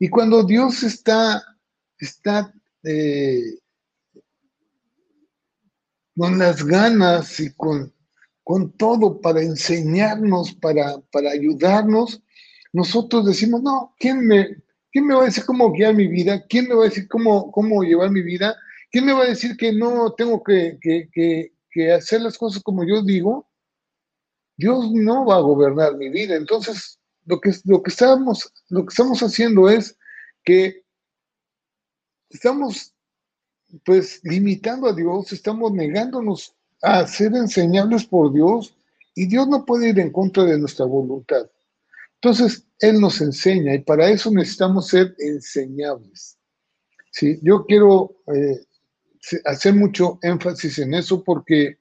Y 0.00 0.08
cuando 0.08 0.42
Dios 0.42 0.82
está, 0.82 1.40
está 2.00 2.52
eh, 2.82 3.60
con 6.16 6.36
las 6.36 6.64
ganas 6.64 7.38
y 7.38 7.54
con, 7.54 7.94
con 8.42 8.72
todo 8.72 9.20
para 9.20 9.40
enseñarnos, 9.40 10.52
para, 10.54 10.98
para 11.12 11.30
ayudarnos, 11.30 12.20
nosotros 12.72 13.24
decimos, 13.24 13.62
no, 13.62 13.94
¿quién 14.00 14.26
me, 14.26 14.48
¿quién 14.90 15.06
me 15.06 15.14
va 15.14 15.22
a 15.22 15.26
decir 15.26 15.44
cómo 15.44 15.70
guiar 15.70 15.94
mi 15.94 16.08
vida? 16.08 16.44
¿Quién 16.48 16.66
me 16.66 16.74
va 16.74 16.86
a 16.86 16.88
decir 16.88 17.06
cómo, 17.06 17.52
cómo 17.52 17.84
llevar 17.84 18.10
mi 18.10 18.22
vida? 18.22 18.56
¿Quién 18.90 19.04
me 19.04 19.12
va 19.12 19.22
a 19.22 19.28
decir 19.28 19.56
que 19.56 19.72
no 19.72 20.12
tengo 20.14 20.42
que, 20.42 20.76
que 21.70 21.92
hacer 21.92 22.20
las 22.20 22.36
cosas 22.36 22.64
como 22.64 22.84
yo 22.84 23.00
digo? 23.00 23.46
Dios 24.56 24.90
no 24.92 25.26
va 25.26 25.36
a 25.36 25.40
gobernar 25.40 25.96
mi 25.96 26.08
vida. 26.08 26.36
Entonces, 26.36 26.98
lo 27.26 27.40
que, 27.40 27.52
lo 27.64 27.82
que, 27.82 27.90
estamos, 27.90 28.52
lo 28.68 28.84
que 28.84 28.90
estamos 28.90 29.22
haciendo 29.22 29.68
es 29.68 29.96
que 30.44 30.82
estamos 32.30 32.94
pues 33.84 34.20
limitando 34.24 34.88
a 34.88 34.92
Dios, 34.92 35.32
estamos 35.32 35.72
negándonos 35.72 36.54
a 36.82 37.06
ser 37.06 37.34
enseñables 37.34 38.04
por 38.04 38.32
Dios 38.32 38.76
y 39.14 39.26
Dios 39.26 39.48
no 39.48 39.64
puede 39.64 39.90
ir 39.90 39.98
en 39.98 40.10
contra 40.10 40.44
de 40.44 40.58
nuestra 40.58 40.84
voluntad. 40.84 41.48
Entonces, 42.14 42.66
Él 42.78 43.00
nos 43.00 43.20
enseña 43.20 43.74
y 43.74 43.80
para 43.80 44.08
eso 44.08 44.30
necesitamos 44.30 44.88
ser 44.88 45.14
enseñables. 45.18 46.38
¿sí? 47.10 47.38
Yo 47.42 47.64
quiero 47.64 48.16
eh, 48.34 48.60
hacer 49.44 49.74
mucho 49.74 50.18
énfasis 50.22 50.78
en 50.78 50.94
eso 50.94 51.22
porque, 51.22 51.78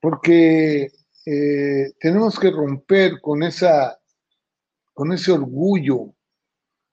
porque 0.00 0.92
eh, 1.32 1.92
tenemos 2.00 2.40
que 2.40 2.50
romper 2.50 3.20
con, 3.20 3.44
esa, 3.44 3.96
con 4.92 5.12
ese 5.12 5.30
orgullo, 5.30 6.12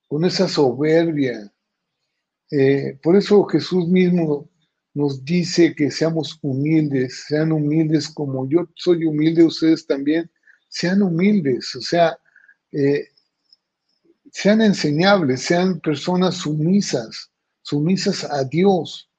con 0.06 0.24
esa 0.24 0.46
soberbia. 0.46 1.52
Eh, 2.48 3.00
por 3.02 3.16
eso 3.16 3.42
Jesús 3.46 3.88
mismo 3.88 4.48
nos 4.94 5.24
dice 5.24 5.74
que 5.74 5.90
seamos 5.90 6.38
humildes, 6.40 7.24
sean 7.26 7.50
humildes 7.50 8.08
como 8.08 8.48
yo 8.48 8.68
soy 8.76 9.06
humilde, 9.06 9.42
ustedes 9.42 9.84
también, 9.84 10.30
sean 10.68 11.02
humildes, 11.02 11.74
o 11.74 11.80
sea, 11.80 12.16
eh, 12.70 13.08
sean 14.30 14.62
enseñables, 14.62 15.42
sean 15.42 15.80
personas 15.80 16.36
sumisas, 16.36 17.32
sumisas 17.62 18.22
a 18.22 18.44
Dios. 18.44 19.10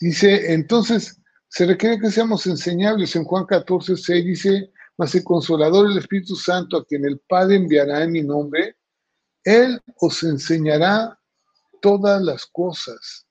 Dice, 0.00 0.54
entonces, 0.54 1.20
se 1.54 1.66
requiere 1.66 2.00
que 2.00 2.10
seamos 2.10 2.48
enseñables. 2.48 3.14
En 3.14 3.22
Juan 3.22 3.46
14, 3.46 3.96
6 3.96 4.24
dice, 4.24 4.72
mas 4.98 5.14
el 5.14 5.22
consolador, 5.22 5.88
el 5.88 5.98
Espíritu 5.98 6.34
Santo, 6.34 6.76
a 6.76 6.84
quien 6.84 7.04
el 7.04 7.20
Padre 7.20 7.54
enviará 7.54 8.02
en 8.02 8.10
mi 8.10 8.24
nombre, 8.24 8.76
Él 9.44 9.80
os 10.00 10.20
enseñará 10.24 11.16
todas 11.80 12.20
las 12.22 12.44
cosas 12.46 13.28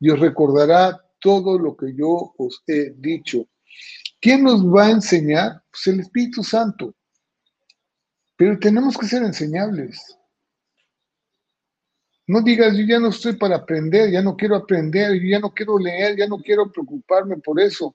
y 0.00 0.10
os 0.10 0.18
recordará 0.18 1.00
todo 1.20 1.60
lo 1.60 1.76
que 1.76 1.94
yo 1.94 2.34
os 2.38 2.60
he 2.66 2.92
dicho. 2.96 3.46
¿Quién 4.20 4.42
nos 4.42 4.66
va 4.66 4.86
a 4.86 4.90
enseñar? 4.90 5.62
Pues 5.70 5.86
el 5.86 6.00
Espíritu 6.00 6.42
Santo. 6.42 6.92
Pero 8.34 8.58
tenemos 8.58 8.98
que 8.98 9.06
ser 9.06 9.22
enseñables. 9.22 10.18
No 12.30 12.40
digas, 12.42 12.76
yo 12.76 12.84
ya 12.84 13.00
no 13.00 13.08
estoy 13.08 13.32
para 13.32 13.56
aprender, 13.56 14.08
ya 14.08 14.22
no 14.22 14.36
quiero 14.36 14.54
aprender, 14.54 15.14
yo 15.14 15.30
ya 15.30 15.40
no 15.40 15.52
quiero 15.52 15.76
leer, 15.76 16.16
ya 16.16 16.28
no 16.28 16.38
quiero 16.38 16.70
preocuparme 16.70 17.36
por 17.38 17.58
eso. 17.58 17.92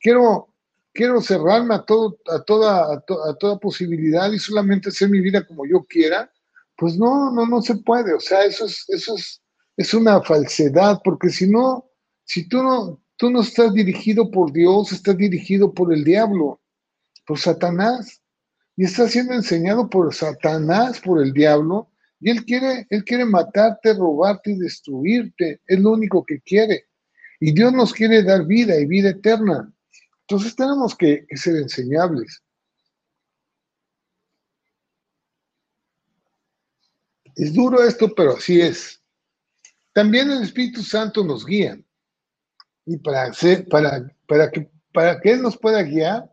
Quiero, 0.00 0.48
quiero 0.92 1.20
cerrarme 1.20 1.76
a, 1.76 1.82
todo, 1.82 2.18
a, 2.26 2.42
toda, 2.42 2.94
a, 2.94 3.34
toda 3.38 3.60
posibilidad 3.60 4.32
y 4.32 4.40
solamente 4.40 4.88
hacer 4.88 5.08
mi 5.08 5.20
vida 5.20 5.46
como 5.46 5.64
yo 5.66 5.84
quiera. 5.84 6.28
Pues 6.76 6.98
no, 6.98 7.30
no, 7.30 7.46
no 7.46 7.62
se 7.62 7.76
puede. 7.76 8.12
O 8.12 8.18
sea, 8.18 8.44
eso 8.44 8.64
es, 8.64 8.84
eso 8.88 9.14
es, 9.14 9.40
es 9.76 9.94
una 9.94 10.20
falsedad, 10.20 11.00
porque 11.04 11.28
si 11.28 11.48
no, 11.48 11.88
si 12.24 12.48
tú 12.48 12.64
no, 12.64 13.00
tú 13.16 13.30
no 13.30 13.42
estás 13.42 13.72
dirigido 13.72 14.32
por 14.32 14.52
Dios, 14.52 14.90
estás 14.90 15.16
dirigido 15.16 15.72
por 15.72 15.94
el 15.94 16.02
diablo, 16.02 16.60
por 17.24 17.38
Satanás 17.38 18.20
y 18.74 18.82
está 18.82 19.06
siendo 19.06 19.34
enseñado 19.34 19.88
por 19.88 20.12
Satanás, 20.12 21.00
por 21.00 21.22
el 21.22 21.32
diablo, 21.32 21.88
y 22.26 22.30
él 22.30 22.44
quiere, 22.44 22.88
él 22.90 23.04
quiere 23.04 23.24
matarte, 23.24 23.94
robarte 23.94 24.50
y 24.50 24.58
destruirte, 24.58 25.60
es 25.64 25.78
lo 25.78 25.92
único 25.92 26.26
que 26.26 26.40
quiere. 26.40 26.88
Y 27.38 27.52
Dios 27.52 27.72
nos 27.72 27.92
quiere 27.92 28.24
dar 28.24 28.44
vida 28.44 28.76
y 28.80 28.84
vida 28.84 29.10
eterna. 29.10 29.72
Entonces 30.22 30.56
tenemos 30.56 30.96
que, 30.96 31.24
ser 31.36 31.54
enseñables. 31.54 32.42
Es 37.36 37.54
duro 37.54 37.80
esto, 37.84 38.12
pero 38.12 38.32
así 38.32 38.60
es. 38.60 39.00
También 39.92 40.28
el 40.28 40.42
Espíritu 40.42 40.82
Santo 40.82 41.22
nos 41.22 41.46
guía. 41.46 41.80
Y 42.86 42.96
para, 42.96 43.26
hacer, 43.26 43.68
para, 43.68 44.04
para, 44.26 44.50
que, 44.50 44.68
para 44.92 45.20
que 45.20 45.30
Él 45.30 45.42
nos 45.42 45.56
pueda 45.56 45.80
guiar, 45.84 46.28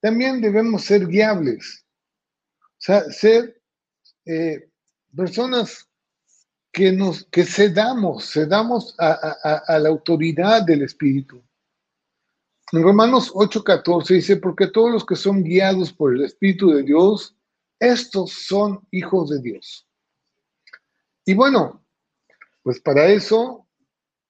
también 0.00 0.40
debemos 0.40 0.82
ser 0.82 1.06
guiables. 1.06 1.86
O 2.60 2.80
sea, 2.80 3.02
ser 3.04 3.62
eh, 4.26 4.67
personas 5.14 5.88
que 6.72 6.92
nos 6.92 7.24
que 7.24 7.44
cedamos, 7.44 8.30
cedamos 8.30 8.94
a, 8.98 9.62
a, 9.66 9.78
la 9.78 9.88
autoridad 9.88 10.62
del 10.62 10.82
Espíritu. 10.82 11.42
En 12.72 12.82
Romanos 12.82 13.32
8:14 13.32 14.14
dice, 14.14 14.36
porque 14.36 14.68
todos 14.68 14.92
los 14.92 15.06
que 15.06 15.16
son 15.16 15.42
guiados 15.42 15.92
por 15.92 16.14
el 16.14 16.24
Espíritu 16.24 16.70
de 16.70 16.82
Dios, 16.82 17.34
estos 17.80 18.32
son 18.32 18.86
hijos 18.90 19.30
de 19.30 19.40
Dios. 19.40 19.86
Y 21.24 21.34
bueno, 21.34 21.84
pues 22.62 22.80
para 22.80 23.06
eso 23.06 23.66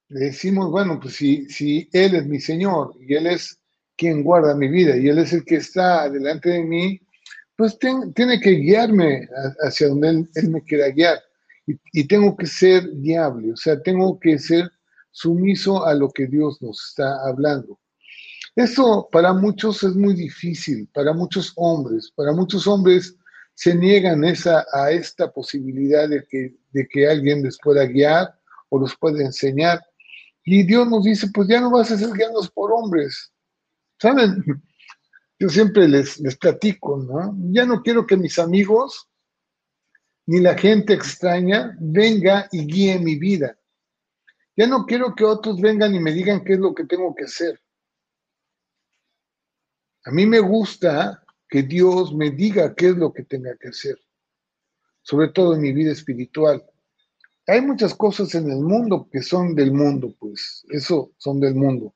le 0.08 0.20
decimos, 0.26 0.70
bueno, 0.70 0.98
pues 1.00 1.14
si, 1.16 1.48
si 1.50 1.88
Él 1.92 2.14
es 2.14 2.26
mi 2.26 2.40
Señor 2.40 2.94
y 3.00 3.14
Él 3.14 3.26
es 3.26 3.60
quien 3.96 4.22
guarda 4.22 4.54
mi 4.54 4.68
vida 4.68 4.96
y 4.96 5.08
Él 5.08 5.18
es 5.18 5.32
el 5.32 5.44
que 5.44 5.56
está 5.56 6.08
delante 6.08 6.50
de 6.50 6.62
mí, 6.62 7.00
pues 7.58 7.76
tiene 7.76 8.38
que 8.40 8.50
guiarme 8.52 9.28
hacia 9.62 9.88
donde 9.88 10.28
Él, 10.36 10.48
me 10.48 10.62
quiera 10.62 10.90
guiar. 10.90 11.18
Y, 11.92 12.06
tengo 12.06 12.34
que 12.36 12.46
ser 12.46 12.88
guiable, 13.00 13.52
o 13.52 13.56
sea, 13.56 13.82
tengo 13.82 14.18
que 14.20 14.38
ser 14.38 14.70
sumiso 15.10 15.84
a 15.84 15.92
lo 15.92 16.08
que 16.08 16.26
Dios 16.26 16.62
nos 16.62 16.88
está 16.88 17.16
hablando. 17.26 17.78
Esto 18.54 19.08
para 19.10 19.32
muchos 19.32 19.82
es 19.82 19.96
muy 19.96 20.14
difícil, 20.14 20.88
para 20.94 21.12
muchos 21.12 21.52
hombres, 21.56 22.12
para 22.14 22.32
muchos 22.32 22.66
hombres 22.68 23.16
se 23.54 23.74
niegan 23.74 24.24
a 24.24 24.90
esta 24.92 25.32
posibilidad 25.32 26.08
de 26.08 26.24
que, 26.30 26.54
de 26.70 26.86
que 26.86 27.08
alguien 27.08 27.42
les 27.42 27.58
pueda 27.58 27.84
guiar 27.86 28.38
o 28.68 28.78
los 28.78 28.96
pueda 28.96 29.20
enseñar. 29.20 29.84
Y 30.44 30.62
Dios 30.62 30.88
nos 30.88 31.02
dice, 31.02 31.26
pues 31.34 31.48
ya 31.48 31.60
no 31.60 31.72
vas 31.72 31.90
a 31.90 31.98
ser 31.98 32.10
guiados 32.12 32.48
por 32.50 32.72
hombres. 32.72 33.32
¿Saben? 34.00 34.44
Yo 35.38 35.48
siempre 35.48 35.86
les, 35.86 36.18
les 36.20 36.36
platico, 36.36 36.98
¿no? 36.98 37.36
Ya 37.52 37.64
no 37.64 37.82
quiero 37.82 38.06
que 38.06 38.16
mis 38.16 38.38
amigos 38.38 39.08
ni 40.26 40.40
la 40.40 40.58
gente 40.58 40.92
extraña 40.92 41.76
venga 41.80 42.48
y 42.52 42.66
guíe 42.66 42.98
mi 42.98 43.16
vida. 43.16 43.58
Ya 44.56 44.66
no 44.66 44.84
quiero 44.84 45.14
que 45.14 45.24
otros 45.24 45.60
vengan 45.60 45.94
y 45.94 46.00
me 46.00 46.12
digan 46.12 46.44
qué 46.44 46.54
es 46.54 46.58
lo 46.58 46.74
que 46.74 46.84
tengo 46.84 47.14
que 47.14 47.24
hacer. 47.24 47.58
A 50.04 50.10
mí 50.10 50.26
me 50.26 50.40
gusta 50.40 51.24
que 51.48 51.62
Dios 51.62 52.14
me 52.14 52.30
diga 52.30 52.74
qué 52.74 52.88
es 52.88 52.96
lo 52.96 53.12
que 53.12 53.24
tenga 53.24 53.56
que 53.56 53.68
hacer, 53.68 53.98
sobre 55.02 55.28
todo 55.28 55.54
en 55.54 55.62
mi 55.62 55.72
vida 55.72 55.92
espiritual. 55.92 56.64
Hay 57.46 57.62
muchas 57.62 57.94
cosas 57.94 58.34
en 58.34 58.50
el 58.50 58.58
mundo 58.58 59.08
que 59.10 59.22
son 59.22 59.54
del 59.54 59.72
mundo, 59.72 60.14
pues 60.18 60.66
eso 60.70 61.12
son 61.16 61.40
del 61.40 61.54
mundo. 61.54 61.94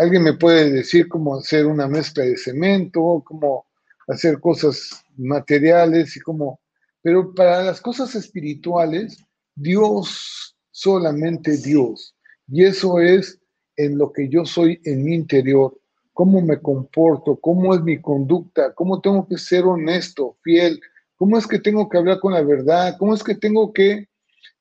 Alguien 0.00 0.22
me 0.22 0.32
puede 0.32 0.70
decir 0.70 1.08
cómo 1.08 1.36
hacer 1.36 1.66
una 1.66 1.86
mezcla 1.86 2.24
de 2.24 2.36
cemento, 2.36 3.22
cómo 3.26 3.66
hacer 4.08 4.40
cosas 4.40 5.04
materiales 5.16 6.16
y 6.16 6.20
cómo... 6.20 6.60
Pero 7.02 7.34
para 7.34 7.62
las 7.62 7.80
cosas 7.80 8.14
espirituales, 8.14 9.24
Dios, 9.54 10.56
solamente 10.70 11.56
Dios. 11.58 12.14
Y 12.48 12.64
eso 12.64 12.98
es 12.98 13.38
en 13.76 13.98
lo 13.98 14.12
que 14.12 14.28
yo 14.28 14.44
soy 14.44 14.80
en 14.84 15.04
mi 15.04 15.14
interior 15.14 15.80
cómo 16.20 16.42
me 16.42 16.60
comporto, 16.60 17.38
cómo 17.40 17.74
es 17.74 17.80
mi 17.80 17.98
conducta, 17.98 18.74
cómo 18.74 19.00
tengo 19.00 19.26
que 19.26 19.38
ser 19.38 19.64
honesto, 19.64 20.36
fiel, 20.42 20.78
cómo 21.16 21.38
es 21.38 21.46
que 21.46 21.58
tengo 21.58 21.88
que 21.88 21.96
hablar 21.96 22.20
con 22.20 22.34
la 22.34 22.42
verdad, 22.42 22.96
cómo 22.98 23.14
es 23.14 23.24
que 23.24 23.34
tengo 23.34 23.72
que, 23.72 24.06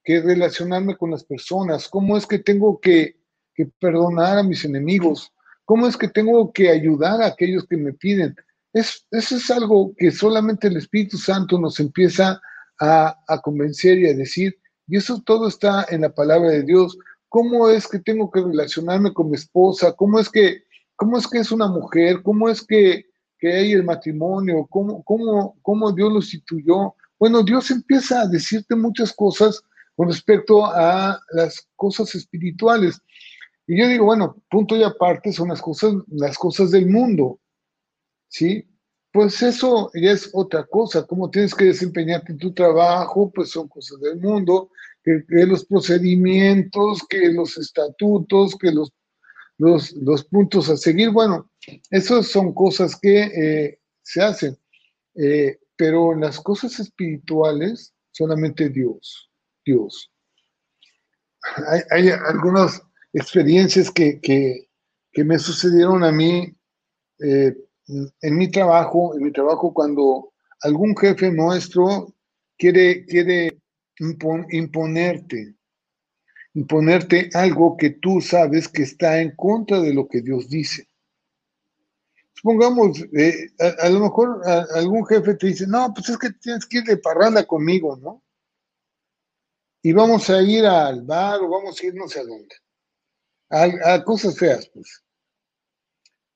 relacionarme 0.05 0.95
con 0.95 1.11
las 1.11 1.25
personas, 1.25 1.89
cómo 1.89 2.15
es 2.15 2.25
que 2.25 2.39
tengo 2.39 2.79
que, 2.79 3.17
perdonar 3.65 4.37
a 4.37 4.43
mis 4.43 4.65
enemigos, 4.65 5.31
cómo 5.65 5.87
es 5.87 5.97
que 5.97 6.07
tengo 6.07 6.51
que 6.51 6.69
ayudar 6.69 7.21
a 7.21 7.27
aquellos 7.27 7.65
que 7.67 7.77
me 7.77 7.93
piden. 7.93 8.35
Es, 8.73 9.05
eso 9.11 9.35
es 9.37 9.49
algo 9.51 9.93
que 9.97 10.11
solamente 10.11 10.67
el 10.67 10.77
Espíritu 10.77 11.17
Santo 11.17 11.59
nos 11.59 11.79
empieza 11.79 12.41
a, 12.79 13.17
a 13.27 13.41
convencer 13.41 13.99
y 13.99 14.07
a 14.07 14.13
decir, 14.13 14.57
y 14.89 14.97
eso 14.97 15.21
todo 15.23 15.47
está 15.47 15.85
en 15.89 16.01
la 16.01 16.13
palabra 16.13 16.49
de 16.49 16.63
Dios. 16.63 16.97
¿Cómo 17.29 17.69
es 17.69 17.87
que 17.87 17.99
tengo 17.99 18.31
que 18.31 18.41
relacionarme 18.41 19.13
con 19.13 19.29
mi 19.29 19.35
esposa? 19.35 19.93
¿Cómo 19.95 20.19
es 20.19 20.29
que, 20.29 20.63
cómo 20.95 21.17
es, 21.17 21.27
que 21.27 21.37
es 21.37 21.51
una 21.51 21.67
mujer? 21.67 22.23
¿Cómo 22.23 22.49
es 22.49 22.65
que, 22.65 23.05
hay 23.41 23.71
el 23.71 23.83
matrimonio? 23.83 24.67
¿Cómo, 24.69 25.03
cómo, 25.03 25.57
¿Cómo 25.61 25.91
Dios 25.91 26.11
lo 26.11 26.17
instituyó? 26.17 26.95
Bueno, 27.19 27.43
Dios 27.43 27.69
empieza 27.69 28.21
a 28.21 28.27
decirte 28.27 28.75
muchas 28.75 29.13
cosas 29.13 29.61
con 29.95 30.07
respecto 30.07 30.65
a 30.65 31.19
las 31.33 31.67
cosas 31.75 32.15
espirituales. 32.15 32.99
Y 33.69 33.77
yo 33.77 33.87
digo, 33.87 34.05
bueno, 34.05 34.35
punto 34.49 34.75
y 34.75 34.81
aparte 34.81 35.31
son 35.31 35.49
las 35.49 35.61
cosas, 35.61 35.93
las 36.07 36.39
cosas 36.39 36.71
del 36.71 36.87
mundo, 36.87 37.39
¿sí? 38.27 38.67
Pues 39.13 39.43
eso 39.43 39.91
ya 39.93 40.09
es 40.09 40.31
otra 40.33 40.65
cosa, 40.65 41.05
cómo 41.05 41.29
tienes 41.29 41.53
que 41.53 41.65
desempeñarte 41.65 42.31
en 42.31 42.39
tu 42.39 42.51
trabajo, 42.51 43.31
pues 43.31 43.51
son 43.51 43.67
cosas 43.67 43.99
del 44.01 44.19
mundo, 44.19 44.71
que, 45.03 45.23
los 45.45 45.65
procedimientos, 45.65 47.05
que 47.07 47.31
los 47.31 47.59
estatutos, 47.59 48.57
que 48.57 48.71
los, 48.71 48.91
los, 49.59 50.25
puntos 50.25 50.67
a 50.71 50.75
seguir, 50.75 51.11
bueno, 51.11 51.51
esas 51.91 52.25
son 52.25 52.55
cosas 52.55 52.99
que 52.99 53.21
eh, 53.21 53.79
se 54.01 54.23
hacen, 54.23 54.57
eh, 55.13 55.59
pero 55.75 56.15
las 56.15 56.39
cosas 56.39 56.79
espirituales, 56.79 57.93
solamente 58.09 58.69
Dios, 58.69 59.29
Dios. 59.63 60.11
Hay, 61.91 62.09
algunas 62.09 62.81
experiencias 63.13 63.91
que, 63.91 64.67
me 65.15 65.39
sucedieron 65.39 66.03
a 66.03 66.11
mí. 66.11 66.55
Eh, 67.19 67.53
en 68.21 68.37
mi 68.37 68.49
trabajo, 68.49 69.15
en 69.15 69.23
mi 69.23 69.31
trabajo 69.31 69.73
cuando 69.73 70.31
algún 70.61 70.95
jefe 70.95 71.31
nuestro 71.31 72.13
quiere, 72.57 73.05
quiere 73.05 73.61
imponerte, 73.97 75.55
imponerte 76.53 77.29
algo 77.33 77.75
que 77.77 77.91
tú 77.91 78.21
sabes 78.21 78.67
que 78.67 78.83
está 78.83 79.19
en 79.21 79.35
contra 79.35 79.81
de 79.81 79.93
lo 79.93 80.07
que 80.07 80.21
Dios 80.21 80.49
dice. 80.49 80.87
Supongamos, 82.33 83.03
eh, 83.17 83.49
a, 83.81 83.89
lo 83.89 83.99
mejor 83.99 84.41
algún 84.75 85.05
jefe 85.05 85.33
te 85.35 85.47
dice, 85.47 85.67
no, 85.67 85.93
pues 85.93 86.09
es 86.09 86.17
que 86.17 86.29
tienes 86.31 86.65
que 86.65 86.77
ir 86.77 86.83
de 86.85 86.97
parranda 86.97 87.45
conmigo, 87.45 87.97
¿no? 87.97 88.23
Y 89.81 89.91
vamos 89.93 90.29
a 90.29 90.41
ir 90.41 90.65
al 90.65 91.01
bar 91.03 91.41
o 91.41 91.49
vamos 91.49 91.81
a 91.81 91.85
ir 91.85 91.95
no 91.95 92.07
sé 92.07 92.19
a 92.19 92.23
dónde. 92.23 92.55
A 93.49 94.03
cosas 94.03 94.37
feas, 94.37 94.69
pues. 94.73 95.03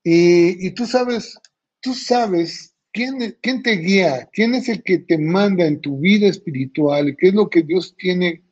Y, 0.04 0.72
tú 0.72 0.86
sabes, 0.86 1.38
tú 1.82 1.94
sabes 1.94 2.76
quién, 2.92 3.38
quién 3.42 3.64
te 3.64 3.72
guía, 3.78 4.30
quién 4.34 4.54
es 4.54 4.68
el 4.68 4.84
que 4.84 5.00
te 5.00 5.18
manda 5.18 5.66
en 5.66 5.80
tu 5.80 5.98
vida 5.98 6.28
espiritual, 6.28 7.16
qué 7.18 7.30
es 7.30 7.34
lo 7.34 7.50
que 7.50 7.64
Dios 7.64 7.96
tiene, 7.98 8.44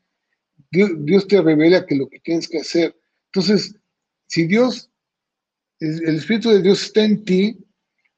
Dios, 0.70 1.28
te 1.28 1.42
revela 1.42 1.84
que 1.84 1.96
lo 1.96 2.08
que 2.08 2.20
tienes 2.20 2.48
que 2.48 2.58
hacer. 2.58 2.96
Entonces, 3.26 3.76
si 4.28 4.46
Dios, 4.46 4.90
el 5.80 6.16
Espíritu 6.16 6.48
de 6.48 6.62
Dios 6.62 6.82
está 6.84 7.04
en 7.04 7.22
ti, 7.22 7.58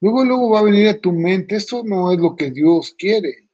luego, 0.01 0.25
luego 0.25 0.51
va 0.51 0.61
a 0.61 0.65
venir 0.65 0.89
a 0.89 1.01
tu 1.01 1.11
mente, 1.11 1.57
esto 1.57 1.83
no 1.83 2.13
es 2.13 2.21
lo 2.21 2.37
que 2.37 2.53
Dios 2.53 2.95
quiere. 2.97 3.49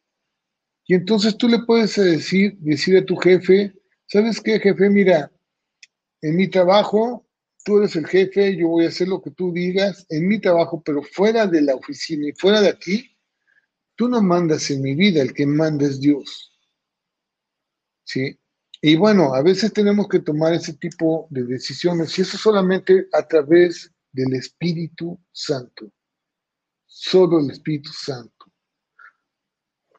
Y 0.87 0.95
entonces 0.95 1.39
tú 1.39 1.49
le 1.49 1.61
puedes 1.61 1.97
decir, 1.97 2.59
decir 2.59 2.99
a 2.99 3.07
tu 3.07 3.17
jefe, 3.17 3.73
¿sabes 4.07 4.41
qué, 4.41 4.61
jefe? 4.61 4.91
Mira, 4.91 5.33
en 6.23 6.37
mi 6.37 6.49
trabajo 6.49 7.27
tú 7.65 7.79
eres 7.79 7.97
el 7.97 8.07
jefe, 8.07 8.57
yo 8.57 8.69
voy 8.69 8.85
a 8.85 8.89
hacer 8.89 9.09
lo 9.09 9.21
que 9.21 9.31
tú 9.31 9.53
digas 9.53 10.07
en 10.09 10.29
mi 10.29 10.41
trabajo, 10.41 10.83
pero 10.83 11.03
fuera 11.03 11.47
de 11.47 11.63
la 11.63 11.75
oficina 11.75 12.29
y 12.29 12.33
fuera 12.33 12.61
de 12.61 12.69
aquí, 12.69 13.17
tú 13.97 14.09
no 14.09 14.23
mandas 14.23 14.71
en 14.71 14.83
mi 14.83 14.95
vida, 14.95 15.23
el 15.23 15.35
que 15.35 15.47
manda 15.47 15.87
es 15.87 16.01
Dios. 16.01 16.59
¿Sí? 18.05 18.39
Y 18.83 18.97
bueno, 18.97 19.35
a 19.35 19.43
veces 19.43 19.73
tenemos 19.73 20.09
que 20.09 20.21
tomar 20.21 20.55
ese 20.55 20.73
tipo 20.75 21.27
de 21.31 21.45
decisiones 21.45 22.19
y 22.19 22.23
eso 22.23 22.39
solamente 22.39 23.09
a 23.13 23.27
través 23.27 23.93
del 24.11 24.35
Espíritu 24.35 25.21
Santo. 25.31 25.93
Solo 26.87 27.41
el 27.41 27.51
Espíritu 27.51 27.91
Santo. 27.93 28.47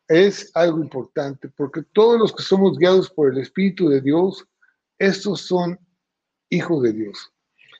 Es 0.07 0.51
algo 0.55 0.81
importante 0.81 1.47
porque 1.49 1.83
todos 1.93 2.19
los 2.19 2.35
que 2.35 2.43
somos 2.43 2.77
guiados 2.77 3.09
por 3.11 3.31
el 3.31 3.37
Espíritu 3.37 3.87
de 3.87 4.01
Dios, 4.01 4.45
estos 4.97 5.41
son 5.41 5.79
hijos 6.51 6.83
de 6.83 6.93
Dios. 6.93 7.33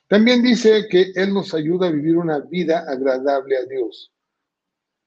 También 0.08 0.42
dice 0.42 0.88
que 0.90 1.12
Él 1.14 1.32
nos 1.32 1.54
ayuda 1.54 1.86
a 1.86 1.92
vivir 1.92 2.16
una 2.16 2.40
vida 2.40 2.84
agradable 2.88 3.56
a 3.56 3.64
Dios. 3.64 4.12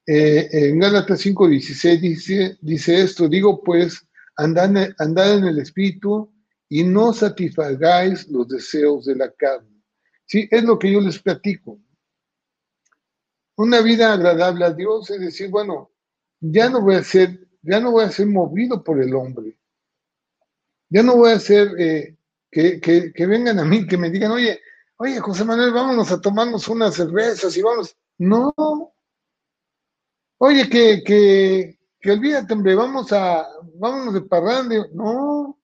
Eh, 0.08 0.48
en 0.52 0.80
Gálatas 0.80 1.20
5:16 1.22 2.00
dice, 2.00 2.58
dice 2.62 3.02
esto, 3.02 3.28
digo 3.28 3.62
pues, 3.62 4.08
andad, 4.38 4.94
andad 4.98 5.38
en 5.38 5.46
el 5.46 5.60
Espíritu 5.60 6.32
y 6.70 6.84
no 6.84 7.12
satisfagáis 7.12 8.28
los 8.30 8.48
deseos 8.48 9.06
de 9.06 9.16
la 9.16 9.32
carne. 9.32 9.82
Sí, 10.26 10.48
es 10.50 10.64
lo 10.64 10.80
que 10.80 10.92
yo 10.92 11.02
les 11.02 11.20
platico. 11.20 11.80
Una 13.58 13.82
vida 13.82 14.14
agradable 14.14 14.66
a 14.66 14.72
Dios 14.72 15.10
es 15.10 15.20
decir, 15.20 15.50
bueno, 15.50 15.92
ya 16.40 16.70
no 16.70 16.82
voy 16.82 16.96
a 16.96 17.04
ser, 17.04 17.48
ya 17.62 17.80
no 17.80 17.92
voy 17.92 18.06
a 18.06 18.12
ser 18.12 18.28
movido 18.28 18.84
por 18.84 19.02
el 19.02 19.14
hombre. 19.16 19.58
Ya 20.90 21.04
no 21.04 21.16
voy 21.16 21.32
a 21.32 21.40
ser 21.40 21.70
eh, 21.80 22.15
que, 22.56 23.12
que, 23.14 23.26
vengan 23.26 23.60
a 23.60 23.66
mí, 23.66 23.86
que 23.86 23.98
me 23.98 24.10
digan, 24.10 24.32
oye, 24.32 24.62
oye, 24.96 25.20
José 25.20 25.44
Manuel, 25.44 25.74
vámonos 25.74 26.10
a 26.12 26.22
tomarnos 26.22 26.70
unas 26.70 26.96
cervezas 26.96 27.58
y 27.58 27.62
vamos. 27.62 27.98
No. 28.18 28.54
Oye, 30.38 30.70
que, 30.70 31.04
que, 31.04 31.78
que 32.00 32.12
olvídate, 32.12 32.54
hombre, 32.54 32.76
vamos 32.76 33.12
a, 33.12 33.46
vámonos 33.74 34.14
de 34.14 34.22
parranda. 34.22 34.88
No. 34.94 35.60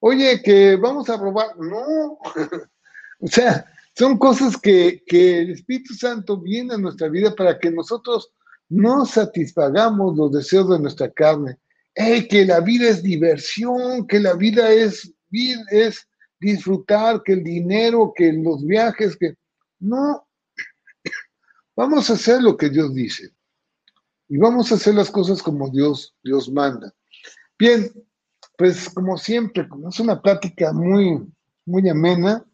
Oye, 0.00 0.42
que 0.42 0.76
vamos 0.76 1.08
a 1.08 1.16
robar. 1.16 1.56
No. 1.56 2.18
o 3.20 3.26
sea, 3.26 3.64
son 3.96 4.18
cosas 4.18 4.58
que, 4.58 5.02
que 5.06 5.38
el 5.38 5.52
Espíritu 5.52 5.94
Santo 5.94 6.38
viene 6.38 6.74
a 6.74 6.78
nuestra 6.78 7.08
vida 7.08 7.34
para 7.34 7.58
que 7.58 7.70
nosotros 7.70 8.30
no 8.68 9.06
satisfagamos 9.06 10.18
los 10.18 10.32
deseos 10.32 10.68
de 10.68 10.80
nuestra 10.80 11.10
carne. 11.10 11.56
Hey, 11.94 12.28
que 12.28 12.44
la 12.44 12.60
vida 12.60 12.90
es 12.90 13.02
diversión, 13.02 14.06
que 14.06 14.20
la 14.20 14.34
vida 14.34 14.70
es, 14.70 15.14
es 15.70 16.08
disfrutar, 16.40 17.22
que 17.22 17.32
el 17.34 17.44
dinero, 17.44 18.12
que 18.14 18.32
los 18.32 18.64
viajes, 18.64 19.16
que 19.16 19.36
no. 19.78 20.26
Vamos 21.74 22.10
a 22.10 22.14
hacer 22.14 22.42
lo 22.42 22.56
que 22.56 22.68
Dios 22.68 22.94
dice. 22.94 23.30
Y 24.28 24.36
vamos 24.38 24.70
a 24.70 24.76
hacer 24.76 24.94
las 24.94 25.10
cosas 25.10 25.42
como 25.42 25.70
Dios, 25.70 26.14
Dios 26.22 26.50
manda. 26.50 26.92
Bien, 27.58 27.92
pues 28.56 28.88
como 28.90 29.16
siempre, 29.16 29.68
como 29.68 29.88
es 29.88 30.00
una 30.00 30.20
plática 30.20 30.72
muy, 30.72 31.26
muy 31.64 31.88
amena, 31.88 32.44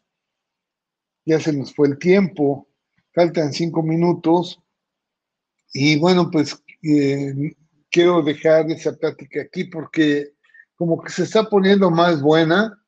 ya 1.25 1.41
se 1.41 1.53
nos 1.53 1.75
fue 1.75 1.89
el 1.89 1.99
tiempo, 1.99 2.69
faltan 3.13 3.53
cinco 3.53 3.83
minutos. 3.83 4.61
Y 5.73 5.99
bueno, 5.99 6.31
pues 6.31 6.63
eh, 6.83 7.55
quiero 7.91 8.23
dejar 8.23 8.71
esa 8.71 8.97
plática 8.97 9.43
aquí 9.43 9.65
porque 9.65 10.35
como 10.79 11.03
que 11.03 11.11
se 11.11 11.25
está 11.25 11.43
poniendo 11.51 11.91
más 11.91 12.23
buena 12.23 12.81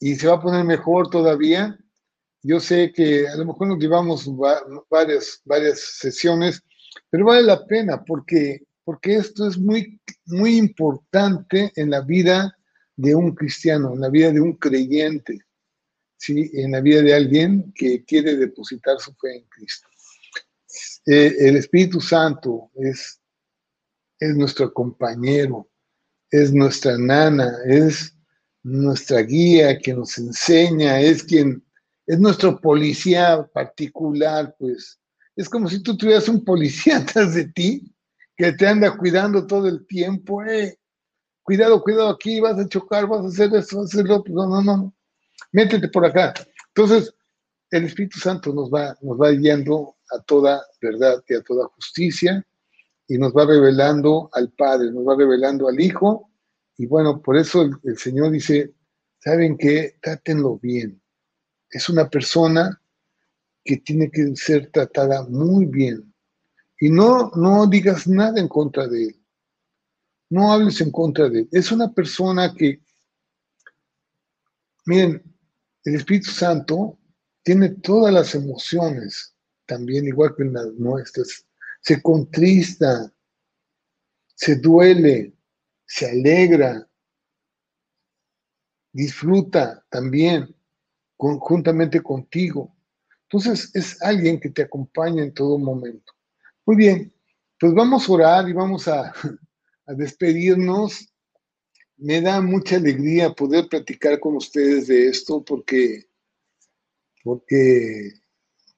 y 0.00 0.16
se 0.16 0.26
va 0.26 0.34
a 0.34 0.40
poner 0.40 0.64
mejor 0.64 1.08
todavía. 1.08 1.78
Yo 2.42 2.58
sé 2.58 2.92
que 2.92 3.28
a 3.28 3.36
lo 3.36 3.46
mejor 3.46 3.68
nos 3.68 3.78
llevamos 3.78 4.28
varias, 4.90 5.40
varias 5.44 5.78
sesiones, 5.78 6.60
pero 7.08 7.26
vale 7.26 7.42
la 7.42 7.64
pena 7.64 8.02
porque, 8.04 8.66
porque 8.82 9.16
esto 9.16 9.46
es 9.46 9.56
muy, 9.56 10.00
muy 10.26 10.56
importante 10.56 11.72
en 11.76 11.90
la 11.90 12.00
vida 12.00 12.58
de 12.96 13.14
un 13.14 13.36
cristiano, 13.36 13.94
en 13.94 14.00
la 14.00 14.08
vida 14.08 14.32
de 14.32 14.40
un 14.40 14.54
creyente, 14.54 15.38
¿sí? 16.16 16.50
en 16.54 16.72
la 16.72 16.80
vida 16.80 17.02
de 17.02 17.14
alguien 17.14 17.72
que 17.72 18.04
quiere 18.04 18.36
depositar 18.36 18.98
su 18.98 19.14
fe 19.14 19.36
en 19.36 19.44
Cristo. 19.44 19.86
Eh, 21.06 21.36
el 21.38 21.56
Espíritu 21.56 22.00
Santo 22.00 22.72
es, 22.74 23.20
es 24.18 24.34
nuestro 24.34 24.72
compañero, 24.72 25.69
es 26.30 26.52
nuestra 26.52 26.96
nana, 26.96 27.52
es 27.66 28.16
nuestra 28.62 29.20
guía, 29.22 29.78
que 29.78 29.94
nos 29.94 30.16
enseña, 30.18 31.00
es 31.00 31.22
quien, 31.22 31.64
es 32.06 32.18
nuestro 32.18 32.60
policía 32.60 33.48
particular, 33.52 34.54
pues. 34.58 34.98
Es 35.36 35.48
como 35.48 35.68
si 35.68 35.82
tú 35.82 35.96
tuvieras 35.96 36.28
un 36.28 36.44
policía 36.44 36.96
atrás 36.98 37.34
de 37.34 37.46
ti 37.46 37.94
que 38.36 38.52
te 38.52 38.66
anda 38.66 38.96
cuidando 38.96 39.46
todo 39.46 39.68
el 39.68 39.86
tiempo, 39.86 40.42
eh. 40.44 40.76
Cuidado, 41.42 41.82
cuidado 41.82 42.10
aquí, 42.10 42.38
vas 42.38 42.58
a 42.58 42.68
chocar, 42.68 43.06
vas 43.06 43.24
a 43.24 43.28
hacer 43.28 43.54
esto, 43.54 43.78
vas 43.78 43.86
a 43.86 43.88
hacer 43.94 44.06
lo 44.06 44.16
otro. 44.16 44.34
No, 44.34 44.46
no, 44.46 44.62
no. 44.62 44.94
Métete 45.52 45.88
por 45.88 46.04
acá. 46.04 46.32
Entonces, 46.68 47.12
el 47.70 47.84
Espíritu 47.84 48.20
Santo 48.20 48.52
nos 48.52 48.70
va, 48.70 48.96
nos 49.00 49.20
va 49.20 49.30
guiando 49.30 49.96
a 50.12 50.20
toda 50.22 50.62
verdad 50.80 51.22
y 51.28 51.34
a 51.34 51.42
toda 51.42 51.66
justicia 51.74 52.44
y 53.10 53.18
nos 53.18 53.32
va 53.32 53.44
revelando 53.44 54.30
al 54.32 54.52
Padre, 54.52 54.92
nos 54.92 55.04
va 55.04 55.16
revelando 55.16 55.66
al 55.66 55.80
Hijo. 55.80 56.30
Y 56.76 56.86
bueno, 56.86 57.20
por 57.20 57.36
eso 57.36 57.68
el, 57.82 57.98
Señor 57.98 58.30
dice, 58.30 58.72
¿saben 59.18 59.58
qué? 59.58 59.96
Trátenlo 60.00 60.60
bien. 60.60 61.02
Es 61.68 61.88
una 61.88 62.08
persona 62.08 62.80
que 63.64 63.78
tiene 63.78 64.12
que 64.12 64.36
ser 64.36 64.70
tratada 64.70 65.26
muy 65.28 65.66
bien. 65.66 66.14
Y 66.78 66.88
no, 66.88 67.32
no 67.34 67.66
digas 67.66 68.06
nada 68.06 68.38
en 68.38 68.46
contra 68.46 68.86
de 68.86 69.06
él. 69.06 69.24
No 70.28 70.52
hables 70.52 70.80
en 70.80 70.92
contra 70.92 71.28
de 71.28 71.40
él. 71.40 71.48
Es 71.50 71.72
una 71.72 71.92
persona 71.92 72.54
que, 72.54 72.80
miren, 74.86 75.20
el 75.82 75.94
Espíritu 75.96 76.30
Santo 76.30 76.96
tiene 77.42 77.70
todas 77.70 78.14
las 78.14 78.36
emociones, 78.36 79.34
también 79.66 80.06
igual 80.06 80.32
que 80.36 80.44
las 80.44 80.72
nuestras. 80.74 81.44
Se 81.80 82.00
contrista, 82.02 83.12
se 84.34 84.56
duele, 84.56 85.32
se 85.86 86.10
alegra, 86.10 86.88
disfruta 88.92 89.84
también 89.88 90.54
conjuntamente 91.16 92.02
contigo. 92.02 92.74
Entonces 93.22 93.70
es 93.74 94.02
alguien 94.02 94.40
que 94.40 94.50
te 94.50 94.62
acompaña 94.62 95.22
en 95.22 95.32
todo 95.32 95.58
momento. 95.58 96.12
Muy 96.66 96.76
bien, 96.76 97.12
pues 97.58 97.74
vamos 97.74 98.08
a 98.08 98.12
orar 98.12 98.48
y 98.48 98.52
vamos 98.52 98.88
a, 98.88 99.12
despedirnos. 99.86 101.12
Me 101.96 102.20
da 102.20 102.40
mucha 102.40 102.76
alegría 102.76 103.32
poder 103.32 103.68
platicar 103.68 104.18
con 104.18 104.36
ustedes 104.36 104.86
de 104.86 105.08
esto 105.08 105.44
porque 105.44 106.08
porque 107.22 108.12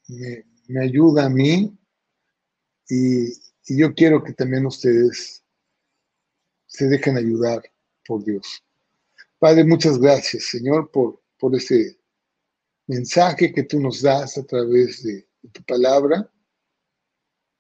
me, 0.09 0.81
ayuda 0.81 1.27
a 1.27 1.31
mí 1.31 1.79
y, 2.95 3.41
yo 3.79 3.95
quiero 3.95 4.23
que 4.23 4.35
también 4.35 4.67
ustedes 4.67 5.43
se 6.67 6.89
dejen 6.89 7.17
ayudar 7.17 7.63
por 8.05 8.23
Dios. 8.23 8.63
Padre, 9.39 9.65
muchas 9.65 9.99
gracias, 9.99 10.47
Señor, 10.47 10.91
por, 10.91 11.23
por 11.39 11.55
ese 11.55 11.99
mensaje 12.89 13.53
que 13.53 13.63
tú 13.63 13.81
nos 13.81 14.03
das 14.03 14.37
a 14.37 14.45
través 14.45 15.03
de, 15.05 15.27
tu 15.53 15.63
palabra 15.65 16.31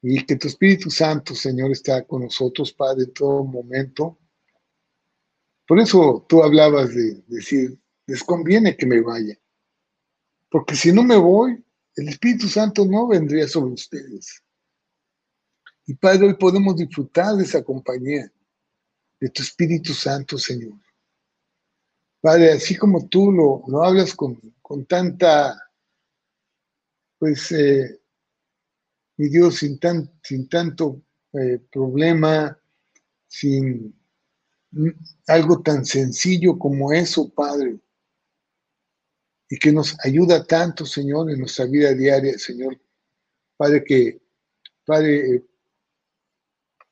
y 0.02 0.24
que 0.24 0.36
tu 0.36 0.48
Espíritu 0.48 0.90
Santo, 0.90 1.34
Señor, 1.34 1.72
está 1.72 2.04
con 2.04 2.22
nosotros, 2.22 2.72
Padre, 2.72 3.04
en 3.04 3.12
todo 3.12 3.42
momento. 3.42 4.18
Por 5.66 5.80
eso 5.80 6.26
tú 6.28 6.42
hablabas 6.42 6.94
de 6.94 7.22
decir, 7.26 7.78
les 8.06 8.22
conviene 8.22 8.76
que 8.76 8.86
me 8.86 9.00
vaya. 9.00 9.36
Porque 10.50 10.76
si 10.76 10.92
no 10.92 11.02
me 11.02 11.16
voy, 11.16 11.64
el 11.96 12.08
Espíritu 12.08 12.48
Santo 12.48 12.84
no 12.84 13.08
vendría 13.08 13.48
sobre 13.48 13.72
ustedes. 13.72 14.42
Y 15.86 15.94
Padre, 15.94 16.26
hoy 16.26 16.34
podemos 16.34 16.76
disfrutar 16.76 17.36
de 17.36 17.44
esa 17.44 17.62
compañía, 17.62 18.30
de 19.20 19.28
tu 19.28 19.42
Espíritu 19.42 19.92
Santo, 19.92 20.38
Señor. 20.38 20.74
Padre, 22.20 22.52
así 22.52 22.76
como 22.76 23.08
tú 23.08 23.32
lo, 23.32 23.62
lo 23.66 23.82
hablas 23.84 24.14
con, 24.14 24.40
tanta, 24.88 25.60
pues, 27.18 27.50
eh, 27.52 28.00
mi 29.16 29.28
Dios, 29.28 29.56
sin, 29.56 29.78
tan, 29.78 30.10
sin 30.22 30.48
tanto 30.48 31.02
eh, 31.32 31.58
problema, 31.70 32.58
sin 33.26 33.94
algo 35.26 35.62
tan 35.62 35.84
sencillo 35.84 36.58
como 36.58 36.92
eso, 36.92 37.28
Padre 37.28 37.78
y 39.52 39.58
que 39.58 39.70
nos 39.70 39.94
ayuda 40.02 40.46
tanto, 40.46 40.86
Señor, 40.86 41.30
en 41.30 41.40
nuestra 41.40 41.66
vida 41.66 41.92
diaria, 41.92 42.38
Señor. 42.38 42.80
Padre, 43.54 43.84
que, 43.84 44.22
Padre, 44.82 45.34
eh, 45.34 45.44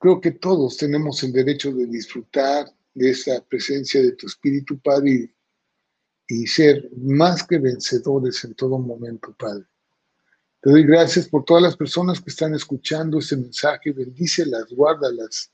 creo 0.01 0.21
que 0.21 0.33
todos 0.33 0.79
tenemos 0.79 1.23
el 1.23 1.33
derecho 1.33 1.71
de 1.73 1.87
disfrutar 1.87 2.75
de 2.95 3.11
esa 3.11 3.45
presencia 3.45 4.03
de 4.03 4.13
tu 4.13 4.27
Espíritu, 4.27 4.81
Padre, 4.81 5.33
y, 6.27 6.47
ser 6.47 6.89
más 6.97 7.47
que 7.47 7.59
vencedores 7.59 8.43
en 8.45 8.55
todo 8.55 8.79
momento, 8.79 9.35
Padre. 9.39 9.67
Te 10.63 10.71
doy 10.71 10.85
gracias 10.85 11.29
por 11.29 11.45
todas 11.45 11.63
las 11.63 11.77
personas 11.77 12.21
que 12.21 12.31
están 12.31 12.55
escuchando 12.55 13.19
este 13.19 13.37
mensaje. 13.37 13.93
Bendícelas, 13.93 14.67
guárdalas. 14.71 15.51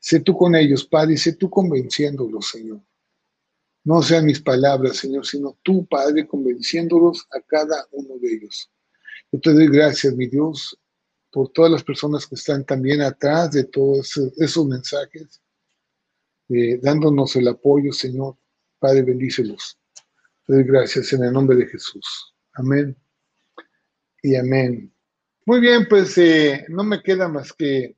Sé 0.00 0.20
tú 0.20 0.36
con 0.36 0.54
ellos, 0.54 0.84
Padre, 0.84 1.14
y 1.14 1.18
sé 1.18 1.34
tú 1.34 1.48
convenciéndolos, 1.48 2.48
Señor. 2.48 2.80
No 3.84 4.02
sean 4.02 4.24
mis 4.24 4.40
palabras, 4.40 4.96
Señor, 4.96 5.26
sino 5.26 5.58
tú, 5.62 5.86
Padre, 5.86 6.26
convenciéndolos 6.26 7.26
a 7.30 7.40
cada 7.42 7.86
uno 7.92 8.18
de 8.18 8.34
ellos. 8.34 8.70
Yo 9.30 9.40
te 9.40 9.52
doy 9.52 9.68
gracias, 9.68 10.14
mi 10.14 10.26
Dios, 10.26 10.78
por 11.30 11.50
todas 11.50 11.70
las 11.70 11.84
personas 11.84 12.26
que 12.26 12.34
están 12.34 12.64
también 12.64 13.02
atrás 13.02 13.52
de 13.52 13.64
todos 13.64 14.16
esos 14.36 14.66
mensajes, 14.66 15.40
eh, 16.48 16.78
dándonos 16.82 17.36
el 17.36 17.48
apoyo, 17.48 17.92
Señor. 17.92 18.36
Padre, 18.78 19.02
bendícelos. 19.02 19.78
Te 20.46 20.62
gracias 20.62 21.12
en 21.12 21.24
el 21.24 21.32
nombre 21.32 21.56
de 21.56 21.66
Jesús. 21.66 22.34
Amén 22.54 22.96
y 24.22 24.36
amén. 24.36 24.92
Muy 25.44 25.60
bien, 25.60 25.86
pues 25.88 26.16
eh, 26.18 26.64
no 26.68 26.84
me 26.84 27.02
queda 27.02 27.28
más 27.28 27.52
que 27.52 27.96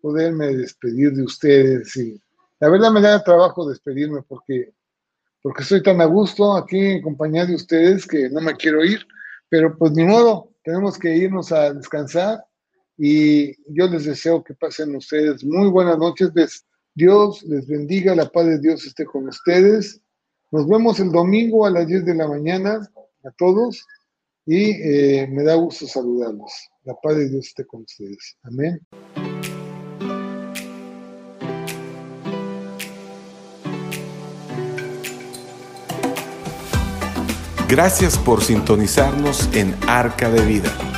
poderme 0.00 0.54
despedir 0.56 1.12
de 1.12 1.24
ustedes 1.24 1.96
y 1.96 2.20
la 2.60 2.68
verdad 2.68 2.90
me 2.90 3.00
da 3.00 3.22
trabajo 3.22 3.68
despedirme 3.68 4.22
porque 4.22 4.72
porque 5.40 5.62
estoy 5.62 5.82
tan 5.82 6.00
a 6.00 6.04
gusto 6.04 6.56
aquí 6.56 6.78
en 6.78 7.02
compañía 7.02 7.46
de 7.46 7.54
ustedes 7.54 8.06
que 8.06 8.28
no 8.28 8.40
me 8.40 8.56
quiero 8.56 8.84
ir, 8.84 9.06
pero 9.48 9.76
pues 9.78 9.92
ni 9.92 10.04
modo, 10.04 10.52
tenemos 10.64 10.98
que 10.98 11.16
irnos 11.16 11.52
a 11.52 11.72
descansar 11.72 12.44
y 12.98 13.54
yo 13.72 13.86
les 13.86 14.04
deseo 14.04 14.42
que 14.42 14.54
pasen 14.54 14.94
ustedes 14.96 15.44
muy 15.44 15.70
buenas 15.70 15.96
noches. 15.98 16.32
Dios 16.94 17.44
les 17.44 17.68
bendiga, 17.68 18.14
la 18.16 18.28
paz 18.28 18.46
de 18.46 18.58
Dios 18.58 18.84
esté 18.84 19.04
con 19.06 19.28
ustedes. 19.28 20.00
Nos 20.50 20.68
vemos 20.68 20.98
el 20.98 21.12
domingo 21.12 21.64
a 21.64 21.70
las 21.70 21.86
10 21.86 22.04
de 22.04 22.14
la 22.16 22.26
mañana 22.26 22.80
a 23.24 23.30
todos 23.38 23.86
y 24.44 24.70
eh, 24.70 25.28
me 25.30 25.44
da 25.44 25.54
gusto 25.54 25.86
saludarlos. 25.86 26.50
La 26.82 26.94
paz 27.00 27.16
de 27.16 27.28
Dios 27.28 27.46
esté 27.46 27.64
con 27.64 27.82
ustedes. 27.82 28.36
Amén. 28.42 28.80
Gracias 37.68 38.16
por 38.18 38.42
sintonizarnos 38.42 39.54
en 39.54 39.76
Arca 39.86 40.30
de 40.30 40.44
Vida. 40.46 40.97